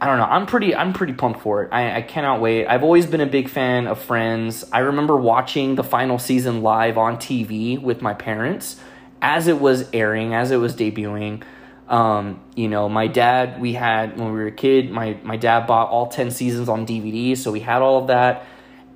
[0.00, 0.24] i don't know.
[0.24, 1.72] I'm pretty i'm pretty pumped for it.
[1.72, 2.66] I, I cannot wait.
[2.66, 4.64] I've always been a big fan of friends.
[4.72, 8.80] I remember watching the final season live on tv with my parents
[9.22, 11.42] as it was airing as it was debuting.
[11.88, 15.66] Um, you know, my dad, we had when we were a kid, my, my dad
[15.66, 18.44] bought all 10 seasons on DVD, so we had all of that.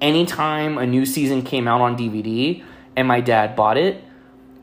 [0.01, 2.65] Anytime a new season came out on DVD
[2.97, 4.03] and my dad bought it,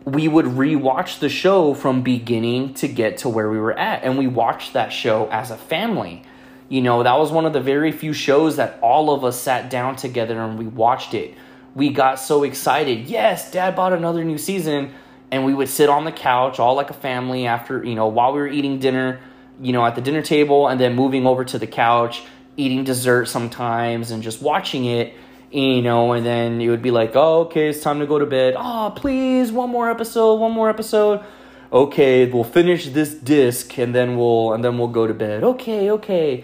[0.08, 4.06] we would rewatch the show from beginning to get to where we were at.
[4.06, 6.24] And we watched that show as a family.
[6.70, 9.70] You know, that was one of the very few shows that all of us sat
[9.70, 11.34] down together and we watched it.
[11.76, 13.10] We got so excited.
[13.10, 14.94] Yes, dad bought another new season
[15.30, 18.32] and we would sit on the couch all like a family after you know while
[18.32, 19.20] we were eating dinner
[19.62, 22.24] you know at the dinner table and then moving over to the couch
[22.56, 25.14] eating dessert sometimes and just watching it
[25.52, 28.26] you know and then it would be like oh okay it's time to go to
[28.26, 31.24] bed oh please one more episode one more episode
[31.72, 35.90] okay we'll finish this disc and then we'll and then we'll go to bed okay
[35.92, 36.44] okay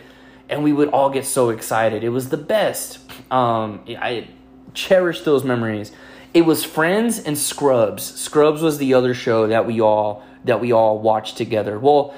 [0.50, 3.00] and we would all get so excited it was the best
[3.32, 4.28] um i
[4.74, 5.92] cherish those memories
[6.34, 8.04] it was Friends and Scrubs.
[8.04, 11.78] Scrubs was the other show that we all that we all watched together.
[11.78, 12.16] Well,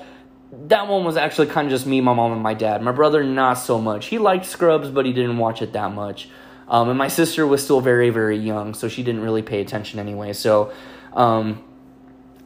[0.68, 2.82] that one was actually kind of just me, my mom, and my dad.
[2.82, 4.08] My brother, not so much.
[4.08, 6.30] He liked Scrubs, but he didn't watch it that much.
[6.68, 10.00] Um, and my sister was still very, very young, so she didn't really pay attention
[10.00, 10.34] anyway.
[10.34, 10.74] So
[11.14, 11.64] um,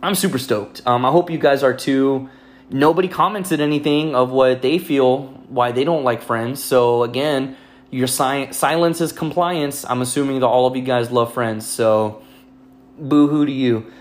[0.01, 0.81] I'm super stoked.
[0.85, 2.29] Um, I hope you guys are too.
[2.69, 6.63] Nobody commented anything of what they feel, why they don't like Friends.
[6.63, 7.55] So again,
[7.91, 9.85] your si- silence is compliance.
[9.85, 12.21] I'm assuming that all of you guys love Friends, so
[12.97, 13.91] boo hoo to you.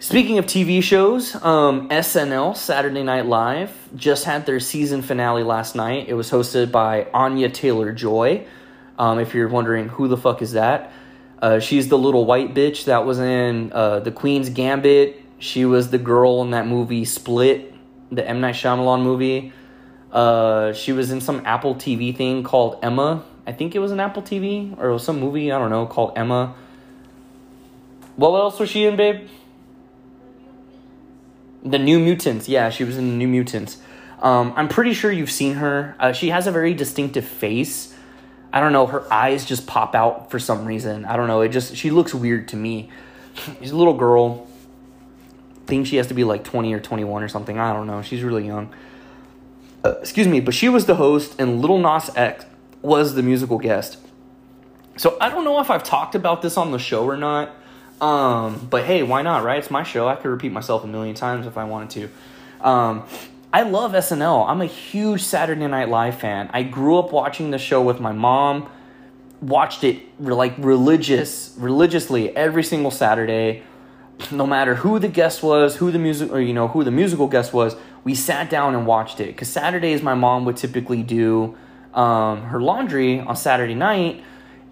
[0.00, 5.74] Speaking of TV shows, um, SNL, Saturday Night Live, just had their season finale last
[5.74, 6.08] night.
[6.08, 8.46] It was hosted by Anya Taylor Joy.
[8.98, 10.92] Um, if you're wondering who the fuck is that,
[11.40, 15.22] uh, she's the little white bitch that was in uh, The Queen's Gambit.
[15.38, 17.72] She was the girl in that movie Split,
[18.10, 18.40] the M.
[18.40, 19.52] Night Shyamalan movie.
[20.12, 23.24] Uh, she was in some Apple TV thing called Emma.
[23.46, 26.54] I think it was an Apple TV or some movie, I don't know, called Emma.
[28.16, 29.28] What else was she in, babe?
[31.62, 32.48] The New Mutants.
[32.48, 33.78] Yeah, she was in the New Mutants.
[34.20, 35.94] Um, I'm pretty sure you've seen her.
[36.00, 37.94] Uh, she has a very distinctive face.
[38.52, 41.04] I don't know, her eyes just pop out for some reason.
[41.04, 42.90] I don't know, it just she looks weird to me.
[43.60, 44.46] She's a little girl.
[45.56, 47.58] I think she has to be like 20 or 21 or something.
[47.58, 48.00] I don't know.
[48.00, 48.74] She's really young.
[49.84, 52.46] Uh, excuse me, but she was the host, and Lil Nas X
[52.82, 53.98] was the musical guest.
[54.96, 57.54] So I don't know if I've talked about this on the show or not.
[58.00, 59.58] Um, but hey, why not, right?
[59.58, 60.08] It's my show.
[60.08, 61.90] I could repeat myself a million times if I wanted
[62.60, 62.66] to.
[62.66, 63.04] Um,
[63.50, 64.46] I love SNL.
[64.46, 66.50] I'm a huge Saturday Night Live fan.
[66.52, 68.68] I grew up watching the show with my mom.
[69.40, 73.62] watched it like religious religiously every single Saturday
[74.32, 77.28] no matter who the guest was, who the music or you know who the musical
[77.28, 79.36] guest was, we sat down and watched it.
[79.36, 81.56] Cause Saturdays my mom would typically do
[81.94, 84.22] um, her laundry on Saturday night,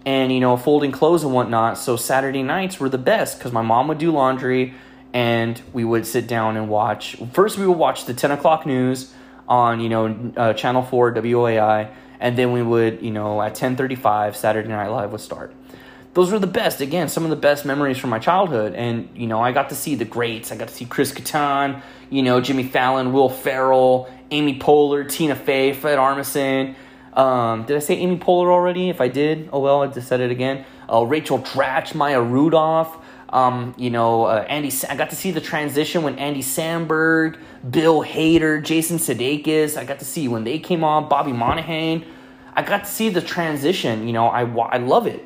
[0.05, 1.77] and you know folding clothes and whatnot.
[1.77, 4.73] So Saturday nights were the best because my mom would do laundry,
[5.17, 7.17] and we would sit down and watch.
[7.33, 9.11] First, we would watch the ten o'clock news
[9.47, 11.89] on you know uh, Channel Four WOAI,
[12.19, 15.55] and then we would you know at ten thirty five Saturday Night Live would start
[16.13, 16.81] those were the best.
[16.81, 18.73] Again, some of the best memories from my childhood.
[18.73, 20.51] And, you know, I got to see the greats.
[20.51, 25.35] I got to see Chris Kattan, you know, Jimmy Fallon, Will Ferrell, Amy Poehler, Tina
[25.35, 26.73] Fey, Fred Armisen.
[27.13, 28.89] Um, did I say Amy Poehler already?
[28.89, 30.65] If I did, oh well, I just said it again.
[30.91, 32.97] Uh, Rachel Dratch, Maya Rudolph.
[33.29, 34.71] Um, you know, uh, Andy.
[34.89, 37.37] I got to see the transition when Andy Samberg,
[37.69, 39.77] Bill Hader, Jason Sudeikis.
[39.77, 41.09] I got to see when they came on.
[41.09, 42.05] Bobby Moynihan.
[42.53, 44.07] I got to see the transition.
[44.07, 45.25] You know, I I love it.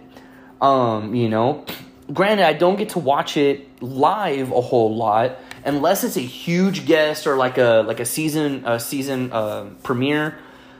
[0.61, 1.65] Um, you know,
[2.11, 6.86] granted, I don't get to watch it live a whole lot unless it's a huge
[6.86, 10.38] guest or like a like a season a season uh, premiere.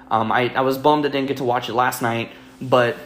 [0.10, 2.32] Um, I I was bummed I didn't get to watch it last night,
[2.62, 2.98] but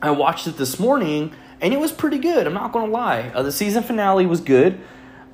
[0.00, 2.46] I watched it this morning and it was pretty good.
[2.46, 3.30] I'm not gonna lie.
[3.34, 4.80] Uh, the season finale was good.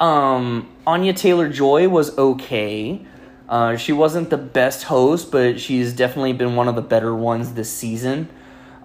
[0.00, 3.04] Um, Anya Taylor Joy was okay.
[3.48, 7.52] Uh, she wasn't the best host, but she's definitely been one of the better ones
[7.52, 8.28] this season.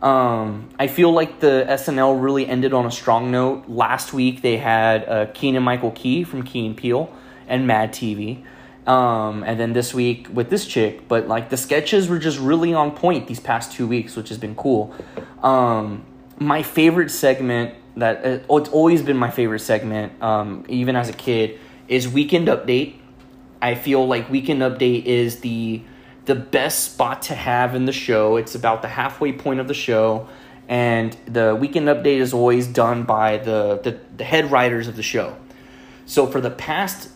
[0.02, 3.68] Um, I feel like the SNL really ended on a strong note.
[3.68, 7.14] Last week they had uh, Keegan Michael Key from Key and Peele
[7.48, 8.44] and Mad TV.
[8.88, 12.74] Um, and then this week with this chick, but like the sketches were just really
[12.74, 14.96] on point these past two weeks, which has been cool.
[15.44, 16.06] Um,
[16.40, 21.14] my favorite segment that uh, it's always been my favorite segment, um, even as a
[21.14, 22.96] kid, is Weekend Update.
[23.62, 25.82] I feel like Weekend Update is the
[26.26, 28.38] the best spot to have in the show.
[28.38, 30.30] It's about the halfway point of the show,
[30.68, 35.02] and the weekend update is always done by the, the, the head writers of the
[35.02, 35.36] show.
[36.06, 37.10] So for the past,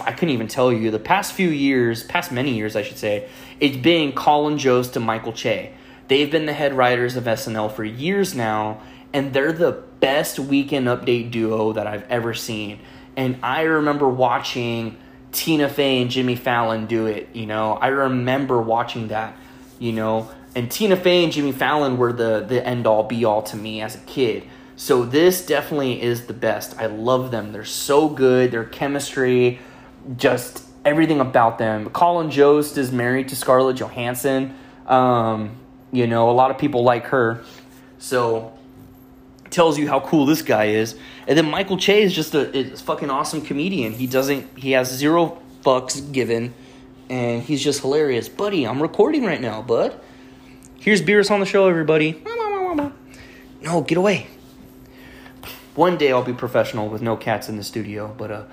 [0.00, 3.28] I couldn't even tell you, the past few years, past many years, I should say,
[3.60, 5.72] it's been Colin Jost to Michael Che.
[6.08, 8.82] They've been the head writers of SNL for years now,
[9.12, 12.80] and they're the best weekend update duo that I've ever seen.
[13.16, 14.96] And I remember watching
[15.32, 17.28] Tina Fey and Jimmy Fallon do it.
[17.34, 19.36] You know, I remember watching that.
[19.78, 23.42] You know, and Tina Fey and Jimmy Fallon were the the end all be all
[23.42, 24.44] to me as a kid.
[24.76, 26.78] So this definitely is the best.
[26.78, 27.52] I love them.
[27.52, 28.52] They're so good.
[28.52, 29.58] Their chemistry,
[30.16, 31.90] just everything about them.
[31.90, 34.54] Colin Jost is married to Scarlett Johansson.
[34.86, 35.56] Um,
[35.92, 37.42] you know, a lot of people like her.
[37.98, 38.58] So
[39.50, 40.94] tells you how cool this guy is.
[41.26, 43.92] And then Michael Che is just a, fucking awesome comedian.
[43.92, 46.54] He doesn't he has zero fucks given
[47.08, 48.28] and he's just hilarious.
[48.28, 49.98] Buddy, I'm recording right now, bud.
[50.80, 52.22] Here's Beerus on the show, everybody.
[53.60, 54.26] No, get away.
[55.74, 58.44] One day I'll be professional with no cats in the studio, but uh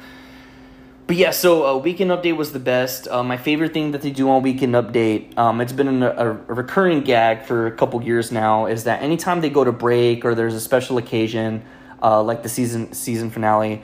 [1.07, 3.07] but yeah, so uh, Weekend Update was the best.
[3.07, 6.33] Uh, my favorite thing that they do on Weekend Update, um, it's been a, a,
[6.47, 10.33] recurring gag for a couple years now, is that anytime they go to break or
[10.33, 11.63] there's a special occasion,
[12.01, 13.83] uh, like the season season finale,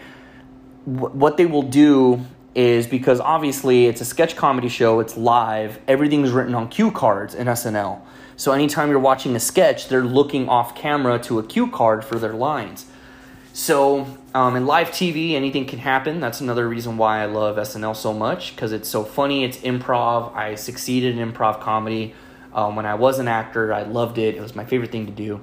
[0.91, 2.19] w- what they will do
[2.56, 7.35] is because obviously it's a sketch comedy show, it's live, everything's written on cue cards
[7.35, 8.02] in SNL.
[8.35, 12.18] So anytime you're watching a sketch, they're looking off camera to a cue card for
[12.18, 12.88] their lines.
[13.53, 16.21] So, um, in live TV, anything can happen.
[16.21, 19.43] That's another reason why I love SNL so much because it's so funny.
[19.43, 20.33] It's improv.
[20.33, 22.15] I succeeded in improv comedy
[22.53, 23.73] um, when I was an actor.
[23.73, 24.35] I loved it.
[24.35, 25.41] It was my favorite thing to do.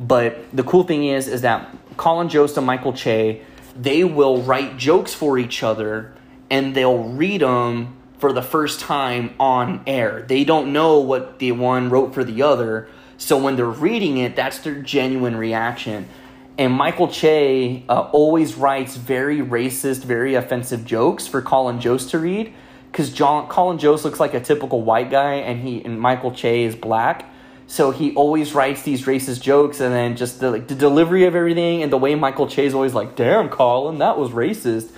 [0.00, 3.40] But the cool thing is, is that Colin Jost and Michael Che,
[3.80, 6.12] they will write jokes for each other
[6.50, 10.22] and they'll read them for the first time on air.
[10.26, 12.88] They don't know what the one wrote for the other.
[13.16, 16.08] So when they're reading it, that's their genuine reaction
[16.56, 22.18] and Michael Che uh, always writes very racist, very offensive jokes for Colin Jost to
[22.18, 22.52] read
[22.92, 26.62] because John Colin Jost looks like a typical white guy, and he and Michael Che
[26.62, 27.28] is black.
[27.66, 31.34] So he always writes these racist jokes, and then just the like the delivery of
[31.34, 34.92] everything and the way Michael Che is always like, "Damn, Colin, that was racist,"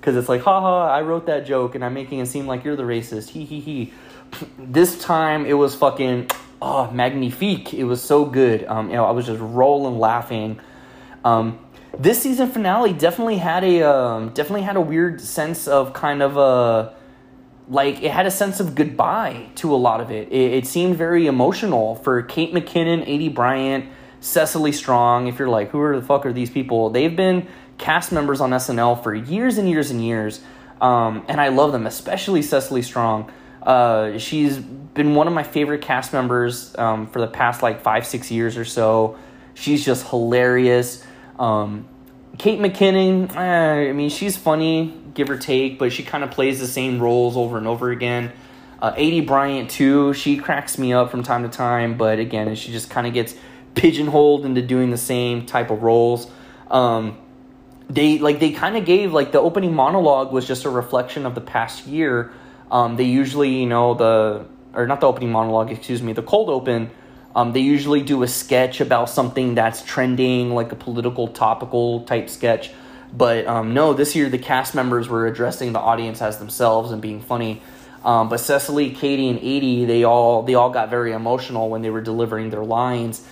[0.00, 2.76] because it's like, "Haha, I wrote that joke, and I'm making it seem like you're
[2.76, 3.92] the racist." He he he.
[4.58, 6.30] This time it was fucking
[6.62, 7.74] oh magnifique.
[7.74, 8.64] It was so good.
[8.64, 10.58] Um, you know, I was just rolling laughing
[11.24, 11.58] um,
[11.98, 16.36] this season finale definitely had a um, definitely had a weird sense of kind of
[16.36, 16.94] a
[17.68, 20.28] like it had a sense of goodbye to a lot of it.
[20.28, 23.86] It, it seemed very emotional for Kate McKinnon, Aidy Bryant,
[24.20, 25.26] Cecily Strong.
[25.26, 26.90] If you're like, who are the fuck are these people?
[26.90, 27.46] They've been
[27.78, 30.40] cast members on SNL for years and years and years,
[30.80, 33.30] um, and I love them, especially Cecily Strong.
[33.62, 38.06] Uh, she's been one of my favorite cast members um, for the past like five,
[38.06, 39.16] six years or so.
[39.54, 41.04] She's just hilarious.
[41.42, 41.88] Um,
[42.38, 46.60] Kate McKinnon, eh, I mean, she's funny, give or take, but she kind of plays
[46.60, 48.32] the same roles over and over again.
[48.80, 52.70] Uh, Aidy Bryant, too, she cracks me up from time to time, but again, she
[52.70, 53.34] just kind of gets
[53.74, 56.30] pigeonholed into doing the same type of roles.
[56.70, 57.18] Um,
[57.90, 61.34] they like they kind of gave like the opening monologue was just a reflection of
[61.34, 62.32] the past year.
[62.70, 66.48] Um, they usually, you know, the or not the opening monologue, excuse me, the cold
[66.48, 66.90] open.
[67.34, 72.28] Um, they usually do a sketch about something that's trending, like a political, topical type
[72.28, 72.70] sketch.
[73.12, 77.00] But um, no, this year the cast members were addressing the audience as themselves and
[77.00, 77.62] being funny.
[78.04, 81.90] Um, but Cecily, Katie, and Aidy, they all they all got very emotional when they
[81.90, 83.26] were delivering their lines.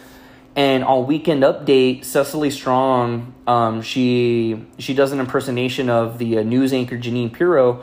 [0.57, 6.43] And on Weekend Update, Cecily Strong, um, she she does an impersonation of the uh,
[6.43, 7.83] news anchor Jeanine Pirro,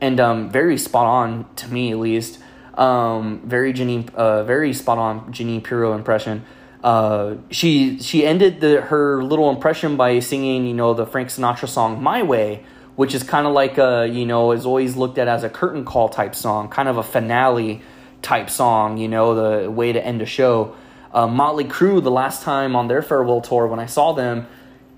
[0.00, 2.40] and um, very spot on to me at least.
[2.78, 6.44] Um, very Jeanine, uh, very spot on Jeanine Pirro impression.
[6.82, 11.68] Uh, she she ended the, her little impression by singing, you know, the Frank Sinatra
[11.68, 12.62] song "My Way,"
[12.94, 15.84] which is kind of like a, you know, is always looked at as a curtain
[15.84, 17.82] call type song, kind of a finale
[18.22, 20.76] type song, you know, the way to end a show.
[21.12, 24.46] Uh, Motley Crue, the last time on their farewell tour, when I saw them,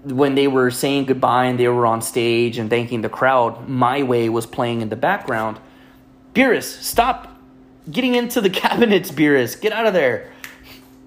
[0.04, 4.02] when they were saying goodbye and they were on stage and thanking the crowd, My
[4.02, 5.58] Way was playing in the background.
[6.34, 7.29] Beerus, stop
[7.90, 9.60] getting into the cabinets, Beerus.
[9.60, 10.30] Get out of there.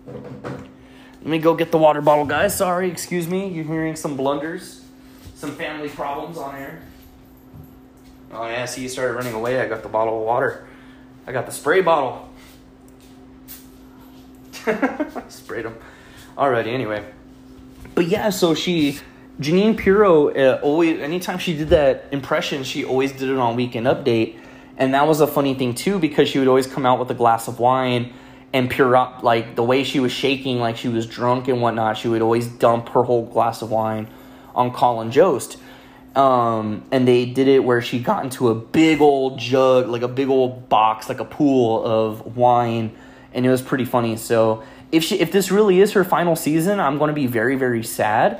[0.05, 2.55] Let me go get the water bottle, guys.
[2.55, 3.47] Sorry, excuse me.
[3.47, 4.83] You're hearing some blunders,
[5.35, 6.81] some family problems on air.
[8.31, 9.61] Oh, yeah, see, you started running away.
[9.61, 10.67] I got the bottle of water.
[11.25, 12.29] I got the spray bottle.
[15.29, 15.77] Sprayed him.
[16.37, 17.05] Alrighty, anyway.
[17.95, 18.99] But yeah, so she,
[19.39, 23.85] Jeanine Pirro, uh, always, anytime she did that impression, she always did it on Weekend
[23.85, 24.39] Update.
[24.77, 27.13] And that was a funny thing too, because she would always come out with a
[27.13, 28.13] glass of wine
[28.53, 31.97] and pure up, like the way she was shaking, like she was drunk and whatnot,
[31.97, 34.07] she would always dump her whole glass of wine
[34.53, 35.57] on Colin Jost.
[36.15, 40.07] Um, and they did it where she got into a big old jug, like a
[40.07, 42.95] big old box, like a pool of wine
[43.33, 44.15] and it was pretty funny.
[44.15, 47.55] So if she if this really is her final season, I'm going to be very
[47.55, 48.39] very sad.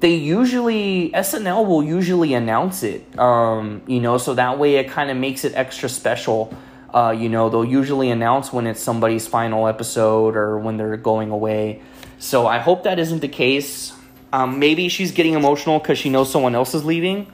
[0.00, 5.10] They usually SNL will usually announce it, um, you know, so that way it kind
[5.10, 6.56] of makes it extra special.
[6.94, 11.30] Uh, you know, they'll usually announce when it's somebody's final episode or when they're going
[11.30, 11.82] away.
[12.18, 13.92] So I hope that isn't the case.
[14.32, 17.26] Um, maybe she's getting emotional because she knows someone else is leaving.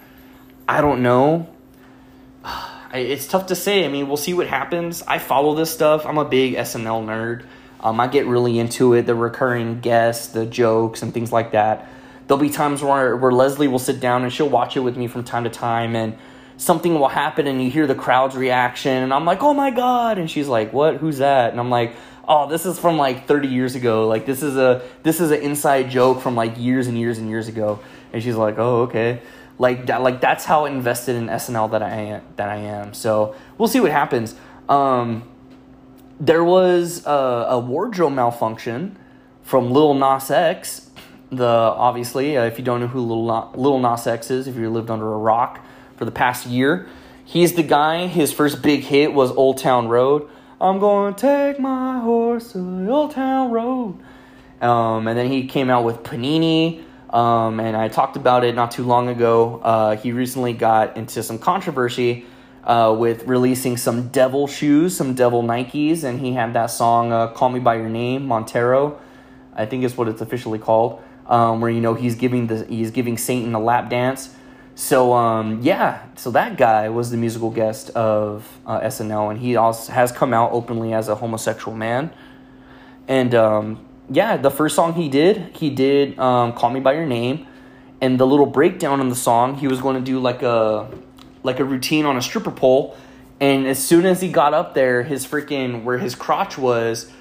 [0.66, 1.48] I don't know
[2.94, 3.84] it's tough to say.
[3.84, 5.02] I mean, we'll see what happens.
[5.02, 6.06] I follow this stuff.
[6.06, 7.44] I'm a big SNL nerd.
[7.80, 11.88] Um, I get really into it, the recurring guests, the jokes, and things like that.
[12.26, 15.06] There'll be times where, where Leslie will sit down and she'll watch it with me
[15.06, 16.16] from time to time, and
[16.56, 20.18] something will happen, and you hear the crowd's reaction, and I'm like, oh my God.
[20.18, 20.96] And she's like, what?
[20.96, 21.50] Who's that?
[21.50, 21.94] And I'm like,
[22.26, 24.08] oh, this is from like 30 years ago.
[24.08, 27.28] Like, this is a this is an inside joke from like years and years and
[27.28, 27.80] years ago.
[28.12, 29.20] And she's like, oh, okay
[29.58, 32.94] like that like that's how invested in SNL that I am that I am.
[32.94, 34.34] So we'll see what happens.
[34.68, 35.28] Um,
[36.18, 38.96] there was a, a, wardrobe malfunction
[39.42, 40.83] from Lil Nas X.
[41.36, 44.90] The obviously, uh, if you don't know who Lil Nas X is, if you lived
[44.90, 45.64] under a rock
[45.96, 46.86] for the past year,
[47.24, 48.06] he's the guy.
[48.06, 50.28] His first big hit was Old Town Road.
[50.60, 53.98] I'm going to take my horse to the Old Town Road.
[54.60, 56.82] Um, and then he came out with Panini.
[57.10, 59.60] Um, and I talked about it not too long ago.
[59.62, 62.26] Uh, he recently got into some controversy
[62.64, 67.28] uh, with releasing some devil shoes, some devil Nikes, and he had that song uh,
[67.28, 68.98] "Call Me by Your Name," Montero,
[69.54, 72.90] I think is what it's officially called, um, where you know he's giving the he's
[72.90, 74.34] giving Satan a lap dance.
[74.74, 79.56] So um, yeah, so that guy was the musical guest of uh, SNL, and he
[79.56, 82.12] also has come out openly as a homosexual man,
[83.06, 87.06] and um, yeah, the first song he did, he did um, "Call Me by Your
[87.06, 87.46] Name,"
[88.00, 90.90] and the little breakdown in the song, he was going to do like a
[91.42, 92.96] like a routine on a stripper pole,
[93.40, 97.12] and as soon as he got up there, his freaking where his crotch was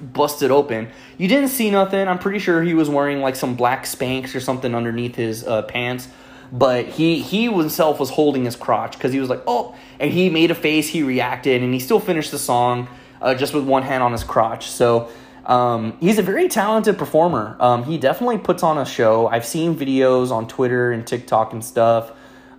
[0.00, 0.88] busted open.
[1.18, 2.08] You didn't see nothing.
[2.08, 5.62] I'm pretty sure he was wearing like some black Spanx or something underneath his uh,
[5.62, 6.08] pants.
[6.52, 10.30] But he he himself was holding his crotch because he was like, oh, and he
[10.30, 10.88] made a face.
[10.88, 12.88] He reacted, and he still finished the song
[13.20, 14.70] uh, just with one hand on his crotch.
[14.70, 15.10] So
[15.44, 17.56] um, he's a very talented performer.
[17.60, 19.26] Um, he definitely puts on a show.
[19.26, 22.12] I've seen videos on Twitter and TikTok and stuff.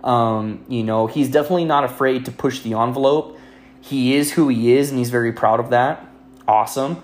[0.04, 3.38] Um, you know, he's definitely not afraid to push the envelope.
[3.80, 6.07] He is who he is, and he's very proud of that.
[6.48, 7.02] Awesome.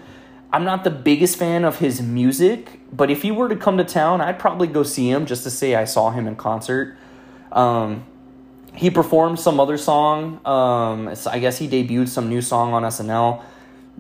[0.51, 3.85] I'm not the biggest fan of his music, but if he were to come to
[3.85, 6.97] town, I'd probably go see him just to say I saw him in concert.
[7.53, 8.07] Um,
[8.75, 10.41] he performed some other song.
[10.47, 13.43] Um, I guess he debuted some new song on SNL.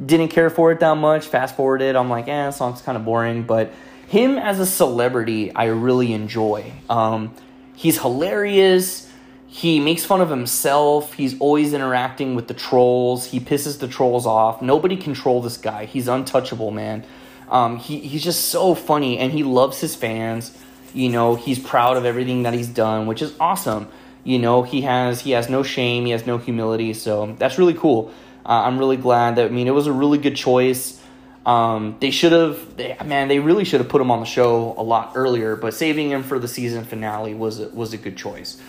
[0.04, 1.26] Didn't care for it that much.
[1.26, 3.42] Fast forwarded, I'm like, eh, song's kind of boring.
[3.42, 3.72] But
[4.08, 6.72] him as a celebrity, I really enjoy.
[6.88, 7.34] Um,
[7.74, 9.10] he's hilarious.
[9.55, 11.12] He makes fun of himself.
[11.12, 13.26] He's always interacting with the trolls.
[13.26, 14.60] He pisses the trolls off.
[14.60, 15.85] Nobody control this guy.
[15.85, 17.05] He's untouchable, man.
[17.48, 20.59] Um, he, he's just so funny, and he loves his fans.
[20.93, 23.86] You know, he's proud of everything that he's done, which is awesome.
[24.24, 27.74] You know, he has he has no shame, he has no humility, so that's really
[27.74, 28.12] cool.
[28.44, 31.01] Uh, I'm really glad that I mean it was a really good choice.
[31.47, 34.82] Um, they should have, man, they really should have put him on the show a
[34.82, 38.60] lot earlier, but saving him for the season finale was was a good choice.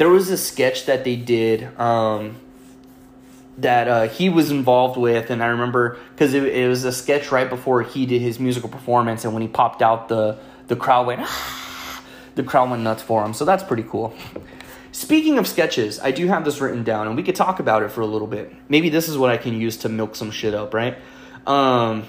[0.00, 2.36] There was a sketch that they did um,
[3.58, 7.30] that uh, he was involved with, and I remember because it, it, was a sketch
[7.30, 11.06] right before he did his musical performance, and when he popped out, the the crowd
[11.06, 12.02] went, ah!
[12.34, 13.34] the crowd went nuts for him.
[13.34, 14.14] So that's pretty cool.
[14.90, 17.90] Speaking of sketches, I do have this written down, and we could talk about it
[17.90, 18.54] for a little bit.
[18.70, 20.96] Maybe this is what I can use to milk some shit up, right?
[21.46, 22.04] Um,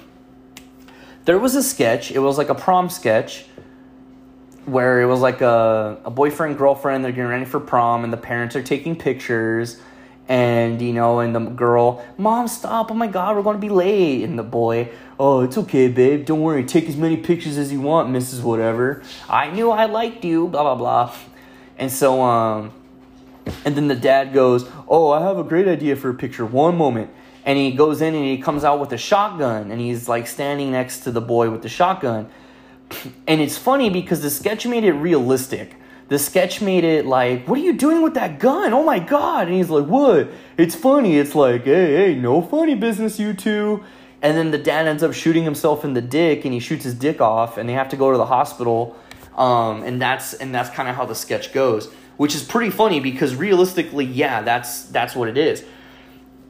[1.25, 2.09] there was a sketch.
[2.09, 3.47] It was like a prom sketch
[4.65, 7.03] where it was like a, a boyfriend girlfriend.
[7.03, 9.79] They're getting ready for prom, and the parents are taking pictures.
[10.27, 12.89] And you know, and the girl, mom, stop!
[12.91, 14.23] Oh my god, we're going to be late.
[14.23, 14.89] And the boy,
[15.19, 16.25] oh, it's okay, babe.
[16.25, 16.63] Don't worry.
[16.63, 18.41] Take as many pictures as you want, Mrs.
[18.41, 19.03] Whatever.
[19.27, 20.47] I knew I liked you.
[20.47, 21.15] Blah blah blah.
[21.77, 22.71] And so, um,
[23.65, 26.45] and then the dad goes, Oh, I have a great idea for a picture.
[26.45, 27.09] One moment.
[27.43, 30.71] And he goes in and he comes out with a shotgun and he's like standing
[30.71, 32.29] next to the boy with the shotgun.
[33.27, 35.75] And it's funny because the sketch made it realistic.
[36.09, 38.73] The sketch made it like, What are you doing with that gun?
[38.73, 39.47] Oh my God.
[39.47, 40.29] And he's like, What?
[40.57, 41.17] It's funny.
[41.17, 43.83] It's like, Hey, hey, no funny business, you two.
[44.21, 46.93] And then the dad ends up shooting himself in the dick and he shoots his
[46.93, 48.95] dick off and they have to go to the hospital.
[49.35, 51.91] Um, and that's and that's kind of how the sketch goes
[52.21, 55.63] which is pretty funny because realistically, yeah, that's that's what it is.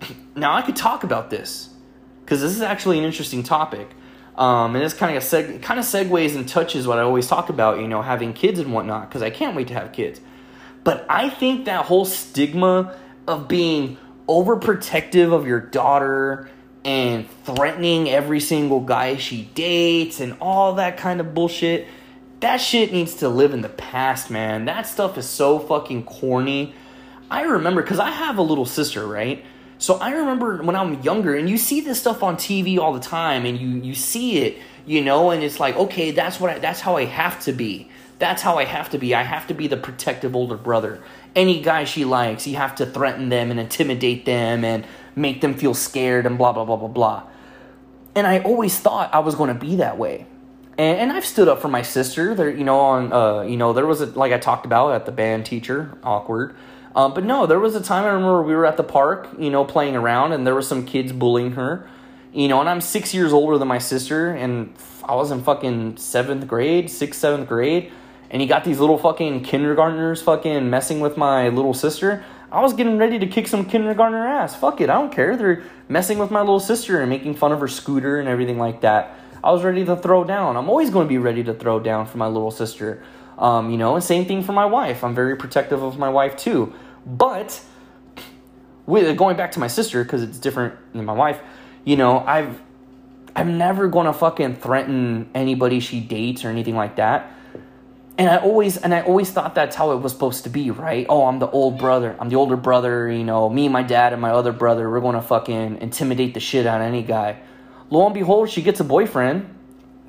[0.35, 1.69] Now I could talk about this
[2.25, 3.89] because this is actually an interesting topic,
[4.35, 7.49] um, and this kind of seg- kind of segues and touches what I always talk
[7.49, 9.09] about, you know, having kids and whatnot.
[9.09, 10.21] Because I can't wait to have kids,
[10.83, 12.97] but I think that whole stigma
[13.27, 13.97] of being
[14.27, 16.49] overprotective of your daughter
[16.83, 21.87] and threatening every single guy she dates and all that kind of bullshit
[22.41, 24.65] that shit needs to live in the past, man.
[24.65, 26.73] That stuff is so fucking corny.
[27.29, 29.45] I remember because I have a little sister, right?
[29.81, 32.99] So I remember when I'm younger, and you see this stuff on TV all the
[32.99, 36.59] time, and you you see it, you know, and it's like, okay, that's what I,
[36.59, 37.89] that's how I have to be.
[38.19, 39.15] That's how I have to be.
[39.15, 41.01] I have to be the protective older brother.
[41.35, 44.85] Any guy she likes, you have to threaten them and intimidate them and
[45.15, 47.23] make them feel scared and blah blah blah blah blah.
[48.13, 50.27] And I always thought I was going to be that way
[50.77, 52.33] and, and I've stood up for my sister.
[52.33, 55.05] There, you know, on uh, you know, there was a like I talked about at
[55.05, 56.55] the band teacher, awkward.
[56.95, 59.49] Um, but no, there was a time I remember we were at the park, you
[59.49, 61.89] know, playing around, and there were some kids bullying her,
[62.33, 64.73] you know, and I'm six years older than my sister, and
[65.03, 67.91] I was in fucking seventh grade, sixth, seventh grade,
[68.29, 72.23] and you got these little fucking kindergartners fucking messing with my little sister.
[72.51, 74.55] I was getting ready to kick some kindergartner ass.
[74.55, 75.37] Fuck it, I don't care.
[75.37, 78.81] They're messing with my little sister and making fun of her scooter and everything like
[78.81, 79.17] that.
[79.43, 80.57] I was ready to throw down.
[80.57, 83.01] I'm always going to be ready to throw down for my little sister.
[83.37, 85.03] Um, you know, and same thing for my wife.
[85.03, 86.73] I'm very protective of my wife too.
[87.05, 87.61] But
[88.85, 91.39] with going back to my sister because it's different than my wife,
[91.83, 92.61] you know, I've
[93.35, 97.31] I'm never to fucking threaten anybody she dates or anything like that.
[98.17, 101.05] And I always and I always thought that's how it was supposed to be, right?
[101.09, 102.15] Oh, I'm the old brother.
[102.19, 104.99] I'm the older brother, you know, me, and my dad, and my other brother, we're
[105.15, 107.39] to fucking intimidate the shit out of any guy.
[107.89, 109.57] Lo and behold, she gets a boyfriend.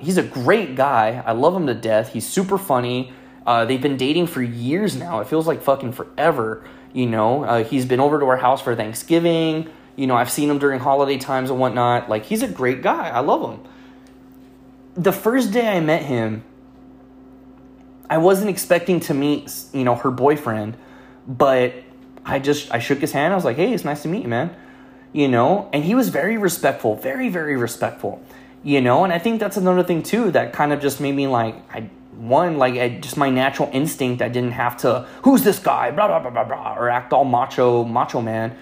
[0.03, 1.23] He's a great guy.
[1.25, 2.13] I love him to death.
[2.13, 3.13] He's super funny.
[3.45, 5.19] Uh, they've been dating for years now.
[5.19, 6.65] It feels like fucking forever.
[6.93, 9.69] You know, uh, he's been over to our house for Thanksgiving.
[9.95, 12.09] You know, I've seen him during holiday times and whatnot.
[12.09, 13.09] Like, he's a great guy.
[13.09, 13.59] I love him.
[14.95, 16.43] The first day I met him,
[18.09, 20.77] I wasn't expecting to meet, you know, her boyfriend,
[21.27, 21.73] but
[22.25, 23.33] I just I shook his hand.
[23.33, 24.55] I was like, "Hey, it's nice to meet you, man."
[25.13, 28.21] you know, and he was very respectful, very, very respectful,
[28.63, 31.27] you know, and I think that's another thing too that kind of just made me
[31.27, 35.59] like, I, one, like, I, just my natural instinct, I didn't have to, who's this
[35.59, 38.55] guy, blah, blah, blah, blah, blah, or act all macho, macho man,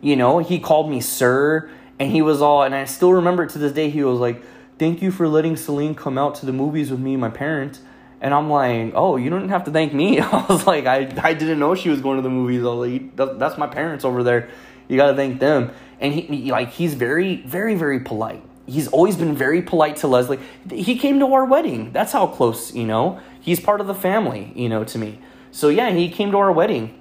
[0.00, 3.58] you know, he called me sir, and he was all, and I still remember to
[3.58, 4.42] this day, he was like,
[4.78, 7.80] thank you for letting Celine come out to the movies with me and my parents.
[8.20, 10.20] And I'm like, oh, you don't have to thank me.
[10.20, 12.62] I was like, I, I didn't know she was going to the movies.
[12.62, 14.48] I was like, that's my parents over there.
[14.88, 15.72] You got to thank them
[16.02, 20.06] and he, he like he's very very very polite he's always been very polite to
[20.06, 20.38] leslie
[20.70, 24.52] he came to our wedding that's how close you know he's part of the family
[24.54, 25.18] you know to me
[25.50, 26.98] so yeah he came to our wedding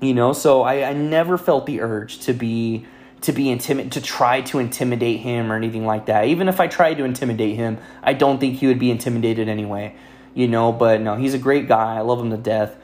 [0.00, 2.86] You know, so I, I never felt the urge to be
[3.20, 6.24] to be intimid to try to intimidate him or anything like that.
[6.24, 9.94] Even if I tried to intimidate him, I don't think he would be intimidated anyway.
[10.32, 11.96] You know, but no, he's a great guy.
[11.96, 12.76] I love him to death.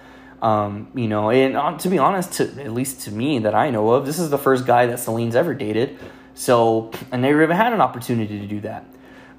[0.43, 3.71] Um, you know, and uh, to be honest, to at least to me that I
[3.71, 5.99] know of, this is the first guy that Celine's ever dated.
[6.37, 8.85] So, I never even had an opportunity to do that.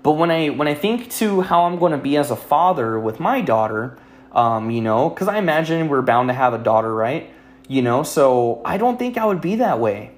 [0.04, 3.00] But when I when I think to how I'm going to be as a father
[3.00, 3.98] with my daughter,
[4.32, 7.30] um, you know, because I imagine we're bound to have a daughter, right?
[7.68, 10.12] You know, so I don't think I would be that way.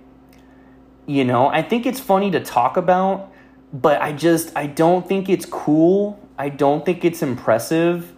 [1.06, 3.31] You know, I think it's funny to talk about,
[3.73, 6.19] but I just I don't think it's cool.
[6.38, 8.14] I don't think it's impressive.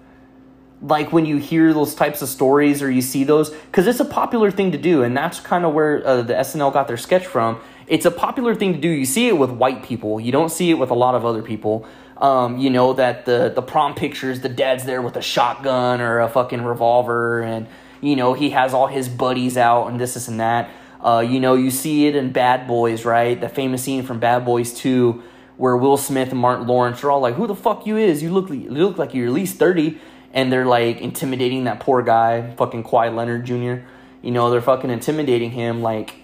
[0.82, 4.06] Like when you hear those types of stories or you see those, because it's a
[4.06, 7.26] popular thing to do, and that's kind of where uh, the SNL got their sketch
[7.26, 7.62] from.
[7.92, 8.88] It's a popular thing to do.
[8.88, 10.18] You see it with white people.
[10.22, 11.86] You don't see it with a lot of other people.
[12.16, 16.22] Um, you know that the the prom pictures, the dad's there with a shotgun or
[16.22, 17.68] a fucking revolver, and
[18.00, 20.70] you know he has all his buddies out and this, this, and that.
[21.04, 23.42] Uh, you know, you see it in Bad Boys, right?
[23.42, 25.22] The famous scene from Bad Boys 2
[25.58, 28.24] where Will Smith and Martin Lawrence are all like, "Who the fuck you is?
[28.24, 30.00] You look you look like you're at least 30."
[30.34, 33.86] And they're like intimidating that poor guy, fucking Kawhi Leonard Jr.
[34.22, 36.21] You know, they're fucking intimidating him like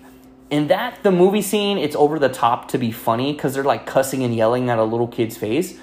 [0.50, 3.86] in that the movie scene, it's over the top to be funny cuz they're like
[3.86, 5.80] cussing and yelling at a little kid's face.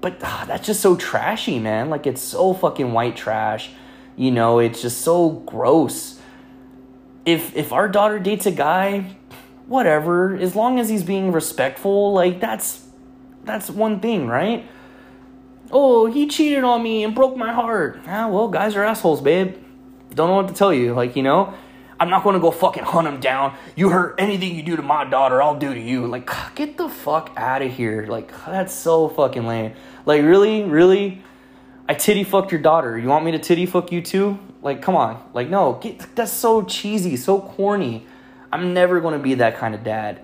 [0.00, 1.90] But ah, that's just so trashy, man.
[1.90, 3.70] Like it's so fucking white trash.
[4.16, 6.20] You know, it's just so gross
[7.24, 9.16] if if our daughter dates a guy,
[9.66, 12.86] whatever, as long as he's being respectful, like that's
[13.44, 14.66] that's one thing, right?
[15.70, 18.00] Oh, he cheated on me and broke my heart.
[18.06, 19.56] Ah, well, guys are assholes, babe.
[20.14, 20.94] Don't know what to tell you.
[20.94, 21.54] Like, you know,
[22.00, 23.54] I'm not going to go fucking hunt him down.
[23.76, 26.06] You hurt anything you do to my daughter, I'll do to you.
[26.06, 28.06] Like, get the fuck out of here.
[28.06, 29.74] Like, that's so fucking lame.
[30.06, 31.22] Like, really, really,
[31.86, 32.98] I titty fucked your daughter.
[32.98, 34.38] You want me to titty fuck you too?
[34.62, 35.22] Like, come on.
[35.34, 38.06] Like, no, get, that's so cheesy, so corny.
[38.50, 40.22] I'm never going to be that kind of dad.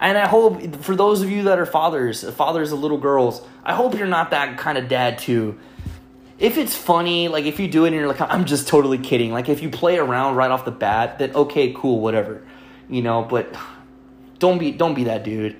[0.00, 3.74] And I hope for those of you that are fathers, fathers of little girls, I
[3.74, 5.58] hope you're not that kind of dad too.
[6.38, 9.32] If it's funny, like if you do it and you're like, I'm just totally kidding.
[9.32, 12.42] Like if you play around right off the bat, then okay, cool, whatever.
[12.88, 13.54] You know, but
[14.38, 15.56] don't be don't be that dude.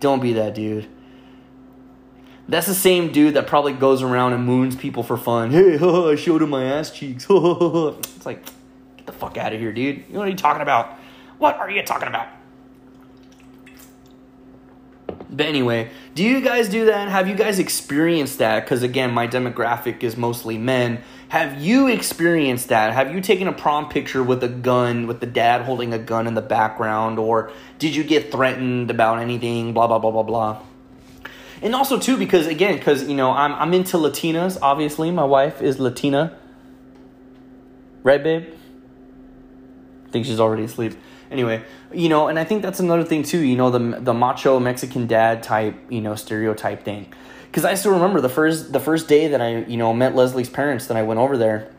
[0.00, 0.86] Don't be that dude.
[2.48, 5.50] That's the same dude that probably goes around and moons people for fun.
[5.58, 7.26] Hey, I showed him my ass cheeks.
[7.30, 8.44] it's like,
[8.96, 10.04] get the fuck out of here, dude.
[10.08, 10.98] You know what are you talking about?
[11.38, 12.28] What are you talking about?
[15.30, 17.08] But anyway, do you guys do that?
[17.08, 18.64] Have you guys experienced that?
[18.64, 21.02] Because again, my demographic is mostly men.
[21.28, 22.94] Have you experienced that?
[22.94, 26.26] Have you taken a prom picture with a gun, with the dad holding a gun
[26.26, 27.18] in the background?
[27.18, 29.74] Or did you get threatened about anything?
[29.74, 30.62] Blah, blah, blah, blah, blah
[31.62, 34.58] and also too because again because you know I'm I'm into Latinas.
[34.60, 36.38] Obviously, my wife is Latina.
[38.02, 38.54] Right, babe.
[40.06, 40.94] I think she's already asleep.
[41.30, 43.38] Anyway, you know, and I think that's another thing too.
[43.38, 47.12] You know, the the macho Mexican dad type, you know, stereotype thing.
[47.50, 50.50] Because I still remember the first the first day that I you know met Leslie's
[50.50, 50.86] parents.
[50.86, 51.72] That I went over there.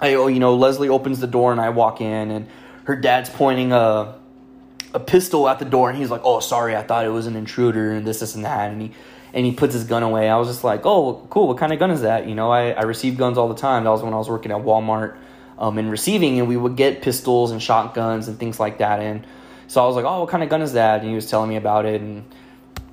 [0.00, 2.48] I oh you know Leslie opens the door and I walk in and
[2.84, 4.14] her dad's pointing a
[4.92, 7.36] a pistol at the door and he's like, "Oh, sorry, I thought it was an
[7.36, 8.92] intruder and this, this, and that." And he
[9.32, 10.28] and he puts his gun away.
[10.28, 11.48] I was just like, "Oh, cool.
[11.48, 13.84] What kind of gun is that?" You know, I I receive guns all the time.
[13.84, 15.16] That was when I was working at Walmart,
[15.58, 19.00] um, in receiving, and we would get pistols and shotguns and things like that.
[19.00, 19.24] And
[19.70, 21.48] so I was like, "Oh, what kind of gun is that?" And he was telling
[21.48, 22.24] me about it, and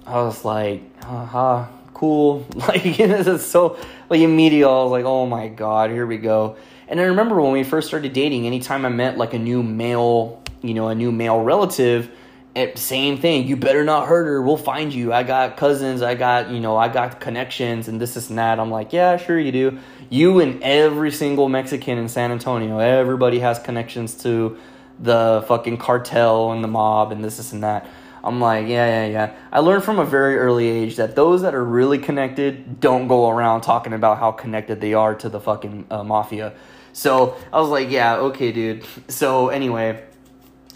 [0.06, 3.76] I was like, "Haha." Cool, like it's so
[4.08, 4.70] like immediate.
[4.70, 6.58] I was like, oh my god, here we go.
[6.88, 10.44] And I remember when we first started dating, anytime I met like a new male
[10.62, 12.12] you know, a new male relative,
[12.56, 13.48] it, same thing.
[13.48, 14.42] You better not hurt her.
[14.42, 15.14] We'll find you.
[15.14, 16.02] I got cousins.
[16.02, 18.60] I got, you know, I got connections and this, this, and that.
[18.60, 19.80] I'm like, yeah, sure you do.
[20.10, 24.58] You and every single Mexican in San Antonio, everybody has connections to
[25.00, 27.88] the fucking cartel and the mob and this, this, and that.
[28.24, 29.36] I'm like, yeah, yeah, yeah.
[29.52, 33.30] I learned from a very early age that those that are really connected don't go
[33.30, 36.54] around talking about how connected they are to the fucking uh, mafia.
[36.94, 38.84] So I was like, yeah, okay, dude.
[39.08, 40.04] So anyway,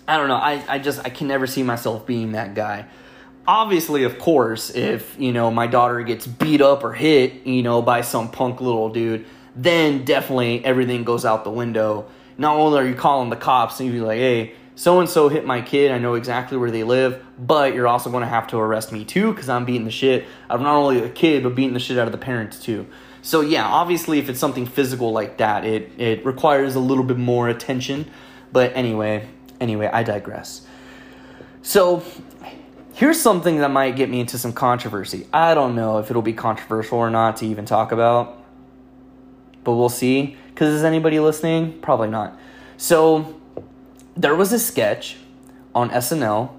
[0.07, 0.35] I don't know.
[0.35, 2.85] I, I just I can never see myself being that guy.
[3.47, 7.81] Obviously, of course, if you know my daughter gets beat up or hit, you know,
[7.81, 9.25] by some punk little dude,
[9.55, 12.05] then definitely everything goes out the window.
[12.41, 15.45] Not only are you calling the cops and you're like, hey, so and so hit
[15.45, 18.57] my kid, I know exactly where they live, but you're also going to have to
[18.57, 21.55] arrest me too because I'm beating the shit out of not only the kid, but
[21.55, 22.87] beating the shit out of the parents too.
[23.21, 27.17] So yeah, obviously, if it's something physical like that, it it requires a little bit
[27.17, 28.09] more attention.
[28.51, 29.29] But anyway,
[29.61, 30.65] Anyway, I digress.
[31.61, 32.03] So,
[32.95, 35.27] here's something that might get me into some controversy.
[35.31, 38.43] I don't know if it'll be controversial or not to even talk about,
[39.63, 40.35] but we'll see.
[40.61, 41.81] Because is anybody listening?
[41.81, 42.39] Probably not.
[42.77, 43.41] So
[44.15, 45.17] there was a sketch
[45.73, 46.51] on SNL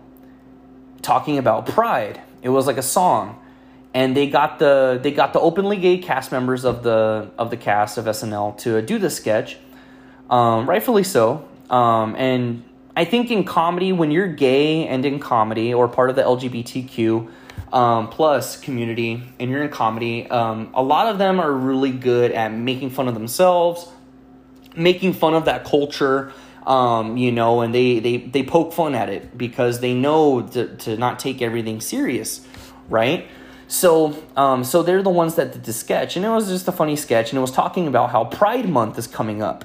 [1.02, 2.20] talking about pride.
[2.42, 3.40] It was like a song.
[3.94, 7.56] And they got the they got the openly gay cast members of the of the
[7.56, 9.56] cast of SNL to do the sketch,
[10.28, 11.48] um, rightfully so.
[11.70, 12.64] Um, and
[12.96, 17.30] I think in comedy, when you're gay and in comedy or part of the LGBTQ
[17.72, 22.32] um, plus community and you're in comedy, um, a lot of them are really good
[22.32, 23.88] at making fun of themselves,
[24.76, 26.32] making fun of that culture,
[26.66, 30.76] um, you know, and they, they, they poke fun at it because they know to,
[30.76, 32.46] to not take everything serious,
[32.88, 33.26] right?
[33.72, 36.72] So, um, so they're the ones that did the sketch, and it was just a
[36.72, 39.64] funny sketch, and it was talking about how Pride Month is coming up,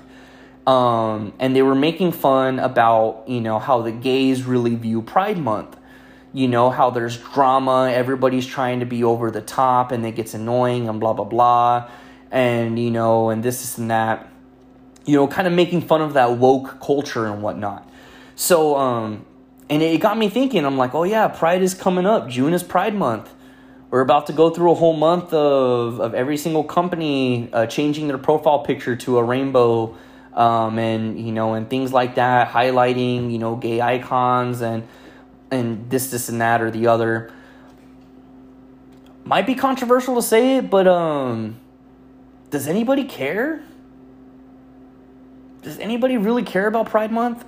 [0.66, 5.38] um, and they were making fun about you know how the gays really view Pride
[5.38, 5.77] Month,
[6.38, 10.34] you know how there's drama, everybody's trying to be over the top, and it gets
[10.34, 11.90] annoying, and blah blah blah,
[12.32, 14.30] and you know, and this, this and that
[15.08, 17.90] you know, kind of making fun of that woke culture and whatnot.
[18.36, 19.26] So, um,
[19.70, 22.30] and it got me thinking, I'm like, oh yeah, Pride is coming up.
[22.30, 23.34] June is Pride Month.
[23.90, 28.10] We're about to go through a whole month of, of every single company uh, changing
[28.10, 29.96] their profile picture to a rainbow
[30.34, 34.84] um, and, you know, and things like that, highlighting, you know, gay icons and,
[35.52, 37.32] and this, this, and that or the other.
[39.24, 41.60] Might be controversial to say it, but um,
[42.50, 43.64] does anybody care?
[45.68, 47.46] does anybody really care about Pride Month?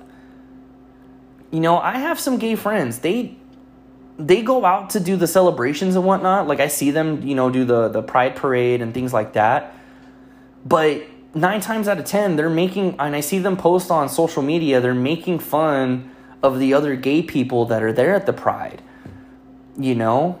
[1.50, 3.00] You know, I have some gay friends.
[3.00, 3.36] They
[4.18, 6.46] they go out to do the celebrations and whatnot.
[6.46, 9.74] Like I see them, you know, do the the Pride parade and things like that.
[10.64, 11.02] But
[11.34, 14.80] nine times out of ten, they're making, and I see them post on social media.
[14.80, 16.10] They're making fun
[16.42, 18.82] of the other gay people that are there at the Pride.
[19.78, 20.38] You know,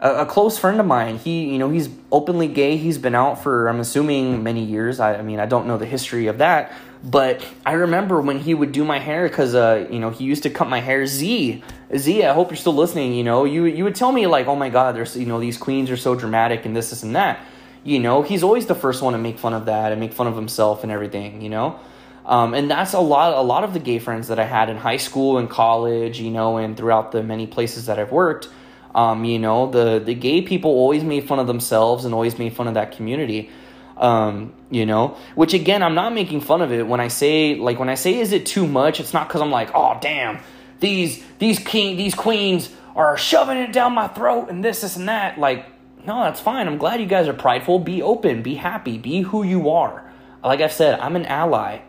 [0.00, 2.76] a, a, close friend of mine he you know he's openly gay.
[2.76, 5.00] He's been out for i'm assuming many years.
[5.00, 6.72] I, I mean i don't know the history of that
[7.02, 10.42] but i remember when he would do my hair because uh, you know he used
[10.44, 11.06] to cut my hair.
[11.06, 11.62] Z
[11.96, 13.44] z i hope you're still listening you know?
[13.44, 15.96] You you would tell me like oh my god there's you know these queens are
[15.96, 17.40] so dramatic and this this and that.
[17.82, 20.26] You know he's always the first one to make fun of that and make fun
[20.26, 21.80] of himself and everything you know
[22.26, 24.76] um, and that's a lot a lot of the gay friends that i had in
[24.76, 28.48] high school and college you know and throughout the many places that i've worked
[28.94, 32.54] um, you know, the the gay people always made fun of themselves and always made
[32.54, 33.50] fun of that community.
[33.96, 37.78] Um, you know, which again, I'm not making fun of it when I say like
[37.78, 38.98] when I say is it too much?
[38.98, 40.40] It's not because I'm like, oh damn,
[40.80, 45.08] these these king these queens are shoving it down my throat and this this and
[45.08, 45.38] that.
[45.38, 45.66] Like,
[46.04, 46.66] no, that's fine.
[46.66, 47.78] I'm glad you guys are prideful.
[47.78, 48.42] Be open.
[48.42, 48.98] Be happy.
[48.98, 50.10] Be who you are.
[50.42, 51.80] Like I've said, I'm an ally.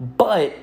[0.00, 0.56] But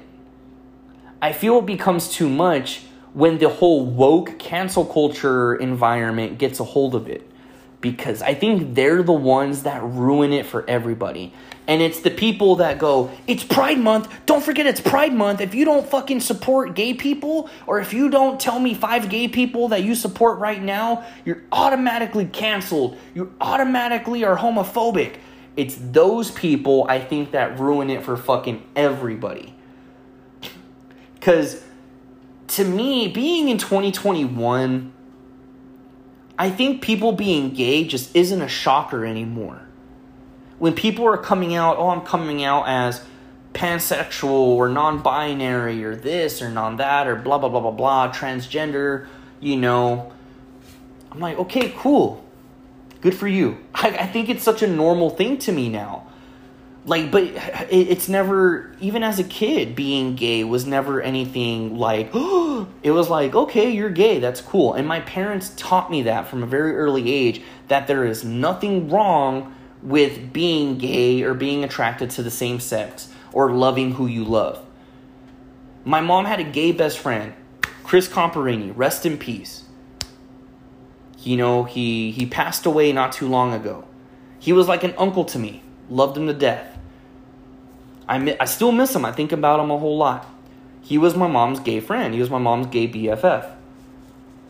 [1.21, 2.81] I feel it becomes too much
[3.13, 7.29] when the whole woke cancel culture environment gets a hold of it
[7.79, 11.33] because I think they're the ones that ruin it for everybody.
[11.67, 14.11] And it's the people that go, it's Pride Month.
[14.25, 15.41] Don't forget it's Pride Month.
[15.41, 19.27] If you don't fucking support gay people, or if you don't tell me five gay
[19.27, 22.97] people that you support right now, you're automatically canceled.
[23.13, 25.17] You automatically are homophobic.
[25.57, 29.55] It's those people, I think, that ruin it for fucking everybody.
[31.15, 31.63] Because
[32.49, 34.93] to me, being in 2021,
[36.39, 39.63] I think people being gay just isn't a shocker anymore.
[40.59, 43.03] When people are coming out, oh, I'm coming out as
[43.53, 48.11] pansexual or non binary or this or non that or blah, blah, blah, blah, blah,
[48.11, 49.07] transgender,
[49.39, 50.11] you know,
[51.11, 52.23] I'm like, okay, cool.
[53.01, 53.57] Good for you.
[53.73, 56.07] I, I think it's such a normal thing to me now.
[56.85, 57.23] Like but
[57.69, 63.35] it's never even as a kid being gay was never anything like it was like
[63.35, 64.73] okay you're gay that's cool.
[64.73, 68.89] And my parents taught me that from a very early age that there is nothing
[68.89, 69.53] wrong
[69.83, 74.63] with being gay or being attracted to the same sex or loving who you love.
[75.83, 77.33] My mom had a gay best friend
[77.83, 79.63] chris comparini rest in peace
[81.27, 83.83] you know he he passed away not too long ago
[84.39, 86.77] he was like an uncle to me loved him to death
[88.07, 89.05] I, I still miss him.
[89.05, 90.25] I think about him a whole lot.
[90.81, 92.13] He was my mom's gay friend.
[92.13, 93.51] He was my mom's gay BFF.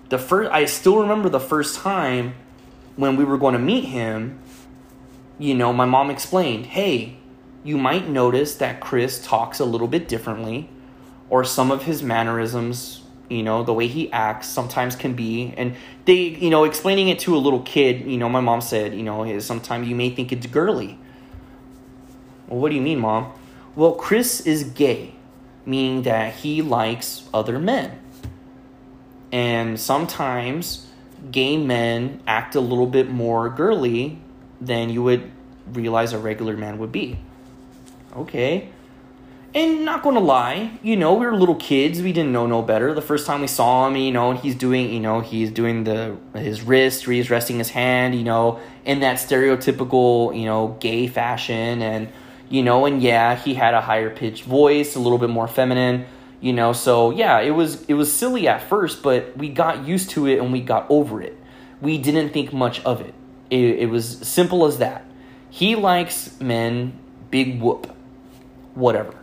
[0.09, 2.35] The first, I still remember the first time
[2.95, 4.39] when we were going to meet him.
[5.39, 7.17] You know, my mom explained, "Hey,
[7.63, 10.69] you might notice that Chris talks a little bit differently,
[11.29, 15.75] or some of his mannerisms, you know, the way he acts sometimes can be." And
[16.05, 19.03] they, you know, explaining it to a little kid, you know, my mom said, you
[19.03, 20.97] know, sometimes you may think it's girly.
[22.47, 23.31] Well, what do you mean, mom?
[23.75, 25.13] Well, Chris is gay,
[25.65, 27.99] meaning that he likes other men.
[29.31, 30.87] And sometimes
[31.31, 34.19] gay men act a little bit more girly
[34.61, 35.29] than you would
[35.73, 37.19] realize a regular man would be.
[38.15, 38.69] okay.
[39.57, 41.99] And not gonna lie, you know, we were little kids.
[41.99, 42.93] We didn't know no better.
[42.93, 46.15] The first time we saw him, you know, he's doing, you know, he's doing the
[46.35, 51.81] his wrist, he's resting his hand, you know, in that stereotypical, you know, gay fashion,
[51.81, 52.07] and
[52.49, 56.05] you know, and yeah, he had a higher pitched voice, a little bit more feminine,
[56.39, 56.71] you know.
[56.71, 60.37] So yeah, it was it was silly at first, but we got used to it
[60.37, 61.35] and we got over it.
[61.81, 63.15] We didn't think much of it.
[63.49, 65.03] It, it was simple as that.
[65.49, 66.93] He likes men,
[67.31, 67.91] big whoop,
[68.75, 69.15] whatever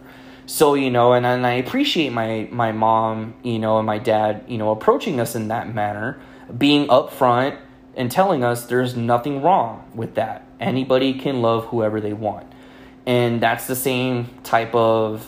[0.46, 4.44] so you know and, and i appreciate my my mom you know and my dad
[4.46, 6.20] you know approaching us in that manner
[6.58, 7.58] being upfront
[7.96, 10.46] and telling us there's nothing wrong with that.
[10.60, 12.46] Anybody can love whoever they want.
[13.06, 15.26] And that's the same type of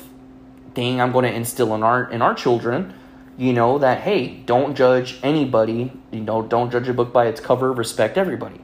[0.75, 2.93] thing i'm going to instill in our in our children
[3.39, 7.41] you know that hey don't judge anybody you know don't judge a book by its
[7.41, 8.61] cover respect everybody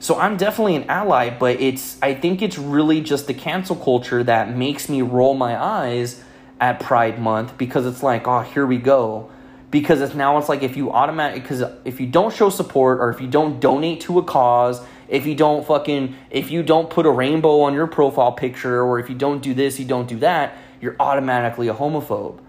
[0.00, 4.24] so I'm definitely an ally, but it's I think it's really just the cancel culture
[4.24, 6.24] that makes me roll my eyes
[6.58, 9.30] at Pride Month because it's like, oh, here we go.
[9.70, 13.10] Because it's now it's like if you automatic because if you don't show support or
[13.10, 17.04] if you don't donate to a cause, if you don't fucking if you don't put
[17.04, 20.18] a rainbow on your profile picture or if you don't do this, you don't do
[20.20, 22.40] that, you're automatically a homophobe.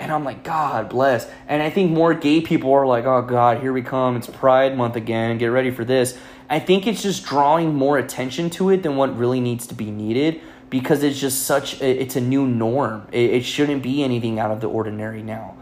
[0.00, 1.30] And I'm like, God bless.
[1.46, 4.16] And I think more gay people are like, oh God, here we come.
[4.16, 5.38] It's Pride Month again.
[5.38, 6.18] Get ready for this.
[6.48, 9.90] I think it's just drawing more attention to it than what really needs to be
[9.90, 10.40] needed
[10.70, 13.06] because it's just such a, it's a new norm.
[13.12, 15.56] It, it shouldn't be anything out of the ordinary now.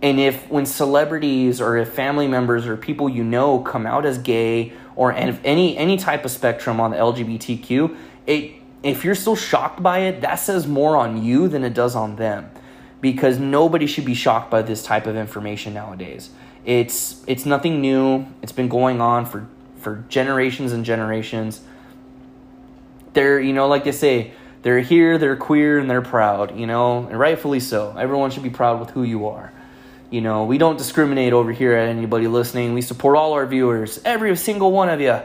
[0.00, 4.18] And if when celebrities or if family members or people you know come out as
[4.18, 7.96] gay or any any type of spectrum on the LGBTQ,
[8.26, 8.52] it
[8.82, 12.16] if you're still shocked by it, that says more on you than it does on
[12.16, 12.50] them.
[13.00, 16.30] Because nobody should be shocked by this type of information nowadays.
[16.64, 18.26] It's it's nothing new.
[18.42, 19.46] It's been going on for
[19.82, 21.60] for generations and generations.
[23.12, 24.32] They're, you know, like they say,
[24.62, 27.94] they're here, they're queer, and they're proud, you know, and rightfully so.
[27.98, 29.52] Everyone should be proud with who you are.
[30.10, 32.74] You know, we don't discriminate over here at anybody listening.
[32.74, 35.18] We support all our viewers, every single one of you.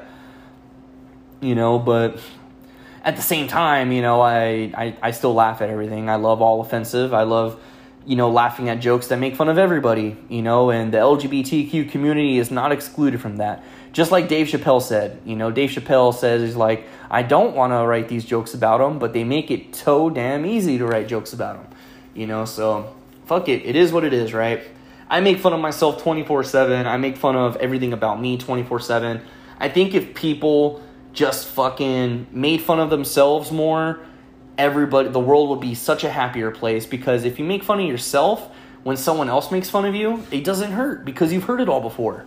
[1.39, 2.19] You know, but
[3.03, 6.09] at the same time, you know, I, I, I still laugh at everything.
[6.09, 7.13] I love all offensive.
[7.13, 7.61] I love,
[8.05, 11.91] you know, laughing at jokes that make fun of everybody, you know, and the LGBTQ
[11.91, 16.13] community is not excluded from that just like Dave Chappelle said, you know, Dave Chappelle
[16.13, 19.49] says he's like, I don't want to write these jokes about them, but they make
[19.49, 21.79] it so damn easy to write jokes about them,
[22.13, 22.45] you know.
[22.45, 22.95] So
[23.25, 24.61] fuck it, it is what it is, right?
[25.09, 26.85] I make fun of myself twenty four seven.
[26.85, 29.21] I make fun of everything about me twenty four seven.
[29.59, 30.83] I think if people
[31.13, 34.01] just fucking made fun of themselves more,
[34.57, 36.85] everybody, the world would be such a happier place.
[36.85, 38.53] Because if you make fun of yourself
[38.83, 41.81] when someone else makes fun of you, it doesn't hurt because you've heard it all
[41.81, 42.25] before.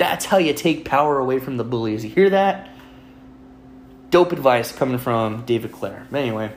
[0.00, 2.02] That's how you take power away from the bullies.
[2.04, 2.70] You hear that?
[4.08, 6.06] Dope advice coming from David Clare.
[6.10, 6.52] But anyway,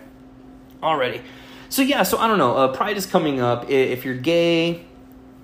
[0.82, 1.22] already.
[1.68, 2.56] So yeah, so I don't know.
[2.56, 3.70] Uh, Pride is coming up.
[3.70, 4.86] If you're gay,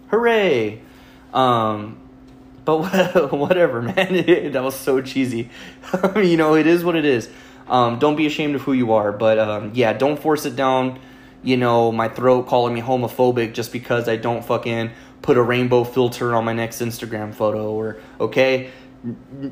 [0.07, 0.81] hooray!
[1.33, 1.99] Um,
[2.63, 2.77] but
[3.33, 3.93] whatever, man.
[4.53, 5.49] that was so cheesy.
[6.15, 7.29] you know, it is what it is.
[7.67, 9.11] Um, don't be ashamed of who you are.
[9.11, 11.01] But um, yeah, don't force it down.
[11.43, 15.83] You know, my throat calling me homophobic just because I don't fucking put a rainbow
[15.83, 18.69] filter on my next Instagram photo or okay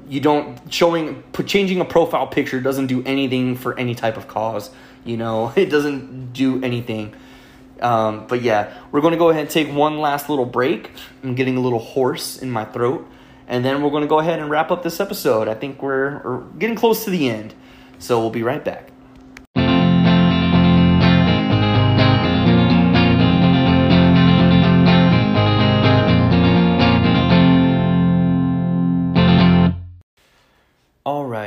[0.10, 4.70] you don't showing changing a profile picture doesn't do anything for any type of cause
[5.06, 5.54] you know?
[5.56, 7.16] It doesn't do anything.
[7.82, 10.92] Um, but yeah we're to go ahead and take one last little break.
[11.24, 13.08] I'm getting a little hoarse in my throat.
[13.48, 15.48] And then we're to go ahead and wrap up this episode.
[15.48, 17.54] I think we're, we're getting close to the end.
[17.98, 18.92] So we'll be right back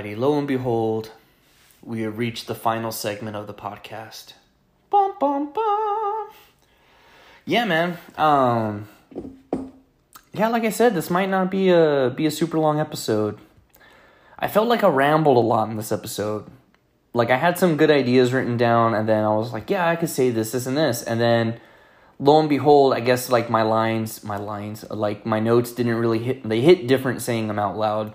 [0.00, 1.10] Alrighty, lo and behold,
[1.82, 4.32] we have reached the final segment of the podcast.
[4.88, 6.30] Bum bum bum.
[7.44, 7.98] Yeah, man.
[8.16, 8.88] Um
[10.32, 13.38] Yeah, like I said, this might not be a be a super long episode.
[14.38, 16.46] I felt like I rambled a lot in this episode.
[17.12, 19.96] Like I had some good ideas written down and then I was like, yeah, I
[19.96, 21.02] could say this, this and this.
[21.02, 21.60] And then
[22.18, 26.20] lo and behold, I guess like my lines, my lines, like my notes didn't really
[26.20, 28.14] hit they hit different saying them out loud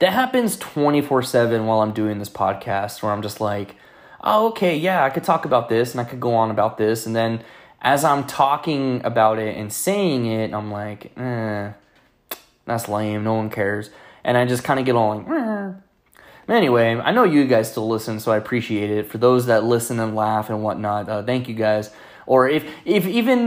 [0.00, 3.76] that happens 24 7 while I'm doing this podcast where I'm just like,
[4.22, 7.06] oh, okay, yeah, I could talk about this and I could go on about this.
[7.06, 7.42] And then
[7.80, 11.72] as I'm talking about it and saying it, I'm like, eh,
[12.64, 13.24] that's lame.
[13.24, 13.90] No one cares.
[14.24, 15.72] And I just kind of get all like, eh.
[16.48, 19.06] Anyway, I know you guys still listen, so I appreciate it.
[19.06, 21.90] For those that listen and laugh and whatnot, uh, thank you guys
[22.30, 23.38] or if if even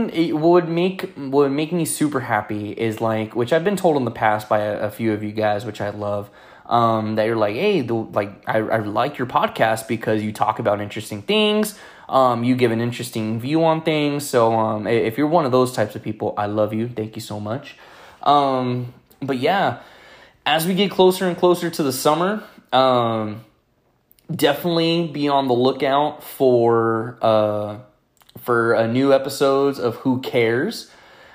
[0.42, 4.04] what would make would make me super happy is like which I've been told in
[4.04, 6.28] the past by a, a few of you guys, which I love.
[6.66, 10.58] um, that you're like, hey, the, like I, I like your podcast because you talk
[10.58, 11.78] about interesting things.
[12.08, 14.26] Um, you give an interesting view on things.
[14.28, 16.88] So um, if you're one of those types of people, I love you.
[16.88, 17.76] Thank you so much.
[18.22, 19.80] Um, but yeah,
[20.46, 22.42] as we get closer and closer to the summer,
[22.72, 23.44] um,
[24.34, 27.78] definitely be on the lookout for uh,
[28.38, 30.90] for uh, new episodes of Who Cares.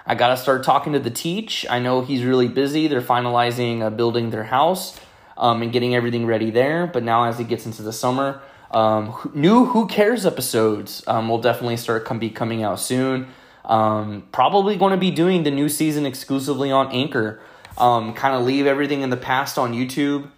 [0.05, 1.65] I gotta start talking to the teach.
[1.69, 2.87] I know he's really busy.
[2.87, 4.99] They're finalizing uh, building their house
[5.37, 6.87] um, and getting everything ready there.
[6.87, 11.41] But now, as it gets into the summer, um, new Who Cares episodes um, will
[11.41, 13.27] definitely start come be coming out soon.
[13.65, 17.39] Um, probably going to be doing the new season exclusively on Anchor.
[17.77, 20.29] Um, kind of leave everything in the past on YouTube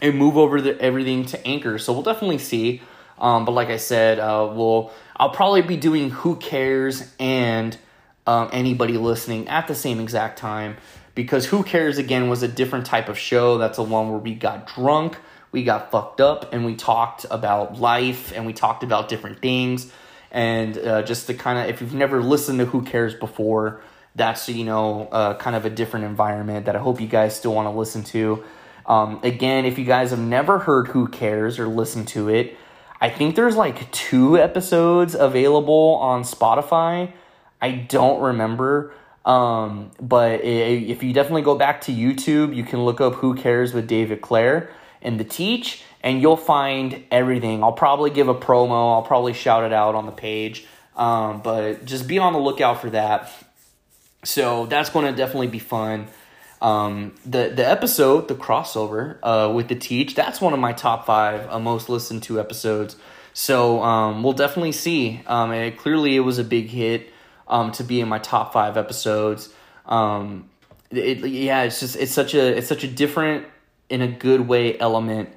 [0.00, 1.78] and move over the, everything to Anchor.
[1.78, 2.82] So we'll definitely see.
[3.18, 7.76] Um, but like I said, uh, we'll I'll probably be doing Who Cares and
[8.26, 10.76] um, anybody listening at the same exact time
[11.14, 13.56] because Who Cares again was a different type of show.
[13.58, 15.16] That's the one where we got drunk,
[15.52, 19.90] we got fucked up, and we talked about life and we talked about different things.
[20.30, 23.80] And uh, just to kind of, if you've never listened to Who Cares before,
[24.14, 27.54] that's you know uh, kind of a different environment that I hope you guys still
[27.54, 28.44] want to listen to.
[28.84, 32.56] Um, again, if you guys have never heard Who Cares or listened to it,
[33.00, 37.12] I think there's like two episodes available on Spotify.
[37.60, 38.92] I don't remember.
[39.24, 43.74] Um, but if you definitely go back to YouTube, you can look up Who Cares
[43.74, 44.70] with David Clare
[45.02, 47.62] and the Teach, and you'll find everything.
[47.64, 50.66] I'll probably give a promo, I'll probably shout it out on the page.
[50.96, 53.32] Um, but just be on the lookout for that.
[54.24, 56.06] So that's going to definitely be fun.
[56.62, 61.04] Um, the the episode, the crossover uh, with the teach, that's one of my top
[61.06, 62.96] five uh, most listened to episodes.
[63.34, 65.20] So um, we'll definitely see.
[65.26, 67.10] Um, it, clearly, it was a big hit
[67.46, 69.50] um, to be in my top five episodes.
[69.84, 70.48] Um,
[70.90, 73.46] it, yeah, it's just it's such a it's such a different
[73.90, 75.28] in a good way element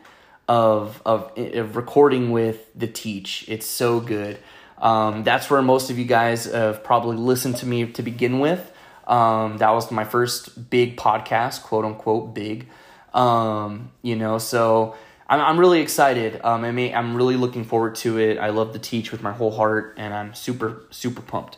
[0.47, 3.45] of of, of recording with the teach.
[3.47, 4.39] It's so good.
[4.77, 8.71] Um, that's where most of you guys have probably listened to me to begin with.
[9.09, 12.67] Um, that was my first big podcast, quote unquote big.
[13.13, 14.95] Um, you know, so
[15.27, 16.39] I'm I'm really excited.
[16.43, 18.37] Um, I mean, I'm really looking forward to it.
[18.37, 21.57] I love to teach with my whole heart, and I'm super super pumped.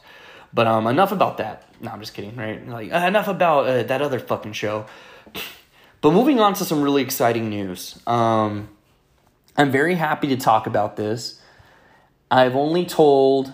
[0.53, 1.68] But um, enough about that.
[1.82, 2.36] No, I'm just kidding.
[2.36, 2.65] Right?
[2.65, 4.86] Like uh, enough about uh, that other fucking show.
[5.99, 7.99] But moving on to some really exciting news.
[8.07, 8.69] Um,
[9.57, 11.40] I'm very happy to talk about this.
[12.32, 13.53] I've only told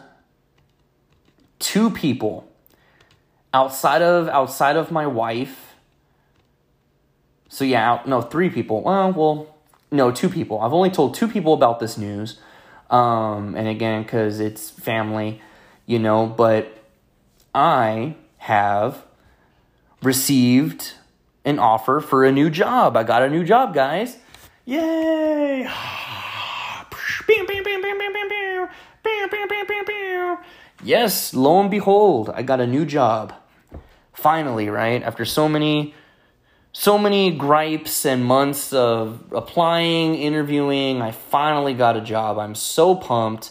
[1.59, 2.46] two people
[3.53, 5.75] outside of outside of my wife.
[7.49, 8.81] So yeah, no, three people.
[8.81, 9.55] Well, well,
[9.91, 10.59] no, two people.
[10.59, 12.39] I've only told two people about this news.
[12.89, 15.41] Um, and again, because it's family,
[15.85, 16.83] you know, but
[17.53, 19.03] I have
[20.01, 20.93] received
[21.43, 22.95] an offer for a new job.
[22.95, 24.17] I got a new job, guys.
[24.65, 25.67] Yay!
[30.83, 33.33] Yes, lo and behold, I got a new job.
[34.13, 35.01] Finally, right?
[35.03, 35.93] After so many
[36.71, 42.37] so many gripes and months of applying, interviewing, I finally got a job.
[42.37, 43.49] I'm so pumped.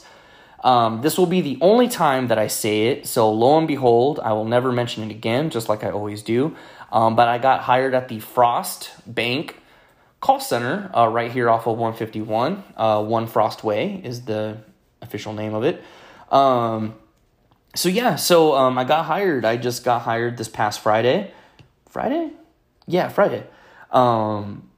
[0.63, 4.21] Um, this will be the only time that I say it, so lo and behold,
[4.23, 6.57] I will never mention it again, just like I always do.
[6.93, 9.61] Um, but I got hired at the Frost Bank
[10.21, 12.63] call center uh, right here off of 151.
[12.77, 14.59] Uh, One Frost Way is the
[15.03, 15.83] official name of it.
[16.31, 16.95] Um,
[17.77, 19.45] so yeah, so um, I got hired.
[19.45, 21.33] I just got hired this past Friday.
[21.89, 22.33] Friday?
[22.87, 23.45] Yeah, Friday.
[23.91, 24.69] Um,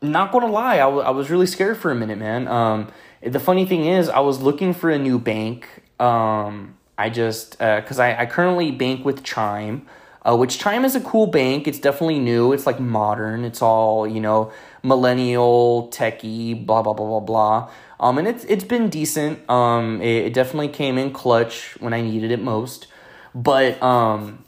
[0.00, 2.48] not gonna lie, I, w- I was really scared for a minute, man.
[2.48, 2.92] Um,
[3.22, 5.66] the funny thing is, I was looking for a new bank.
[5.98, 9.86] Um, I just because uh, I, I currently bank with Chime,
[10.24, 11.66] uh, which Chime is a cool bank.
[11.66, 12.52] It's definitely new.
[12.52, 13.44] It's like modern.
[13.44, 14.52] It's all you know,
[14.82, 17.70] millennial, techie, blah blah blah blah blah.
[18.00, 19.48] Um, and it's it's been decent.
[19.50, 22.86] Um, it, it definitely came in clutch when I needed it most.
[23.34, 24.44] But um,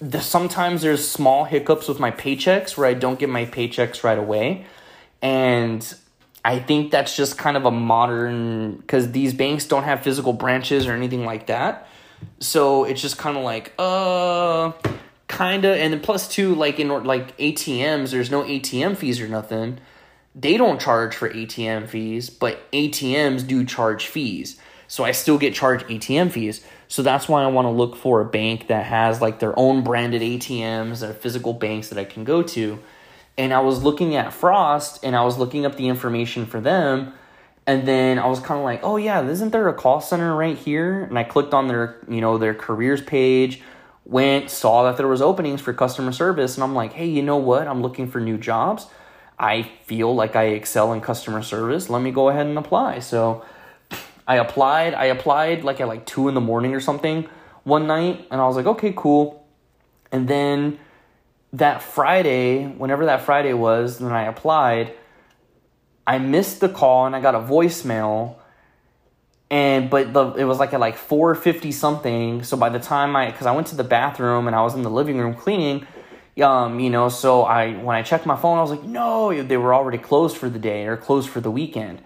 [0.00, 4.18] the, sometimes there's small hiccups with my paychecks where I don't get my paychecks right
[4.18, 4.66] away,
[5.22, 5.94] and
[6.44, 10.86] I think that's just kind of a modern because these banks don't have physical branches
[10.86, 11.88] or anything like that.
[12.38, 14.72] So it's just kind of like, uh,
[15.26, 15.76] kind of.
[15.76, 19.78] And then plus two, like in like ATMs, there's no ATM fees or nothing.
[20.34, 24.60] They don't charge for ATM fees, but ATMs do charge fees.
[24.88, 26.64] So I still get charged ATM fees.
[26.88, 29.82] So that's why I want to look for a bank that has like their own
[29.82, 32.78] branded ATMs or physical banks that I can go to
[33.36, 37.14] and I was looking at Frost and I was looking up the information for them.
[37.66, 40.56] And then I was kind of like, oh yeah, isn't there a call center right
[40.56, 41.04] here?
[41.04, 43.62] And I clicked on their, you know, their careers page,
[44.04, 47.38] went, saw that there was openings for customer service, and I'm like, hey, you know
[47.38, 47.66] what?
[47.66, 48.86] I'm looking for new jobs.
[49.38, 51.90] I feel like I excel in customer service.
[51.90, 53.00] Let me go ahead and apply.
[53.00, 53.44] So
[54.26, 54.94] I applied.
[54.94, 57.28] I applied like at like two in the morning or something
[57.64, 59.46] one night, and I was like, okay, cool.
[60.12, 60.78] And then
[61.54, 64.92] that Friday, whenever that Friday was, when I applied,
[66.06, 68.36] I missed the call and I got a voicemail.
[69.50, 72.42] And but the it was like at like four fifty something.
[72.42, 74.82] So by the time I, because I went to the bathroom and I was in
[74.82, 75.86] the living room cleaning,
[76.40, 79.56] um, you know, so I when I checked my phone, I was like, no, they
[79.56, 82.02] were already closed for the day or closed for the weekend.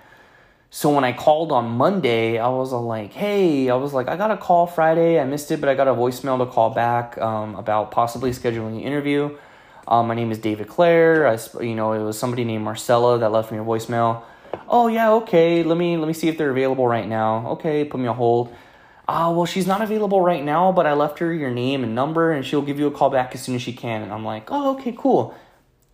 [0.71, 4.31] So when I called on Monday, I was like, hey, I was like, I got
[4.31, 5.19] a call Friday.
[5.19, 8.77] I missed it, but I got a voicemail to call back um, about possibly scheduling
[8.77, 9.35] an interview.
[9.87, 11.27] Um, my name is David Clare.
[11.27, 14.25] I, you know, it was somebody named Marcella that left me a voicemail.
[14.69, 15.63] Oh yeah, okay.
[15.63, 17.49] Let me let me see if they're available right now.
[17.53, 18.55] Okay, put me on hold.
[19.09, 22.31] Uh, well, she's not available right now, but I left her your name and number,
[22.31, 24.03] and she'll give you a call back as soon as she can.
[24.03, 25.35] And I'm like, oh, okay, cool.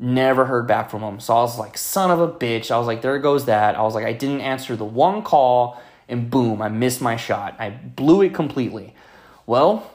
[0.01, 1.21] Never heard back from him.
[1.21, 2.73] So I was like, son of a bitch.
[2.73, 3.77] I was like, there goes that.
[3.77, 7.55] I was like, I didn't answer the one call, and boom, I missed my shot.
[7.61, 8.95] I blew it completely.
[9.47, 9.89] Well,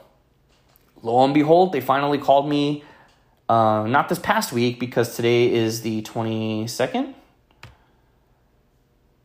[1.01, 2.85] lo and behold, they finally called me.
[3.49, 7.15] Uh, not this past week because today is the 22nd.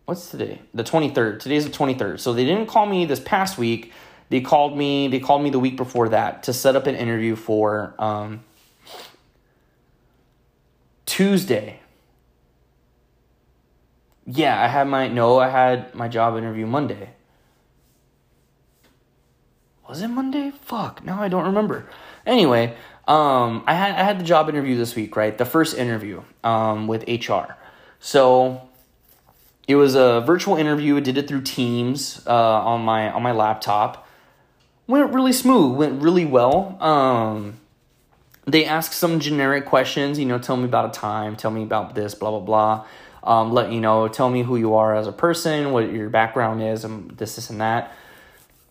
[0.05, 0.61] What's today?
[0.75, 1.41] The 23rd.
[1.41, 2.21] Today's the 23rd.
[2.21, 3.93] So they didn't call me this past week.
[4.29, 5.09] They called me.
[5.09, 8.45] They called me the week before that to set up an interview for um,
[11.07, 11.81] Tuesday.
[14.27, 17.11] Yeah, I had my no, I had my job interview Monday.
[19.89, 20.51] Was it Monday?
[20.51, 21.87] Fuck, now I don't remember.
[22.25, 22.75] Anyway,
[23.07, 25.37] um, I had I had the job interview this week, right?
[25.37, 27.55] The first interview um, with HR.
[28.01, 28.67] So
[29.67, 30.97] it was a virtual interview.
[30.97, 34.07] I did it through Teams uh, on my on my laptop.
[34.87, 35.77] Went really smooth.
[35.77, 36.77] Went really well.
[36.83, 37.61] Um,
[38.47, 41.95] they asked some generic questions, you know, tell me about a time, tell me about
[41.95, 42.87] this, blah, blah, blah.
[43.23, 46.63] Um, let you know, tell me who you are as a person, what your background
[46.63, 47.95] is, and this, this, and that.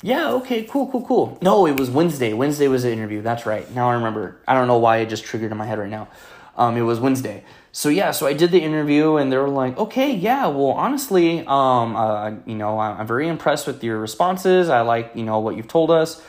[0.03, 1.37] Yeah, okay, cool, cool, cool.
[1.41, 2.33] No, it was Wednesday.
[2.33, 3.23] Wednesday was the interview.
[3.23, 3.69] That's right.
[3.73, 4.37] Now I remember.
[4.47, 6.07] I don't know why it just triggered in my head right now.
[6.55, 7.43] Um, it was Wednesday.
[7.75, 11.39] So yeah, so I did the interview, and they were like, "Okay, yeah, well, honestly,
[11.39, 14.69] um, uh, you know, I'm very impressed with your responses.
[14.69, 16.21] I like, you know, what you've told us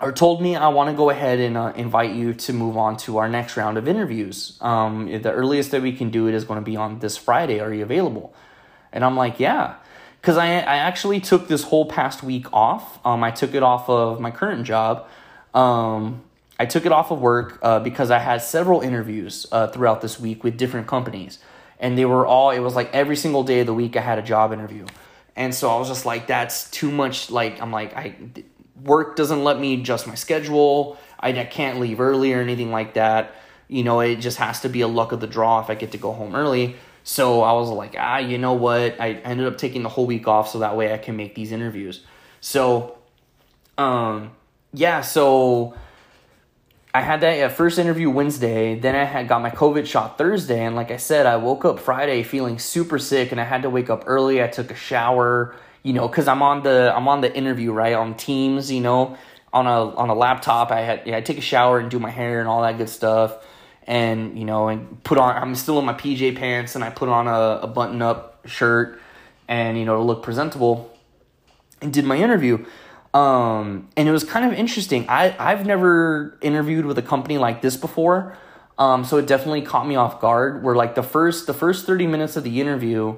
[0.00, 2.96] or told me I want to go ahead and uh, invite you to move on
[2.98, 4.58] to our next round of interviews.
[4.60, 7.60] Um, the earliest that we can do it is going to be on this Friday.
[7.60, 8.34] Are you available?
[8.92, 9.76] And I'm like, yeah.
[10.20, 12.98] Because I, I actually took this whole past week off.
[13.06, 15.08] Um, I took it off of my current job.
[15.54, 16.22] Um,
[16.58, 20.18] I took it off of work uh, because I had several interviews uh, throughout this
[20.18, 21.38] week with different companies.
[21.78, 24.18] And they were all, it was like every single day of the week I had
[24.18, 24.86] a job interview.
[25.36, 27.30] And so I was just like, that's too much.
[27.30, 28.16] Like, I'm like, I
[28.82, 30.98] work doesn't let me adjust my schedule.
[31.20, 33.34] I, I can't leave early or anything like that.
[33.68, 35.92] You know, it just has to be a luck of the draw if I get
[35.92, 36.76] to go home early.
[37.04, 39.00] So I was like, ah, you know what?
[39.00, 41.52] I ended up taking the whole week off so that way I can make these
[41.52, 42.02] interviews.
[42.40, 42.96] So,
[43.76, 44.32] um,
[44.72, 45.74] yeah, so
[46.96, 48.78] I had that uh, first interview Wednesday.
[48.78, 51.78] Then I had got my COVID shot Thursday, and like I said, I woke up
[51.78, 54.42] Friday feeling super sick, and I had to wake up early.
[54.42, 55.54] I took a shower
[55.86, 59.16] you know, because I'm on the I'm on the interview right on Teams, you know,
[59.52, 60.72] on a on a laptop.
[60.72, 62.88] I had yeah, I take a shower and do my hair and all that good
[62.88, 63.36] stuff,
[63.86, 65.36] and you know, and put on.
[65.36, 69.00] I'm still in my PJ pants, and I put on a, a button up shirt,
[69.46, 70.92] and you know, to look presentable,
[71.80, 72.64] and did my interview.
[73.16, 75.08] Um, and it was kind of interesting.
[75.08, 78.36] I I've never interviewed with a company like this before.
[78.78, 80.62] Um, so it definitely caught me off guard.
[80.62, 83.16] Where like the first the first thirty minutes of the interview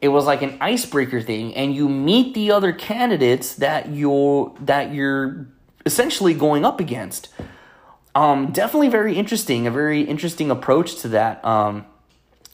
[0.00, 4.92] it was like an icebreaker thing and you meet the other candidates that you're that
[4.94, 5.46] you're
[5.84, 7.28] essentially going up against
[8.14, 11.84] um definitely very interesting a very interesting approach to that um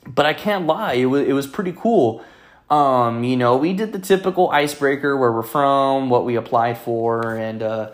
[0.07, 2.25] but i can't lie it was, it was pretty cool
[2.71, 7.37] um you know we did the typical icebreaker where we're from what we applied for
[7.37, 7.91] and uh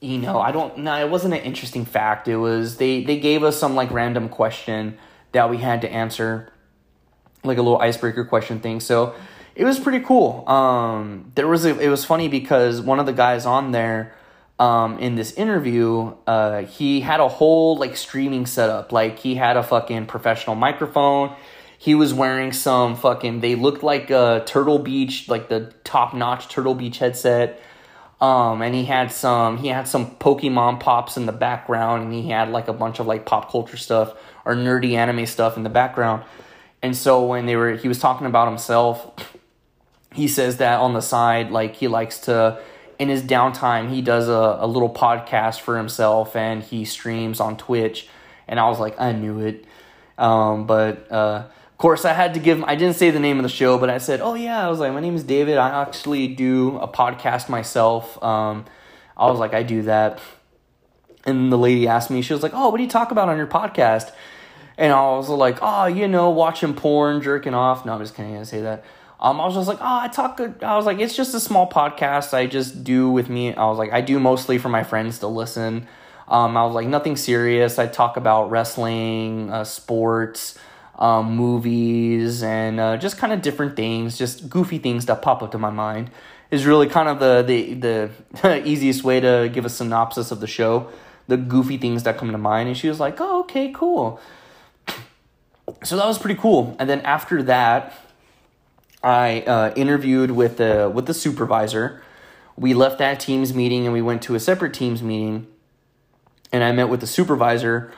[0.00, 3.44] you know i don't no it wasn't an interesting fact it was they they gave
[3.44, 4.98] us some like random question
[5.32, 6.52] that we had to answer
[7.44, 8.80] like a little icebreaker question thing.
[8.80, 9.14] So
[9.54, 10.48] it was pretty cool.
[10.48, 14.14] Um, there was a, it was funny because one of the guys on there
[14.58, 18.92] um, in this interview, uh, he had a whole like streaming setup.
[18.92, 21.34] Like he had a fucking professional microphone.
[21.82, 23.40] He was wearing some fucking.
[23.40, 27.60] They looked like a Turtle Beach, like the top notch Turtle Beach headset.
[28.20, 32.28] Um, and he had some he had some Pokemon pops in the background, and he
[32.28, 34.14] had like a bunch of like pop culture stuff
[34.44, 36.22] or nerdy anime stuff in the background.
[36.82, 39.10] And so when they were, he was talking about himself.
[40.12, 42.60] He says that on the side, like he likes to,
[43.00, 47.56] in his downtime, he does a, a little podcast for himself and he streams on
[47.56, 48.06] Twitch.
[48.46, 49.64] And I was like, I knew it.
[50.16, 51.46] Um, but uh,
[51.82, 52.62] course, I had to give.
[52.62, 54.78] I didn't say the name of the show, but I said, "Oh yeah." I was
[54.78, 55.58] like, "My name is David.
[55.58, 58.66] I actually do a podcast myself." Um,
[59.16, 60.20] I was like, "I do that."
[61.26, 63.36] And the lady asked me, she was like, "Oh, what do you talk about on
[63.36, 64.12] your podcast?"
[64.78, 68.36] And I was like, "Oh, you know, watching porn, jerking off." No, I'm just kidding.
[68.36, 68.84] I say that.
[69.18, 70.40] Um, I was just like, oh, I talk.
[70.40, 73.54] I was like, it's just a small podcast I just do with me.
[73.54, 75.86] I was like, I do mostly for my friends to listen.
[76.26, 77.78] Um, I was like, nothing serious.
[77.78, 80.58] I talk about wrestling, uh, sports,
[81.02, 85.50] um, movies, and uh, just kind of different things, just goofy things that pop up
[85.50, 86.10] to my mind.
[86.52, 88.10] Is really kind of the the
[88.40, 90.88] the easiest way to give a synopsis of the show.
[91.26, 94.20] The goofy things that come to mind, and she was like, "Oh, okay, cool."
[95.84, 96.76] So that was pretty cool.
[96.78, 97.94] And then after that,
[99.02, 102.02] I uh, interviewed with the with the supervisor.
[102.56, 105.46] We left that team's meeting and we went to a separate team's meeting.
[106.52, 107.92] And I met with the supervisor.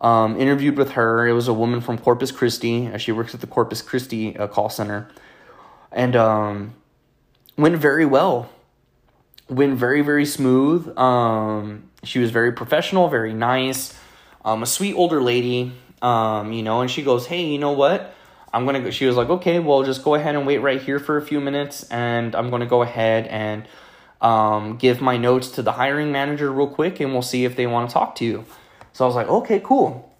[0.00, 1.26] Um, interviewed with her.
[1.26, 2.96] It was a woman from Corpus Christi.
[2.98, 5.08] She works at the Corpus Christi uh, call center,
[5.90, 6.74] and um,
[7.56, 8.48] went very well.
[9.48, 10.96] Went very very smooth.
[10.96, 13.98] Um, she was very professional, very nice.
[14.44, 15.72] Um, a sweet older lady.
[16.00, 18.14] Um, you know, and she goes, "Hey, you know what?
[18.52, 18.90] I'm gonna go.
[18.90, 21.40] She was like, okay, well, just go ahead and wait right here for a few
[21.40, 23.68] minutes, and I'm gonna go ahead and
[24.20, 27.66] um, give my notes to the hiring manager real quick, and we'll see if they
[27.66, 28.44] want to talk to you.
[28.98, 30.12] So I was like, okay, cool.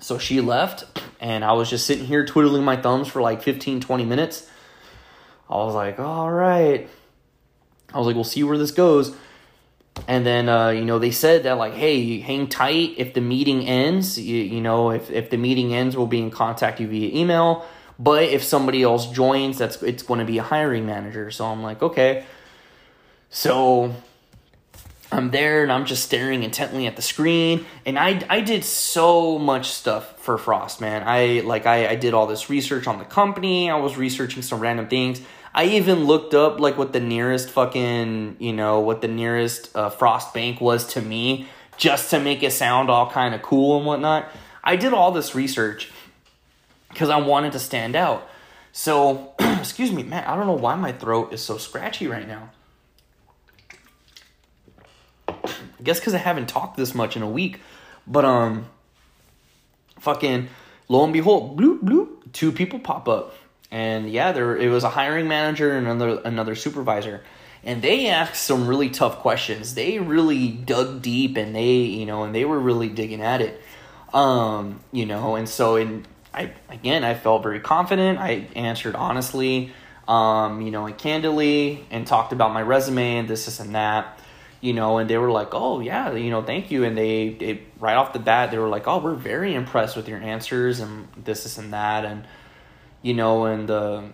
[0.00, 0.84] So she left,
[1.18, 4.46] and I was just sitting here twiddling my thumbs for like 15, 20 minutes.
[5.48, 6.90] I was like, all right.
[7.94, 9.16] I was like, we'll see where this goes.
[10.06, 12.96] And then, uh, you know, they said that, like, hey, hang tight.
[12.98, 16.30] If the meeting ends, you, you know, if, if the meeting ends, we'll be in
[16.30, 17.64] contact you via email.
[17.98, 21.30] But if somebody else joins, that's it's going to be a hiring manager.
[21.30, 22.26] So I'm like, okay.
[23.30, 23.94] So
[25.12, 27.66] I'm there and I'm just staring intently at the screen.
[27.84, 31.02] And I, I did so much stuff for Frost, man.
[31.04, 33.70] I like I, I did all this research on the company.
[33.70, 35.20] I was researching some random things.
[35.52, 39.90] I even looked up like what the nearest fucking, you know, what the nearest uh,
[39.90, 43.86] Frost Bank was to me, just to make it sound all kind of cool and
[43.86, 44.28] whatnot.
[44.62, 45.90] I did all this research
[46.88, 48.28] because I wanted to stand out.
[48.72, 52.50] So, excuse me, man, I don't know why my throat is so scratchy right now.
[55.80, 57.60] I guess because I haven't talked this much in a week.
[58.06, 58.66] But, um,
[59.98, 60.48] fucking,
[60.88, 63.34] lo and behold, bloop, bloop, two people pop up
[63.70, 67.22] and yeah, there it was a hiring manager and another another supervisor,
[67.62, 69.74] and they asked some really tough questions.
[69.74, 73.60] They really dug deep, and they you know, and they were really digging at it,
[74.12, 78.18] um, you know, and so and I again I felt very confident.
[78.18, 79.72] I answered honestly,
[80.08, 84.18] um, you know, and candidly, and talked about my resume and this, this, and that.
[84.60, 87.62] You know, and they were like, "Oh yeah, you know, thank you." And they, they
[87.78, 91.08] right off the bat, they were like, "Oh, we're very impressed with your answers and
[91.16, 92.26] this, this, and that." And
[93.02, 94.04] you know, and the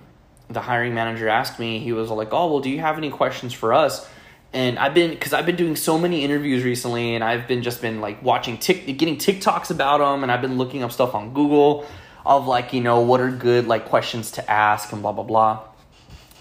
[0.48, 3.52] the hiring manager asked me, he was like, "Oh, well, do you have any questions
[3.52, 4.09] for us?"
[4.52, 7.82] And I've been because I've been doing so many interviews recently, and I've been just
[7.82, 11.35] been like watching tick, getting TikToks about them, and I've been looking up stuff on
[11.35, 11.86] Google
[12.24, 15.64] of like you know what are good like questions to ask and blah blah blah.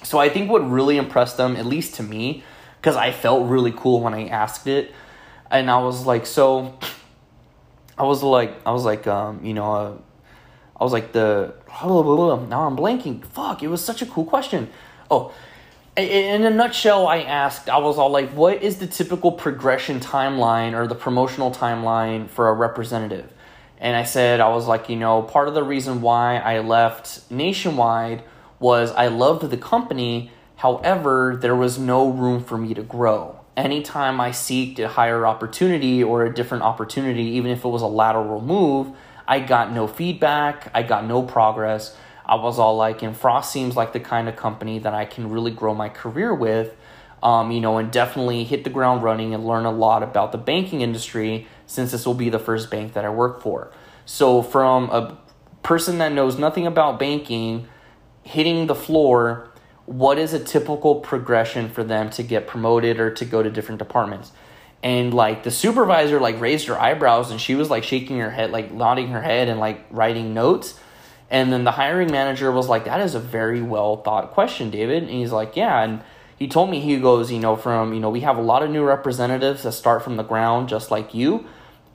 [0.04, 2.44] So I think what really impressed them, at least to me,
[2.86, 4.94] because I felt really cool when I asked it,
[5.50, 6.78] and I was like, so
[7.98, 9.98] I was like, I was like, um, you know, uh,
[10.80, 13.26] I was like the now I'm blanking.
[13.26, 14.70] Fuck, it was such a cool question.
[15.10, 15.34] Oh,
[15.98, 20.74] in a nutshell, I asked, I was all like, what is the typical progression timeline
[20.74, 23.34] or the promotional timeline for a representative?
[23.80, 27.32] And I said, I was like, you know, part of the reason why I left
[27.32, 28.24] Nationwide
[28.60, 30.30] was I loved the company.
[30.66, 33.40] However, there was no room for me to grow.
[33.56, 37.88] Anytime I seeked a higher opportunity or a different opportunity, even if it was a
[37.88, 38.88] lateral move,
[39.28, 41.96] I got no feedback, I got no progress.
[42.26, 45.30] I was all like, and Frost seems like the kind of company that I can
[45.30, 46.76] really grow my career with,
[47.22, 50.40] um, you know, and definitely hit the ground running and learn a lot about the
[50.40, 53.72] banking industry since this will be the first bank that I work for.
[54.06, 55.16] So, from a
[55.62, 57.68] person that knows nothing about banking,
[58.24, 59.52] hitting the floor,
[59.86, 63.80] what is a typical progression for them to get promoted or to go to different
[63.80, 64.32] departments?
[64.86, 68.52] and like the supervisor like raised her eyebrows and she was like shaking her head
[68.52, 70.80] like nodding her head and like writing notes.
[71.32, 75.02] And then the hiring manager was like that is a very well thought question david.
[75.02, 75.82] And he's like yeah.
[75.82, 76.04] And
[76.38, 78.70] he told me he goes you know from you know we have a lot of
[78.70, 81.46] new representatives that start from the ground just like you.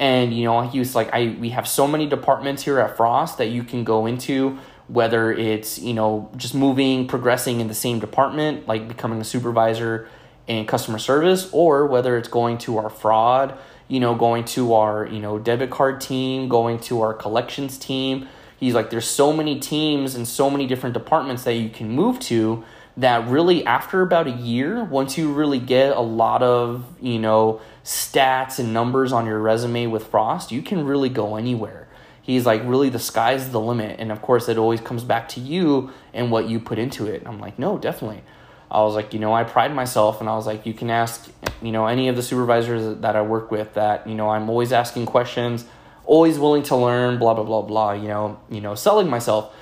[0.00, 3.38] And you know he was like i we have so many departments here at frost
[3.38, 4.58] that you can go into
[4.92, 10.08] whether it's you know just moving progressing in the same department like becoming a supervisor
[10.50, 13.56] in customer service or whether it's going to our fraud,
[13.86, 18.26] you know, going to our, you know, debit card team, going to our collections team.
[18.58, 22.18] He's like, there's so many teams and so many different departments that you can move
[22.20, 22.64] to
[22.96, 27.60] that really after about a year, once you really get a lot of, you know,
[27.84, 31.86] stats and numbers on your resume with Frost, you can really go anywhere.
[32.22, 33.98] He's like, really, the sky's the limit.
[33.98, 37.22] And of course, it always comes back to you and what you put into it.
[37.26, 38.22] I'm like, no, definitely.
[38.70, 41.28] I was like, you know, I pride myself, and I was like, you can ask,
[41.60, 44.72] you know, any of the supervisors that I work with that, you know, I'm always
[44.72, 45.64] asking questions,
[46.04, 47.92] always willing to learn, blah blah blah blah.
[47.92, 49.52] You know, you know, selling myself,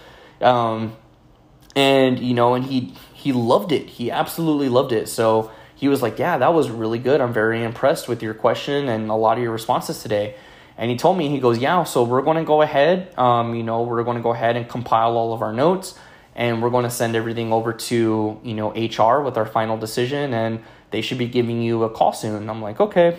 [0.43, 0.94] um,
[1.74, 3.86] and you know, and he he loved it.
[3.89, 5.09] He absolutely loved it.
[5.09, 7.20] So he was like, yeah, that was really good.
[7.20, 10.35] I'm very impressed with your question and a lot of your responses today.
[10.78, 13.64] And he told me, he goes, yeah, so we're going to go ahead, um, you
[13.64, 15.98] know, we're going to go ahead and compile all of our notes
[16.38, 20.32] and we're going to send everything over to you know HR with our final decision,
[20.32, 22.48] and they should be giving you a call soon.
[22.48, 23.18] I'm like, okay.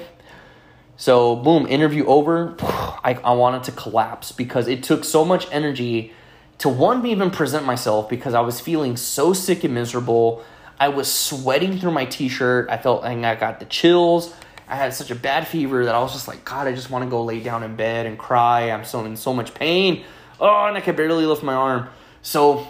[0.95, 2.55] So boom, interview over.
[2.61, 6.13] I, I wanted to collapse because it took so much energy
[6.59, 10.43] to one even present myself because I was feeling so sick and miserable.
[10.79, 12.69] I was sweating through my t-shirt.
[12.69, 14.33] I felt like I got the chills.
[14.69, 17.03] I had such a bad fever that I was just like, God, I just want
[17.03, 18.69] to go lay down in bed and cry.
[18.71, 20.03] I'm so in so much pain.
[20.39, 21.89] Oh, and I could barely lift my arm.
[22.21, 22.67] So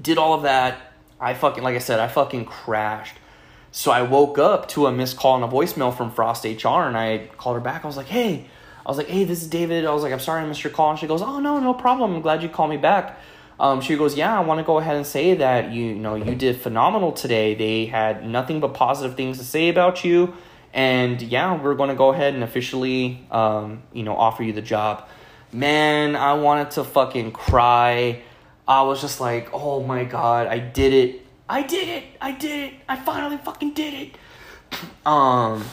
[0.00, 0.92] did all of that.
[1.18, 3.16] I fucking, like I said, I fucking crashed.
[3.72, 6.96] So I woke up to a missed call and a voicemail from Frost HR, and
[6.96, 7.84] I called her back.
[7.84, 8.46] I was like, hey,
[8.86, 9.84] I was like, hey, this is David.
[9.84, 10.90] I was like, I'm sorry I missed your call.
[10.90, 12.14] And she goes, oh, no, no problem.
[12.14, 13.18] I'm glad you called me back.
[13.60, 16.14] Um, she goes, yeah, I want to go ahead and say that you, you know
[16.14, 17.54] you did phenomenal today.
[17.54, 20.34] They had nothing but positive things to say about you,
[20.72, 24.62] and yeah, we're going to go ahead and officially, um, you know, offer you the
[24.62, 25.08] job.
[25.52, 28.22] Man, I wanted to fucking cry.
[28.66, 31.26] I was just like, oh my god, I did it.
[31.48, 32.04] I did it.
[32.20, 32.80] I did it.
[32.88, 34.18] I finally fucking did it.
[35.06, 35.64] Um,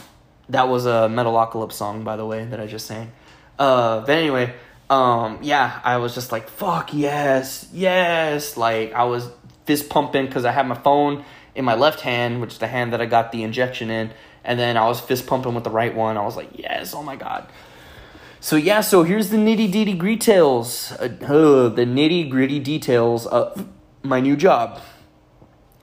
[0.47, 3.11] that was a Metalocalypse song, by the way, that I just sang.
[3.59, 4.53] Uh, but anyway,
[4.89, 8.55] um, yeah, I was just like, fuck yes, yes.
[8.55, 9.29] Like, I was
[9.65, 12.93] fist pumping because I had my phone in my left hand, which is the hand
[12.93, 14.11] that I got the injection in,
[14.45, 16.17] and then I was fist pumping with the right one.
[16.17, 17.49] I was like, yes, oh my god.
[18.39, 23.67] So yeah, so here's the nitty gritty details, uh, uh, the nitty gritty details of
[24.03, 24.79] my new job.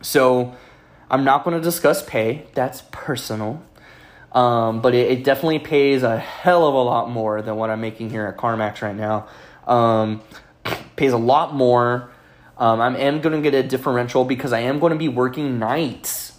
[0.01, 0.55] So
[1.11, 2.47] I'm not going to discuss pay.
[2.55, 3.63] That's personal.
[4.33, 7.83] Um, but it, it, definitely pays a hell of a lot more than what I'm
[7.83, 9.29] making here at CarMax right now.
[9.67, 10.23] Um,
[10.97, 12.11] pays a lot more.
[12.57, 15.59] Um, I am going to get a differential because I am going to be working
[15.59, 16.32] nights.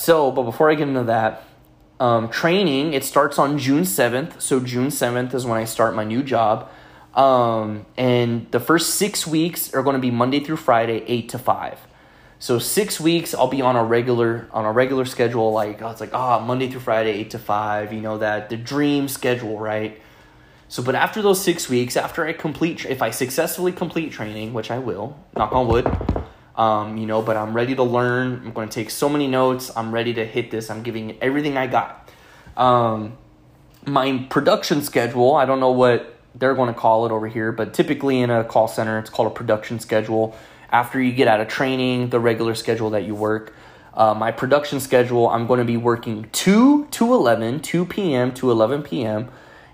[0.00, 1.42] So, but before I get into that,
[2.00, 4.40] um, training, it starts on June 7th.
[4.40, 6.70] So, June 7th is when I start my new job.
[7.14, 11.38] Um, and the first six weeks are going to be Monday through Friday, 8 to
[11.38, 11.78] 5.
[12.38, 15.52] So six weeks, I'll be on a regular on a regular schedule.
[15.52, 17.92] Like oh, it's like ah, oh, Monday through Friday, eight to five.
[17.92, 20.00] You know that the dream schedule, right?
[20.68, 24.70] So, but after those six weeks, after I complete, if I successfully complete training, which
[24.70, 25.84] I will, knock on wood,
[26.60, 28.42] um, you know, but I'm ready to learn.
[28.44, 29.74] I'm going to take so many notes.
[29.74, 30.68] I'm ready to hit this.
[30.68, 32.10] I'm giving everything I got.
[32.54, 33.16] Um,
[33.86, 37.72] my production schedule, I don't know what they're going to call it over here, but
[37.72, 40.36] typically in a call center, it's called a production schedule.
[40.68, 43.54] After you get out of training, the regular schedule that you work.
[43.94, 48.34] Uh, my production schedule, I'm going to be working 2 to 11, 2 p.m.
[48.34, 49.30] to 11 p.m.,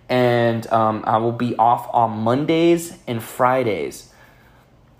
[0.08, 4.05] and um, I will be off on Mondays and Fridays.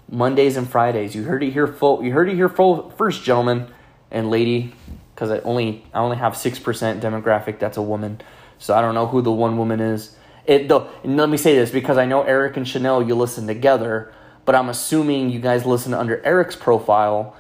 [0.09, 1.15] Mondays and Fridays.
[1.15, 2.03] You heard it here, full.
[2.03, 3.69] You heard it here, full, first, gentlemen
[4.11, 4.73] and lady,
[5.15, 7.59] because I only I only have six percent demographic.
[7.59, 8.21] That's a woman,
[8.59, 10.17] so I don't know who the one woman is.
[10.45, 10.89] It though.
[11.05, 13.03] let me say this because I know Eric and Chanel.
[13.03, 14.13] You listen together,
[14.45, 17.37] but I'm assuming you guys listen under Eric's profile.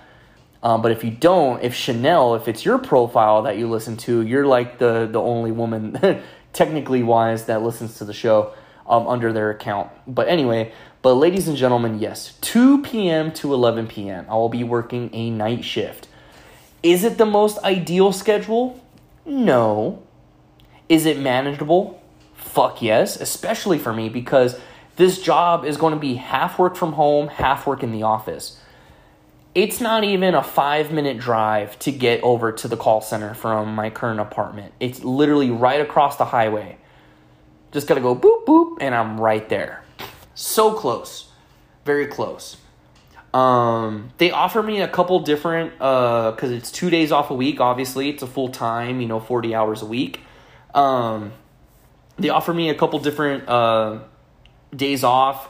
[0.62, 4.22] Um, but if you don't, if Chanel, if it's your profile that you listen to,
[4.22, 6.20] you're like the the only woman,
[6.52, 8.52] technically wise, that listens to the show
[8.88, 9.90] um, under their account.
[10.06, 10.72] But anyway,
[11.06, 13.30] but ladies and gentlemen, yes, 2 p.m.
[13.30, 14.26] to 11 p.m.
[14.28, 16.08] I will be working a night shift.
[16.82, 18.84] Is it the most ideal schedule?
[19.24, 20.02] No.
[20.88, 22.02] Is it manageable?
[22.34, 24.58] Fuck yes, especially for me because
[24.96, 28.60] this job is going to be half work from home, half work in the office.
[29.54, 33.76] It's not even a five minute drive to get over to the call center from
[33.76, 34.72] my current apartment.
[34.80, 36.78] It's literally right across the highway.
[37.70, 39.84] Just gotta go boop boop, and I'm right there.
[40.36, 41.28] So close,
[41.84, 42.58] very close.
[43.34, 47.58] Um, they offer me a couple different uh, because it's two days off a week.
[47.58, 50.20] Obviously, it's a full time, you know, forty hours a week.
[50.74, 51.32] Um,
[52.16, 53.98] they offer me a couple different uh,
[54.74, 55.48] days off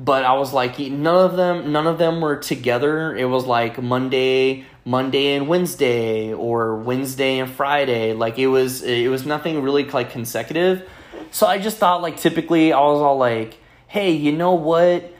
[0.00, 3.16] but I was like none of them none of them were together.
[3.16, 8.12] It was like Monday, Monday and Wednesday or Wednesday and Friday.
[8.12, 10.88] Like it was it was nothing really like consecutive.
[11.30, 13.58] So I just thought like typically I was all like,
[13.88, 15.12] "Hey, you know what?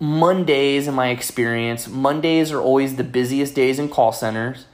[0.00, 4.66] Mondays in my experience, Mondays are always the busiest days in call centers."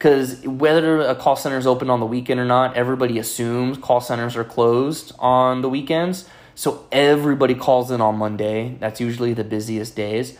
[0.00, 4.00] because whether a call center is open on the weekend or not, everybody assumes call
[4.00, 6.26] centers are closed on the weekends.
[6.54, 8.78] So everybody calls in on Monday.
[8.80, 10.38] That's usually the busiest days.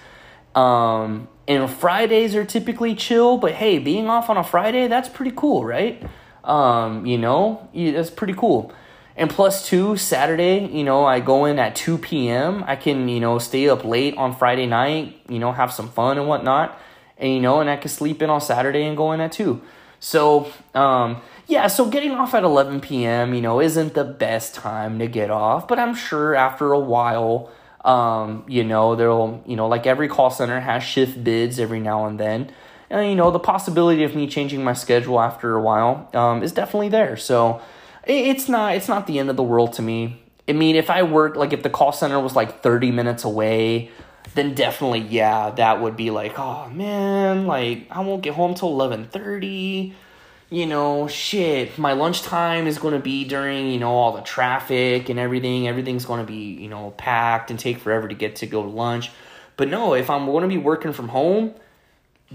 [0.55, 5.33] Um, and Fridays are typically chill, but hey, being off on a Friday, that's pretty
[5.37, 6.03] cool, right?
[6.43, 8.73] Um, you know, that's pretty cool.
[9.21, 12.65] And plus two, Saturday, you know, I go in at 2 p.m.
[12.67, 16.19] I can, you know, stay up late on Friday night, you know, have some fun
[16.19, 16.77] and whatnot
[17.21, 19.61] and you know, and I can sleep in on Saturday and go in at two.
[20.01, 24.99] So, um, yeah, so getting off at 11 p.m., you know, isn't the best time
[24.99, 27.51] to get off, but I'm sure after a while,
[27.85, 32.07] um, you know, there'll, you know, like every call center has shift bids every now
[32.07, 32.51] and then.
[32.89, 36.53] And, you know, the possibility of me changing my schedule after a while um, is
[36.53, 37.17] definitely there.
[37.17, 37.61] So
[38.11, 40.23] it's not, it's not the end of the world to me.
[40.49, 43.91] I mean, if I worked, like if the call center was like 30 minutes away,
[44.35, 48.71] then definitely yeah that would be like oh man like i won't get home till
[48.79, 49.93] 11.30
[50.51, 55.09] you know shit my lunchtime is going to be during you know all the traffic
[55.09, 55.69] and everything.
[55.69, 58.69] Everything's going to be you know packed and take forever to get to go to
[58.69, 59.11] lunch.
[59.57, 61.55] But no if i'm going to be working from home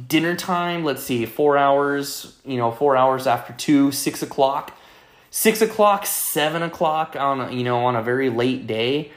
[0.07, 4.74] dinner time let's see four hours you know four hours after two six o'clock
[5.35, 9.11] six o'clock seven o'clock on a, you know on a very late day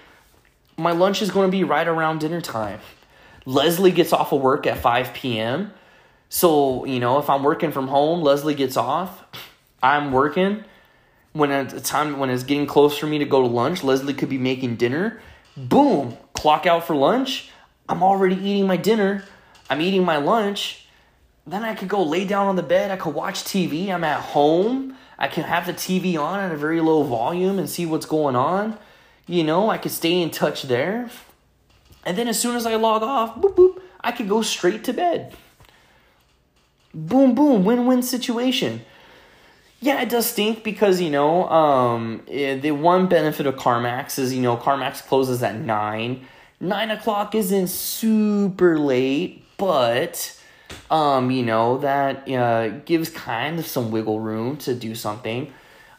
[0.79, 2.81] my lunch is going to be right around dinner time.
[3.45, 5.73] Leslie gets off of work at 5 p.m.
[6.29, 9.25] So, you know, if I'm working from home, Leslie gets off.
[9.83, 10.65] I'm working.
[11.33, 14.29] When it's time when it's getting close for me to go to lunch, Leslie could
[14.29, 15.21] be making dinner.
[15.57, 17.51] Boom, clock out for lunch.
[17.89, 19.25] I'm already eating my dinner.
[19.69, 20.87] I'm eating my lunch.
[21.47, 22.91] Then I could go lay down on the bed.
[22.91, 23.89] I could watch TV.
[23.89, 24.97] I'm at home.
[25.19, 28.37] I can have the TV on at a very low volume and see what's going
[28.37, 28.79] on.
[29.27, 31.11] You know, I could stay in touch there.
[32.05, 34.93] And then as soon as I log off, boop, boop, I could go straight to
[34.93, 35.35] bed.
[36.95, 38.83] Boom, boom, win win situation.
[39.81, 44.35] Yeah, it does stink because, you know, um, eh, the one benefit of CarMax is,
[44.35, 46.27] you know, CarMax closes at 9.
[46.61, 50.38] 9 o'clock isn't super late, but,
[50.91, 55.53] um, you know, that uh, gives kind of some wiggle room to do something.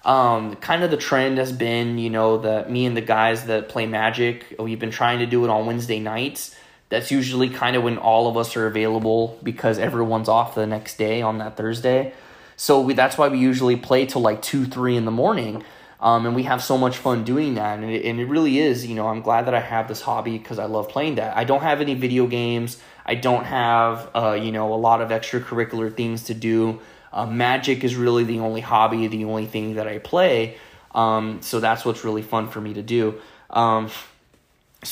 [0.05, 3.69] Um, kind of the trend has been, you know, that me and the guys that
[3.69, 6.55] play Magic, we've been trying to do it on Wednesday nights.
[6.89, 10.97] That's usually kind of when all of us are available because everyone's off the next
[10.97, 12.13] day on that Thursday.
[12.55, 15.63] So we, that's why we usually play till like two, three in the morning.
[16.01, 17.79] Um, and we have so much fun doing that.
[17.79, 20.37] And it, and it really is, you know, I'm glad that I have this hobby
[20.37, 21.35] because I love playing that.
[21.35, 22.81] I don't have any video games.
[23.09, 26.79] I don't have, uh, you know, a lot of extracurricular things to do.
[27.11, 30.57] Uh, magic is really the only hobby, the only thing that I play.
[30.93, 33.19] Um, so that's what's really fun for me to do.
[33.49, 33.89] Um,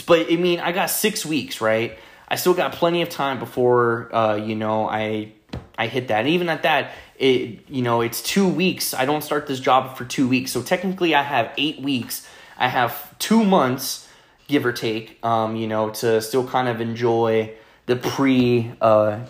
[0.08, 2.00] but I mean, I got six weeks, right?
[2.28, 5.34] I still got plenty of time before, uh, you know, I
[5.78, 6.22] I hit that.
[6.22, 8.96] And even at that, it you know, it's two weeks.
[8.96, 12.28] I don't start this job for two weeks, so technically, I have eight weeks.
[12.58, 14.10] I have two months,
[14.48, 17.54] give or take, um, you know, to still kind of enjoy
[17.88, 18.72] the pre.
[18.80, 19.26] Uh,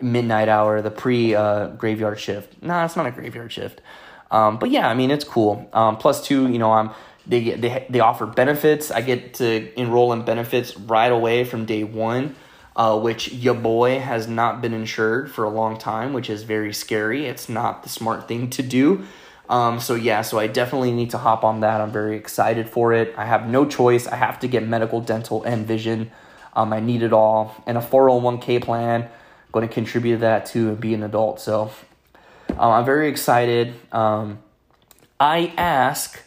[0.00, 2.62] midnight hour, the pre uh, graveyard shift.
[2.62, 3.80] Nah, it's not a graveyard shift.
[4.30, 5.68] Um, but yeah, I mean it's cool.
[5.72, 6.90] Um, plus two, you know, I'm
[7.26, 8.90] they they they offer benefits.
[8.90, 12.36] I get to enroll in benefits right away from day one.
[12.76, 16.72] Uh, which your boy has not been insured for a long time, which is very
[16.72, 17.24] scary.
[17.24, 19.04] It's not the smart thing to do.
[19.48, 21.80] Um, so yeah, so I definitely need to hop on that.
[21.80, 23.14] I'm very excited for it.
[23.16, 24.08] I have no choice.
[24.08, 26.10] I have to get medical, dental, and vision.
[26.56, 29.08] Um, I need it all, and a 401k plan
[29.54, 31.40] going to contribute to that too and be an adult.
[31.40, 31.70] So
[32.50, 33.74] um, I'm very excited.
[33.92, 34.40] Um,
[35.20, 36.20] I ask,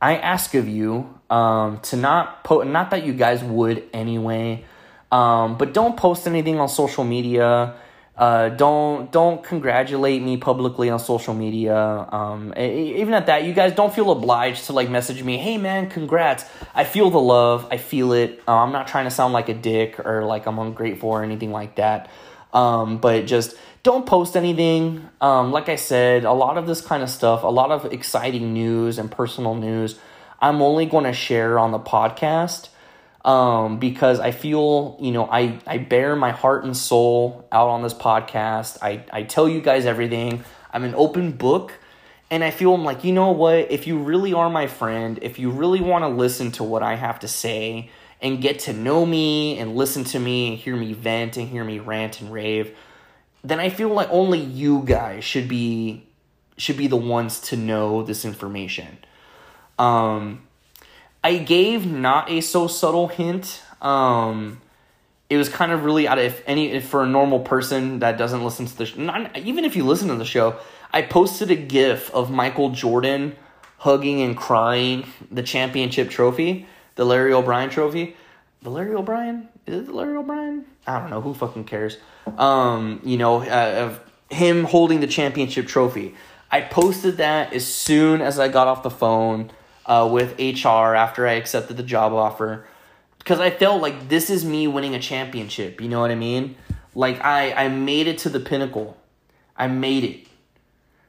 [0.00, 4.64] I ask of you um, to not post, not that you guys would anyway,
[5.10, 7.74] um, but don't post anything on social media.
[8.16, 11.76] Uh, don't don't congratulate me publicly on social media.
[11.76, 15.36] Um, even at that, you guys don't feel obliged to like message me.
[15.36, 16.44] Hey man, congrats!
[16.74, 17.66] I feel the love.
[17.72, 18.40] I feel it.
[18.46, 21.50] Uh, I'm not trying to sound like a dick or like I'm ungrateful or anything
[21.50, 22.08] like that.
[22.52, 25.08] Um, but just don't post anything.
[25.20, 28.52] Um, like I said, a lot of this kind of stuff, a lot of exciting
[28.52, 29.98] news and personal news,
[30.40, 32.68] I'm only going to share on the podcast
[33.24, 37.82] um, because I feel, you know, I, I bear my heart and soul out on
[37.82, 38.78] this podcast.
[38.82, 40.44] I, I tell you guys everything.
[40.72, 41.72] I'm an open book.
[42.30, 43.70] And I feel I'm like, you know what?
[43.70, 46.96] If you really are my friend, if you really want to listen to what I
[46.96, 47.90] have to say,
[48.24, 51.62] and get to know me and listen to me and hear me vent and hear
[51.62, 52.74] me rant and rave,
[53.44, 56.06] then I feel like only you guys should be
[56.56, 58.98] should be the ones to know this information.
[59.78, 60.43] Um,
[61.24, 63.62] I gave not a so subtle hint.
[63.80, 64.60] Um,
[65.30, 68.18] it was kind of really out of if any if for a normal person that
[68.18, 70.56] doesn't listen to the sh- not, even if you listen to the show,
[70.92, 73.34] I posted a GIF of Michael Jordan
[73.78, 78.16] hugging and crying the championship trophy, the Larry O'Brien trophy.
[78.62, 80.66] The Larry O'Brien is it the Larry O'Brien?
[80.86, 81.96] I don't know who fucking cares.
[82.36, 86.14] Um, you know, uh, of him holding the championship trophy.
[86.50, 89.50] I posted that as soon as I got off the phone
[89.86, 92.66] uh, with HR after I accepted the job offer
[93.18, 95.80] because I felt like this is me winning a championship.
[95.80, 96.56] You know what I mean?
[96.94, 98.96] Like I I made it to the pinnacle.
[99.56, 100.26] I made it.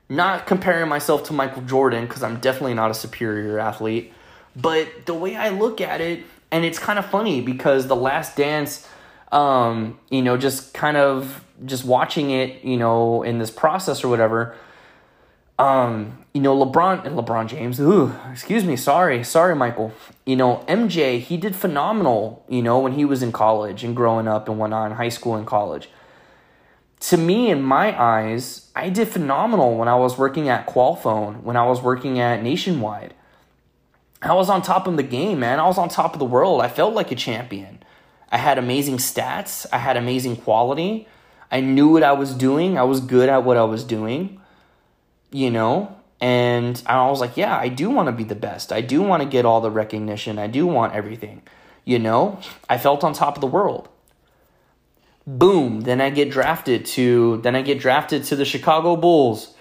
[0.08, 4.14] Not comparing myself to Michael Jordan because I'm definitely not a superior athlete,
[4.56, 8.38] but the way I look at it, and it's kind of funny because the Last
[8.38, 8.88] Dance,
[9.32, 14.10] um, you know, just kind of just watching it, you know, in this process or
[14.10, 14.56] whatever
[15.58, 19.94] um, you know, LeBron and LeBron James, ooh, excuse me, sorry, sorry, Michael.
[20.26, 24.28] You know, MJ, he did phenomenal, you know, when he was in college and growing
[24.28, 25.90] up and whatnot in high school and college.
[27.02, 31.56] To me, in my eyes, I did phenomenal when I was working at Qualfon, when
[31.56, 33.14] I was working at Nationwide.
[34.22, 35.60] I was on top of the game, man.
[35.60, 36.62] I was on top of the world.
[36.62, 37.84] I felt like a champion.
[38.30, 39.66] I had amazing stats.
[39.72, 41.08] I had amazing quality.
[41.52, 42.78] I knew what I was doing.
[42.78, 44.42] I was good at what I was doing
[45.36, 45.94] you know?
[46.22, 48.72] And I was like, yeah, I do want to be the best.
[48.72, 50.40] I do want to get all the recognition.
[50.40, 51.42] I do want everything.
[51.84, 52.40] You know?
[52.70, 53.90] I felt on top of the world.
[55.28, 59.56] Boom, then I get drafted to then I get drafted to the Chicago Bulls.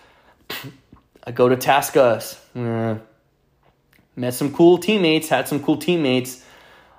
[1.27, 2.39] I go to TaskUs.
[2.55, 2.99] Uh,
[4.15, 6.45] met some cool teammates, had some cool teammates.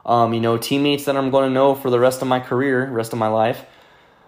[0.04, 2.90] Um, you know, teammates that I'm going to know for the rest of my career,
[2.90, 3.66] rest of my life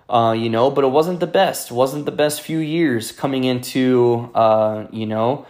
[0.10, 1.72] uh, you know, but it wasn't the best.
[1.72, 5.46] It wasn't the best few years coming into, uh, you know,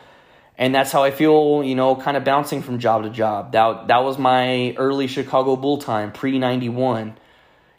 [0.57, 3.51] and that's how I feel, you know, kind of bouncing from job to job.
[3.51, 7.17] That that was my early Chicago Bull time, pre ninety one.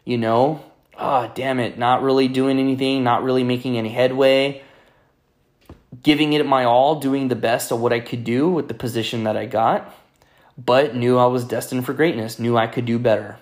[0.05, 0.63] You know,
[0.97, 4.63] ah, oh, damn it, not really doing anything, not really making any headway.
[6.01, 9.25] Giving it my all, doing the best of what I could do with the position
[9.25, 9.93] that I got,
[10.57, 12.39] but knew I was destined for greatness.
[12.39, 13.37] Knew I could do better.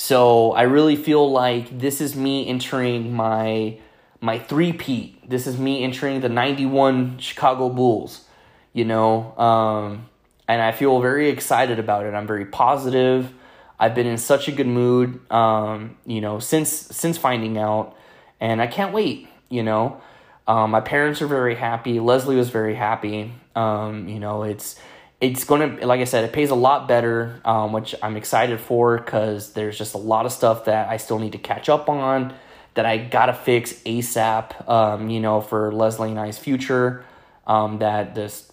[0.00, 3.78] So I really feel like this is me entering my
[4.20, 5.28] my three peat.
[5.28, 8.24] This is me entering the '91 Chicago Bulls.
[8.72, 10.08] You know, um,
[10.46, 12.14] and I feel very excited about it.
[12.14, 13.34] I'm very positive.
[13.76, 17.96] I've been in such a good mood, um, you know, since since finding out,
[18.38, 19.26] and I can't wait.
[19.48, 20.00] You know,
[20.46, 21.98] um, my parents are very happy.
[21.98, 23.32] Leslie was very happy.
[23.56, 24.76] Um, you know, it's
[25.20, 28.60] it's going to like i said it pays a lot better um, which i'm excited
[28.60, 31.88] for because there's just a lot of stuff that i still need to catch up
[31.88, 32.32] on
[32.74, 37.04] that i gotta fix asap um, you know for leslie and i's future
[37.46, 38.50] um, that this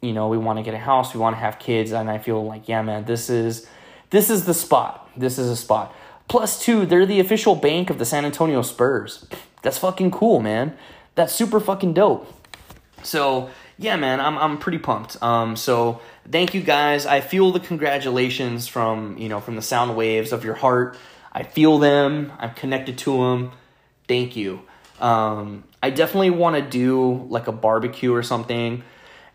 [0.00, 2.18] you know we want to get a house we want to have kids and i
[2.18, 3.68] feel like yeah man this is
[4.10, 5.08] this is the spot.
[5.16, 5.94] This is a spot.
[6.28, 9.26] Plus two they're the official bank of the san antonio spurs.
[9.62, 10.76] That's fucking cool man.
[11.14, 12.32] That's super fucking dope
[13.02, 15.22] so yeah, man, I'm I'm pretty pumped.
[15.22, 17.06] Um, so thank you guys.
[17.06, 20.98] I feel the congratulations from you know from the sound waves of your heart.
[21.32, 22.32] I feel them.
[22.38, 23.52] I'm connected to them.
[24.06, 24.60] Thank you.
[25.00, 28.82] Um, I definitely want to do like a barbecue or something.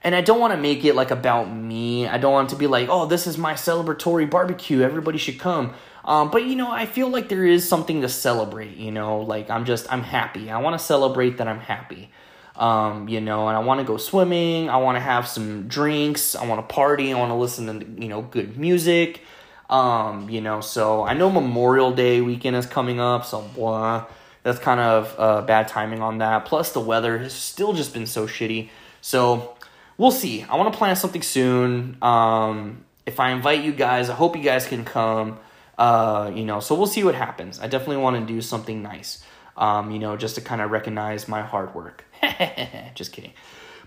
[0.04, 2.08] And I don't want to make it like about me.
[2.08, 4.82] I don't want to be like, oh, this is my celebratory barbecue.
[4.82, 5.74] Everybody should come.
[6.04, 8.78] Um, but you know, I feel like there is something to celebrate.
[8.78, 10.52] You know, like I'm just I'm happy.
[10.52, 12.12] I want to celebrate that I'm happy
[12.58, 14.70] um, you know, and I want to go swimming.
[14.70, 16.36] I want to have some drinks.
[16.36, 17.14] I want to party.
[17.14, 19.22] I want to listen to, you know, good music.
[19.70, 24.06] Um, you know, so I know Memorial Day weekend is coming up, so blah.
[24.44, 26.46] That's kind of uh, bad timing on that.
[26.46, 28.70] Plus, the weather has still just been so shitty.
[29.02, 29.56] So
[29.98, 30.44] we'll see.
[30.44, 31.98] I want to plan something soon.
[32.02, 35.40] Um, if I invite you guys, I hope you guys can come.
[35.78, 37.60] Uh, you know, so we'll see what happens.
[37.60, 39.24] I definitely want to do something nice.
[39.58, 42.06] Um, you know, just to kind of recognize my hard work.
[42.96, 43.34] Just kidding.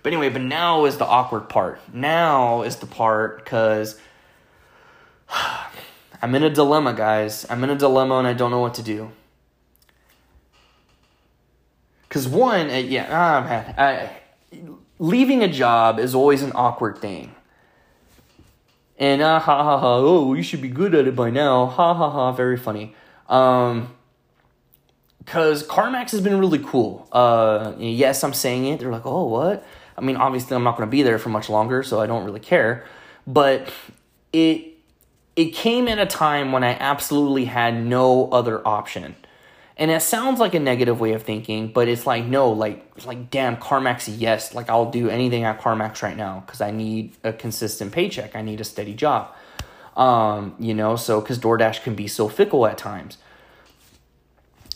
[0.03, 1.81] But anyway, but now is the awkward part.
[1.93, 3.99] Now is the part because
[6.23, 7.47] I'm in a dilemma, guys.
[7.51, 9.11] I'm in a dilemma and I don't know what to do.
[12.09, 14.11] Because one, uh, yeah, ah, man, I,
[14.99, 17.35] leaving a job is always an awkward thing.
[18.99, 21.67] And ah, ha ha ha, oh, you should be good at it by now.
[21.67, 22.95] Ha ha ha, very funny.
[23.29, 23.95] Um,
[25.29, 27.07] because CarMax has been really cool.
[27.13, 28.81] Uh, yes, I'm saying it.
[28.81, 29.63] They're like, oh, what?
[29.95, 32.25] I mean, obviously, I'm not going to be there for much longer, so I don't
[32.25, 32.87] really care.
[33.27, 33.71] But
[34.33, 34.79] it
[35.37, 39.17] it came at a time when I absolutely had no other option.
[39.77, 43.29] And it sounds like a negative way of thinking, but it's like no, like like
[43.29, 47.35] damn CarMax, yes, like I'll do anything at CarMax right now because I need a
[47.35, 48.35] consistent paycheck.
[48.35, 49.35] I need a steady job.
[49.95, 53.19] Um, you know, so because DoorDash can be so fickle at times.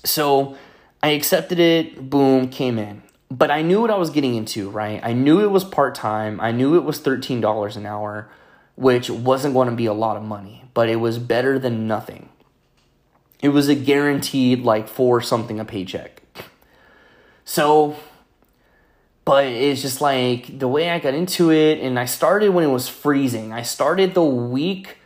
[0.04, 0.56] So
[1.02, 3.02] I accepted it, boom, came in.
[3.30, 5.00] But I knew what I was getting into, right?
[5.02, 6.40] I knew it was part time.
[6.40, 8.28] I knew it was $13 an hour,
[8.76, 12.28] which wasn't going to be a lot of money, but it was better than nothing.
[13.40, 16.22] It was a guaranteed, like, four something a paycheck.
[17.44, 17.96] So,
[19.24, 22.72] but it's just like the way I got into it, and I started when it
[22.72, 23.52] was freezing.
[23.52, 24.98] I started the week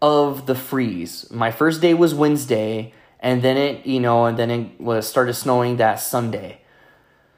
[0.00, 1.30] of the freeze.
[1.30, 5.34] My first day was Wednesday and then it you know and then it was started
[5.34, 6.60] snowing that sunday.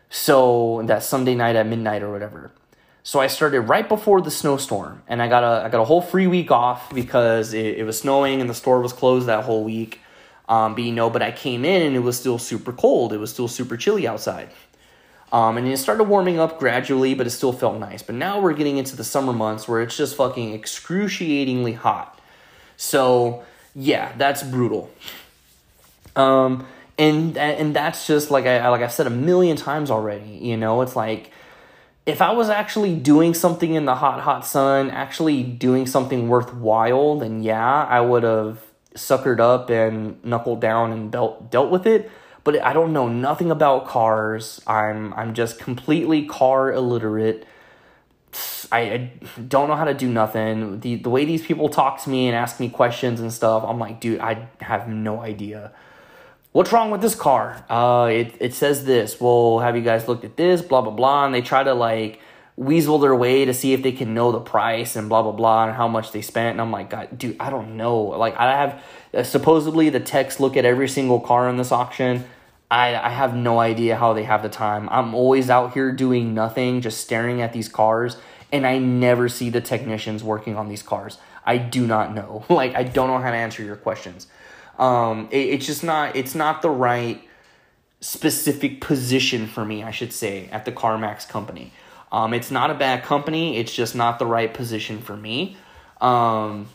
[0.09, 2.53] So that sunday night at midnight or whatever.
[3.03, 6.03] So i started right before the snowstorm and i got a i got a whole
[6.03, 9.65] free week off because it, it was snowing and the store was closed that whole
[9.65, 10.01] week.
[10.49, 13.13] Um, but you know but i came in and it was still super cold.
[13.13, 14.51] It was still super chilly outside.
[15.33, 18.03] Um, and it started warming up gradually but it still felt nice.
[18.03, 22.21] But now we're getting into the summer months where it's just fucking excruciatingly hot.
[22.77, 23.45] So
[23.75, 24.91] yeah that's brutal
[26.17, 26.67] um,
[27.01, 30.39] and and that's just like I like I've said a million times already.
[30.43, 31.31] You know, it's like
[32.05, 37.19] if I was actually doing something in the hot hot sun, actually doing something worthwhile,
[37.19, 38.61] then yeah, I would have
[38.95, 42.11] suckered up and knuckled down and dealt dealt with it.
[42.45, 44.61] But I don't know nothing about cars.
[44.67, 47.47] I'm I'm just completely car illiterate.
[48.73, 49.13] I, I
[49.49, 50.81] don't know how to do nothing.
[50.81, 53.79] The the way these people talk to me and ask me questions and stuff, I'm
[53.79, 55.73] like, dude, I have no idea
[56.53, 57.65] what's wrong with this car?
[57.69, 59.21] Uh, it, it says this.
[59.21, 60.63] Well, have you guys looked at this?
[60.63, 61.25] Blah, blah, blah.
[61.25, 62.21] And they try to like
[62.57, 65.65] weasel their way to see if they can know the price and blah, blah, blah,
[65.65, 66.53] and how much they spent.
[66.53, 68.03] And I'm like, God, dude, I don't know.
[68.03, 68.83] Like, I have
[69.15, 72.27] uh, supposedly the techs look at every single car in this auction.
[72.71, 74.89] I, I have no idea how they have the time.
[74.91, 78.17] I'm always out here doing nothing, just staring at these cars,
[78.53, 81.19] and I never see the technicians working on these cars.
[81.45, 82.45] I do not know.
[82.51, 84.27] Like, I don't know how to answer your questions.
[84.81, 87.23] Um, it, it's just not it's not the right
[88.01, 91.73] specific position for me, I should say, at the CarMax company.
[92.11, 93.59] Um, it's not a bad company.
[93.59, 95.57] It's just not the right position for me.
[96.01, 96.69] Um,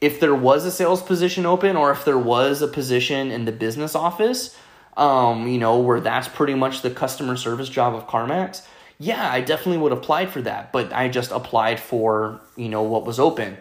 [0.00, 3.52] if there was a sales position open, or if there was a position in the
[3.52, 4.56] business office,
[4.96, 8.64] um, you know, where that's pretty much the customer service job of CarMax,
[9.00, 10.72] yeah, I definitely would apply for that.
[10.72, 13.58] But I just applied for you know what was open.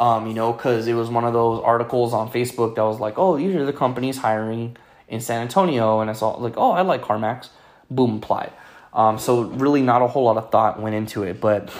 [0.00, 3.18] Um, you know, because it was one of those articles on Facebook that was like,
[3.18, 6.00] oh, these are the companies hiring in San Antonio.
[6.00, 7.50] And I saw, like, oh, I like CarMax.
[7.90, 8.50] Boom, applied.
[8.94, 11.38] Um, so really not a whole lot of thought went into it.
[11.38, 11.70] But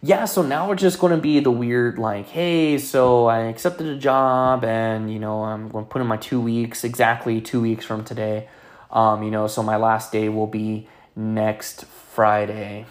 [0.00, 3.88] yeah, so now we're just going to be the weird, like, hey, so I accepted
[3.88, 7.60] a job and, you know, I'm going to put in my two weeks, exactly two
[7.60, 8.48] weeks from today.
[8.92, 12.86] Um, you know, so my last day will be next Friday.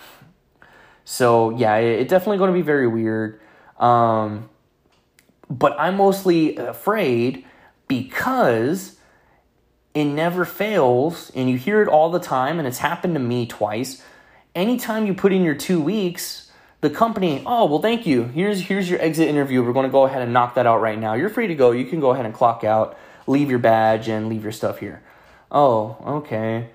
[1.05, 3.39] So yeah, it, it definitely going to be very weird.
[3.79, 4.49] Um,
[5.49, 7.45] but I'm mostly afraid
[7.87, 8.97] because
[9.93, 13.45] it never fails, and you hear it all the time, and it's happened to me
[13.47, 14.03] twice.
[14.53, 16.51] Anytime you put in your two weeks,
[16.81, 18.25] the company, oh well, thank you.
[18.25, 19.63] Here's here's your exit interview.
[19.63, 21.13] We're going to go ahead and knock that out right now.
[21.13, 21.71] You're free to go.
[21.71, 25.01] You can go ahead and clock out, leave your badge, and leave your stuff here.
[25.51, 26.69] Oh, okay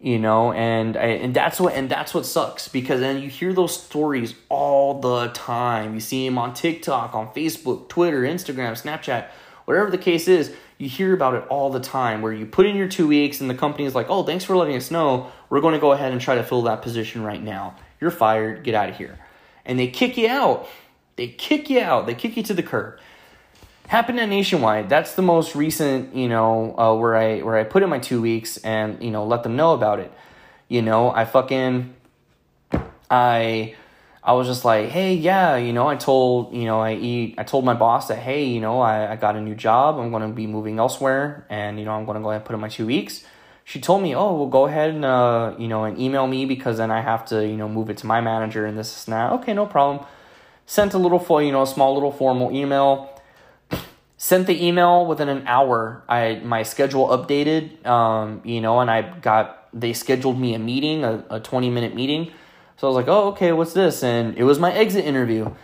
[0.00, 3.52] you know and I, and that's what and that's what sucks because then you hear
[3.52, 5.94] those stories all the time.
[5.94, 9.28] You see them on tiktok on facebook twitter instagram snapchat
[9.64, 12.76] whatever the case is you hear about it all the time where you put in
[12.76, 15.30] your two weeks and the company is like oh thanks for letting us know.
[15.50, 17.76] We're going to go ahead and try to fill that position right now.
[18.00, 18.62] You're fired.
[18.64, 19.18] Get out of here.
[19.64, 20.68] And they kick you out.
[21.16, 22.06] They kick you out.
[22.06, 23.00] They kick you to the curb
[23.88, 24.88] happened at Nationwide.
[24.88, 28.22] That's the most recent, you know, uh, where I where I put in my two
[28.22, 30.12] weeks and you know let them know about it.
[30.68, 31.94] You know, I fucking
[33.10, 33.74] I
[34.22, 37.42] I was just like, hey, yeah, you know, I told you know I eat I
[37.42, 39.98] told my boss that hey, you know, I, I got a new job.
[39.98, 42.60] I'm gonna be moving elsewhere, and you know, I'm gonna go ahead and put in
[42.60, 43.24] my two weeks.
[43.64, 46.76] She told me, oh, well, go ahead and uh, you know, and email me because
[46.76, 49.34] then I have to you know move it to my manager and this is now
[49.36, 50.04] okay, no problem.
[50.66, 53.17] Sent a little you know, a small little formal email
[54.18, 56.02] sent the email within an hour.
[56.08, 61.04] I my schedule updated um, you know and i got they scheduled me a meeting
[61.04, 62.32] a, a 20 minute meeting.
[62.76, 64.02] So i was like oh okay what's this?
[64.02, 65.54] And it was my exit interview.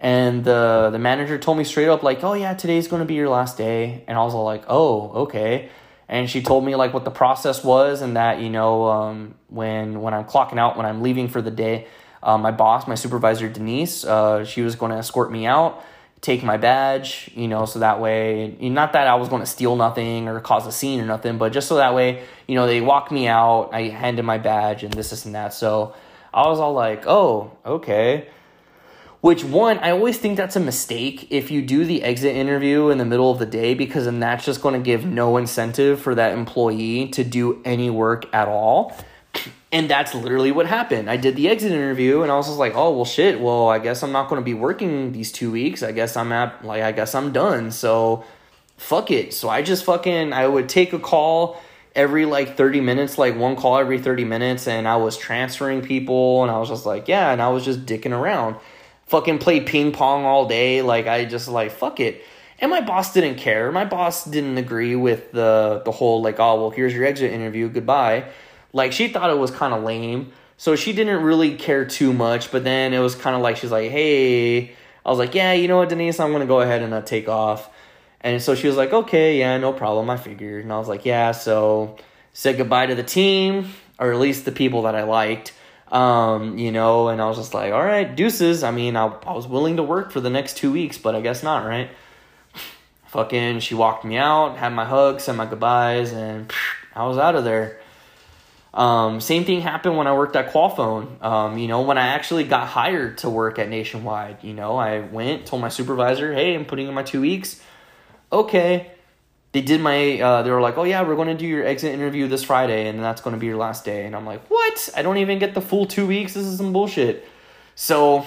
[0.00, 3.28] And the the manager told me straight up like oh yeah today's to be your
[3.28, 4.04] last day.
[4.08, 5.68] And i was all like oh okay.
[6.10, 10.00] And she told me like what the process was and that you know um, when
[10.00, 11.86] when i'm clocking out when i'm leaving for the day
[12.22, 15.84] uh, my boss my supervisor denise uh, she was to escort me out
[16.20, 19.76] take my badge, you know, so that way, not that I was going to steal
[19.76, 22.80] nothing or cause a scene or nothing, but just so that way, you know, they
[22.80, 25.54] walk me out, I handed my badge and this, this, and that.
[25.54, 25.94] So
[26.34, 28.28] I was all like, oh, okay.
[29.20, 32.98] Which one, I always think that's a mistake if you do the exit interview in
[32.98, 36.14] the middle of the day because then that's just going to give no incentive for
[36.14, 38.96] that employee to do any work at all.
[39.70, 41.10] And that's literally what happened.
[41.10, 43.38] I did the exit interview and I was just like, oh, well, shit.
[43.38, 45.82] Well, I guess I'm not going to be working these two weeks.
[45.82, 47.70] I guess I'm at, like, I guess I'm done.
[47.70, 48.24] So
[48.78, 49.34] fuck it.
[49.34, 51.60] So I just fucking, I would take a call
[51.94, 54.66] every like 30 minutes, like one call every 30 minutes.
[54.66, 57.30] And I was transferring people and I was just like, yeah.
[57.30, 58.56] And I was just dicking around.
[59.08, 60.80] Fucking played ping pong all day.
[60.80, 62.22] Like, I just like, fuck it.
[62.60, 63.70] And my boss didn't care.
[63.70, 67.68] My boss didn't agree with the the whole like, oh well, here's your exit interview,
[67.68, 68.24] goodbye.
[68.72, 70.32] Like she thought it was kind of lame.
[70.56, 73.70] So she didn't really care too much, but then it was kind of like she's
[73.70, 74.72] like, "Hey,"
[75.06, 77.28] I was like, "Yeah, you know what, Denise, I'm gonna go ahead and uh, take
[77.28, 77.70] off."
[78.20, 81.04] And so she was like, "Okay, yeah, no problem." I figured, and I was like,
[81.06, 81.96] "Yeah." So
[82.32, 85.52] said goodbye to the team, or at least the people that I liked,
[85.92, 87.08] um, you know.
[87.08, 89.84] And I was just like, "All right, deuces." I mean, I, I was willing to
[89.84, 91.88] work for the next two weeks, but I guess not, right?
[93.06, 96.52] Fucking, she walked me out, had my hug, said my goodbyes, and
[96.94, 97.78] I was out of there.
[98.74, 101.22] Um, same thing happened when I worked at Qualfon.
[101.22, 105.00] Um, you know, when I actually got hired to work at Nationwide, you know, I
[105.00, 107.60] went, told my supervisor, hey, I'm putting in my two weeks.
[108.30, 108.90] Okay.
[109.52, 111.94] They did my, uh, they were like, oh yeah, we're going to do your exit
[111.94, 114.04] interview this Friday and that's going to be your last day.
[114.04, 114.90] And I'm like, what?
[114.94, 116.34] I don't even get the full two weeks.
[116.34, 117.26] This is some bullshit.
[117.74, 118.26] So,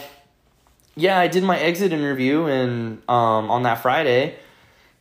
[0.95, 4.37] yeah, I did my exit interview and um, on that Friday,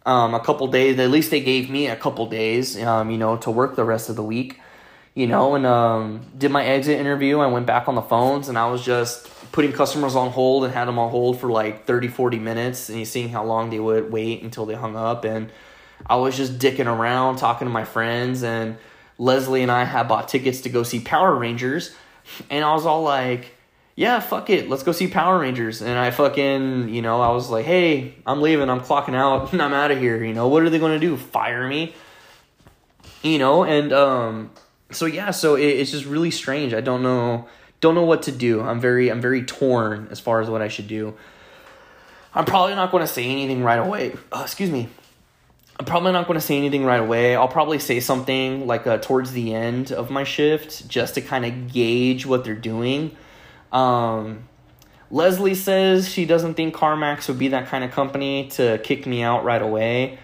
[0.04, 3.38] um, a couple days, at least they gave me a couple days, um, you know,
[3.38, 4.60] to work the rest of the week
[5.14, 7.38] you know, and um, did my exit interview.
[7.38, 10.72] I went back on the phones and I was just putting customers on hold and
[10.72, 14.12] had them on hold for like 30, 40 minutes and seeing how long they would
[14.12, 15.24] wait until they hung up.
[15.24, 15.50] And
[16.06, 18.42] I was just dicking around talking to my friends.
[18.42, 18.76] And
[19.18, 21.94] Leslie and I had bought tickets to go see Power Rangers.
[22.48, 23.54] And I was all like,
[23.96, 25.82] yeah, fuck it, let's go see Power Rangers.
[25.82, 29.74] And I fucking, you know, I was like, hey, I'm leaving, I'm clocking out, I'm
[29.74, 30.24] out of here.
[30.24, 31.16] You know, what are they going to do?
[31.16, 31.94] Fire me?
[33.22, 34.50] You know, and um,
[34.90, 36.74] so yeah, so it, it's just really strange.
[36.74, 37.48] I don't know
[37.80, 38.60] don't know what to do.
[38.60, 41.14] I'm very I'm very torn as far as what I should do.
[42.34, 44.14] I'm probably not going to say anything right away.
[44.30, 44.88] Uh, excuse me.
[45.78, 47.34] I'm probably not going to say anything right away.
[47.34, 51.46] I'll probably say something like uh, towards the end of my shift just to kind
[51.46, 53.16] of gauge what they're doing.
[53.72, 54.44] Um,
[55.10, 59.22] Leslie says she doesn't think CarMax would be that kind of company to kick me
[59.22, 60.18] out right away.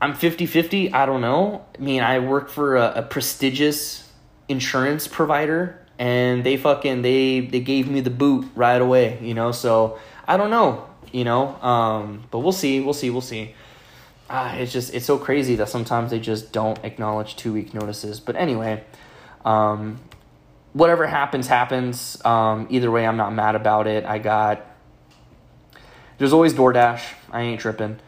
[0.00, 0.92] I'm 50 50.
[0.92, 1.64] I don't know.
[1.78, 4.10] I mean, I work for a, a, prestigious
[4.48, 9.52] insurance provider and they fucking they they gave me the boot right away, you know.
[9.52, 11.56] So I don't know, you know.
[11.62, 13.54] Um, but we'll see, we'll see, we'll see.
[14.28, 18.20] Ah, it's just it's so crazy that sometimes they just don't acknowledge two week notices.
[18.20, 18.84] But anyway,
[19.44, 20.00] um,
[20.74, 22.22] whatever happens, happens.
[22.24, 24.04] Um, either way, I'm not mad about it.
[24.04, 24.66] I got
[26.18, 27.02] there's always DoorDash.
[27.30, 27.98] I ain't tripping.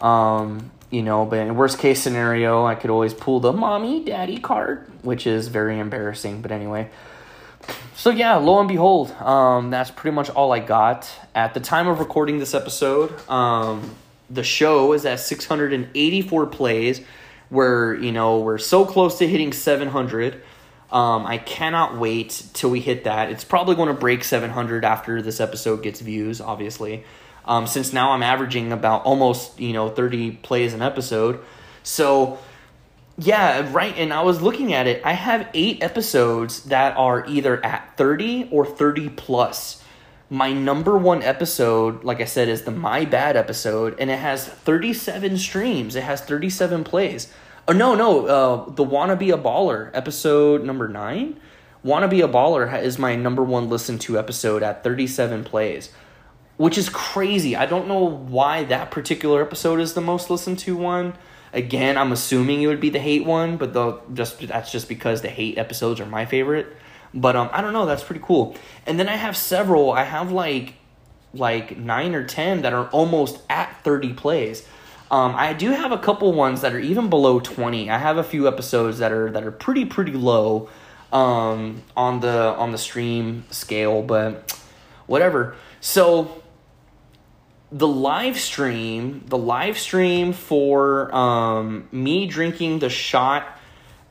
[0.00, 4.38] Um, you know, but in worst case scenario, I could always pull the mommy daddy
[4.38, 6.42] card, which is very embarrassing.
[6.42, 6.90] But anyway,
[7.94, 11.86] so yeah, lo and behold, um, that's pretty much all I got at the time
[11.86, 13.12] of recording this episode.
[13.30, 13.94] Um,
[14.28, 17.00] the show is at 684 plays,
[17.50, 20.42] where you know we're so close to hitting 700.
[20.90, 23.30] Um, I cannot wait till we hit that.
[23.30, 27.04] It's probably going to break 700 after this episode gets views, obviously
[27.50, 31.40] um, since now I'm averaging about almost you know 30 plays an episode.
[31.82, 32.38] So
[33.18, 33.94] yeah, right.
[33.98, 35.02] And I was looking at it.
[35.04, 39.82] I have eight episodes that are either at 30 or 30 plus.
[40.30, 44.46] My number one episode, like I said, is the My Bad episode, and it has
[44.46, 45.96] 37 streams.
[45.96, 47.32] It has 37 plays.
[47.66, 48.26] Oh, no, no.
[48.26, 51.40] Uh, the Wanna Be a Baller episode number nine.
[51.82, 55.90] Wanna Be a Baller is my number one listen to episode at 37 plays
[56.60, 57.56] which is crazy.
[57.56, 61.14] I don't know why that particular episode is the most listened to one.
[61.54, 65.22] Again, I'm assuming it would be the hate one, but the just that's just because
[65.22, 66.66] the hate episodes are my favorite.
[67.14, 67.86] But um, I don't know.
[67.86, 68.56] That's pretty cool.
[68.84, 69.90] And then I have several.
[69.90, 70.74] I have like
[71.32, 74.68] like nine or ten that are almost at thirty plays.
[75.10, 77.88] Um, I do have a couple ones that are even below twenty.
[77.88, 80.68] I have a few episodes that are that are pretty pretty low
[81.10, 84.60] um, on the on the stream scale, but
[85.06, 85.56] whatever.
[85.80, 86.39] So
[87.72, 93.46] the live stream, the live stream for um, me drinking the shot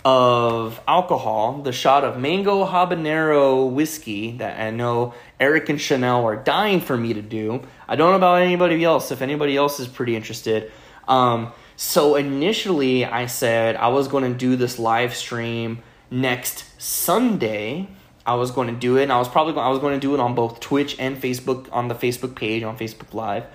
[0.05, 6.37] of alcohol, the shot of mango habanero whiskey that I know Eric and Chanel are
[6.37, 7.61] dying for me to do.
[7.87, 9.11] I don't know about anybody else.
[9.11, 10.71] If anybody else is pretty interested,
[11.07, 15.79] um, so initially I said I was going to do this live stream
[16.09, 17.89] next Sunday.
[18.29, 19.99] I was going to do it, and I was probably going, I was going to
[19.99, 23.45] do it on both Twitch and Facebook on the Facebook page on Facebook Live.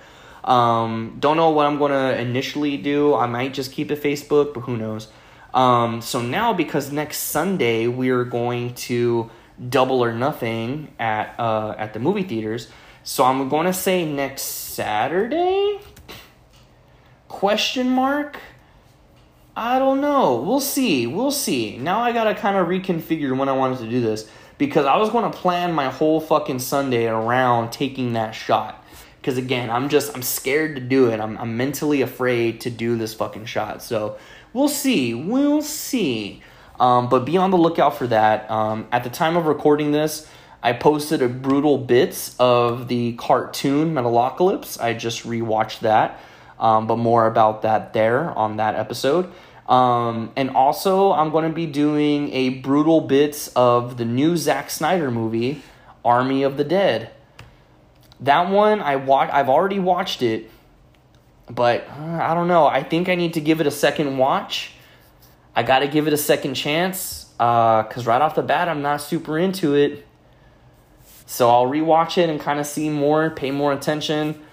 [0.43, 3.15] Um, don't know what I'm going to initially do.
[3.15, 5.07] I might just keep it Facebook, but who knows.
[5.53, 9.31] Um, so now because next Sunday we're going to
[9.69, 12.67] double or nothing at uh, at the movie theaters.
[13.03, 15.79] So I'm going to say next Saturday?
[17.29, 18.39] Question mark?
[19.55, 20.41] I don't know.
[20.41, 21.07] We'll see.
[21.07, 21.77] We'll see.
[21.77, 24.97] Now I got to kind of reconfigure when I wanted to do this because I
[24.97, 28.83] was going to plan my whole fucking Sunday around taking that shot.
[29.19, 31.19] Because again, I'm just I'm scared to do it.
[31.19, 33.81] I'm I'm mentally afraid to do this fucking shot.
[33.81, 34.17] So
[34.53, 35.13] we'll see.
[35.13, 36.43] We'll see.
[36.79, 38.49] Um, but be on the lookout for that.
[38.51, 40.27] Um, at the time of recording this,
[40.61, 44.81] I posted a brutal bits of the cartoon Metalocalypse.
[44.81, 46.19] I just rewatched that,
[46.59, 49.31] um, but more about that there on that episode.
[49.67, 54.69] Um, and also, I'm going to be doing a brutal bits of the new Zack
[54.69, 55.63] Snyder movie,
[56.03, 57.11] Army of the Dead.
[58.19, 60.51] That one I wa- I've already watched it,
[61.49, 62.67] but uh, I don't know.
[62.67, 64.71] I think I need to give it a second watch.
[65.55, 68.81] I got to give it a second chance because uh, right off the bat, I'm
[68.81, 70.05] not super into it.
[71.25, 74.44] So I'll rewatch it and kind of see more, pay more attention.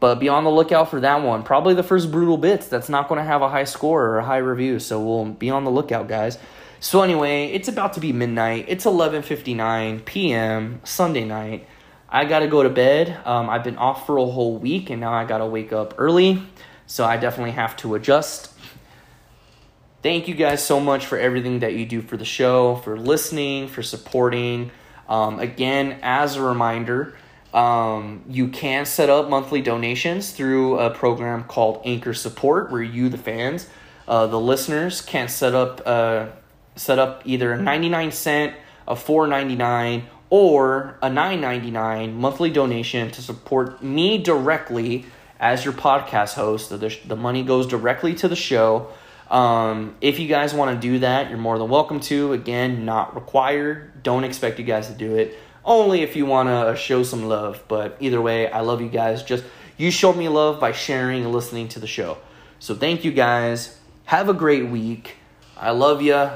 [0.00, 1.42] But be on the lookout for that one.
[1.42, 4.24] Probably the first brutal bits that's not going to have a high score or a
[4.24, 4.78] high review.
[4.78, 6.38] So we'll be on the lookout, guys.
[6.80, 8.64] So anyway, it's about to be midnight.
[8.68, 10.80] It's 11:59 p.m.
[10.84, 11.68] Sunday night.
[12.08, 13.16] I got to go to bed.
[13.26, 15.94] Um, I've been off for a whole week and now I got to wake up
[15.98, 16.42] early.
[16.86, 18.52] So I definitely have to adjust.
[20.02, 23.68] Thank you guys so much for everything that you do for the show, for listening,
[23.68, 24.70] for supporting.
[25.08, 27.14] Um, again, as a reminder,
[27.52, 33.08] um, you can set up monthly donations through a program called Anchor Support, where you,
[33.08, 33.66] the fans,
[34.06, 36.26] uh, the listeners, can set up uh,
[36.76, 38.54] set up either a ninety nine cent,
[38.86, 45.06] a four ninety nine, or a nine ninety nine monthly donation to support me directly
[45.40, 46.70] as your podcast host.
[46.70, 48.88] The, the money goes directly to the show.
[49.30, 52.32] Um, if you guys want to do that, you're more than welcome to.
[52.32, 54.02] Again, not required.
[54.02, 55.38] Don't expect you guys to do it.
[55.64, 57.62] Only if you want to uh, show some love.
[57.68, 59.22] But either way, I love you guys.
[59.22, 59.44] Just
[59.76, 62.18] you showed me love by sharing and listening to the show.
[62.58, 63.78] So thank you guys.
[64.04, 65.16] Have a great week.
[65.56, 66.30] I love you.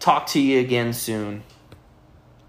[0.00, 1.42] Talk to you again soon.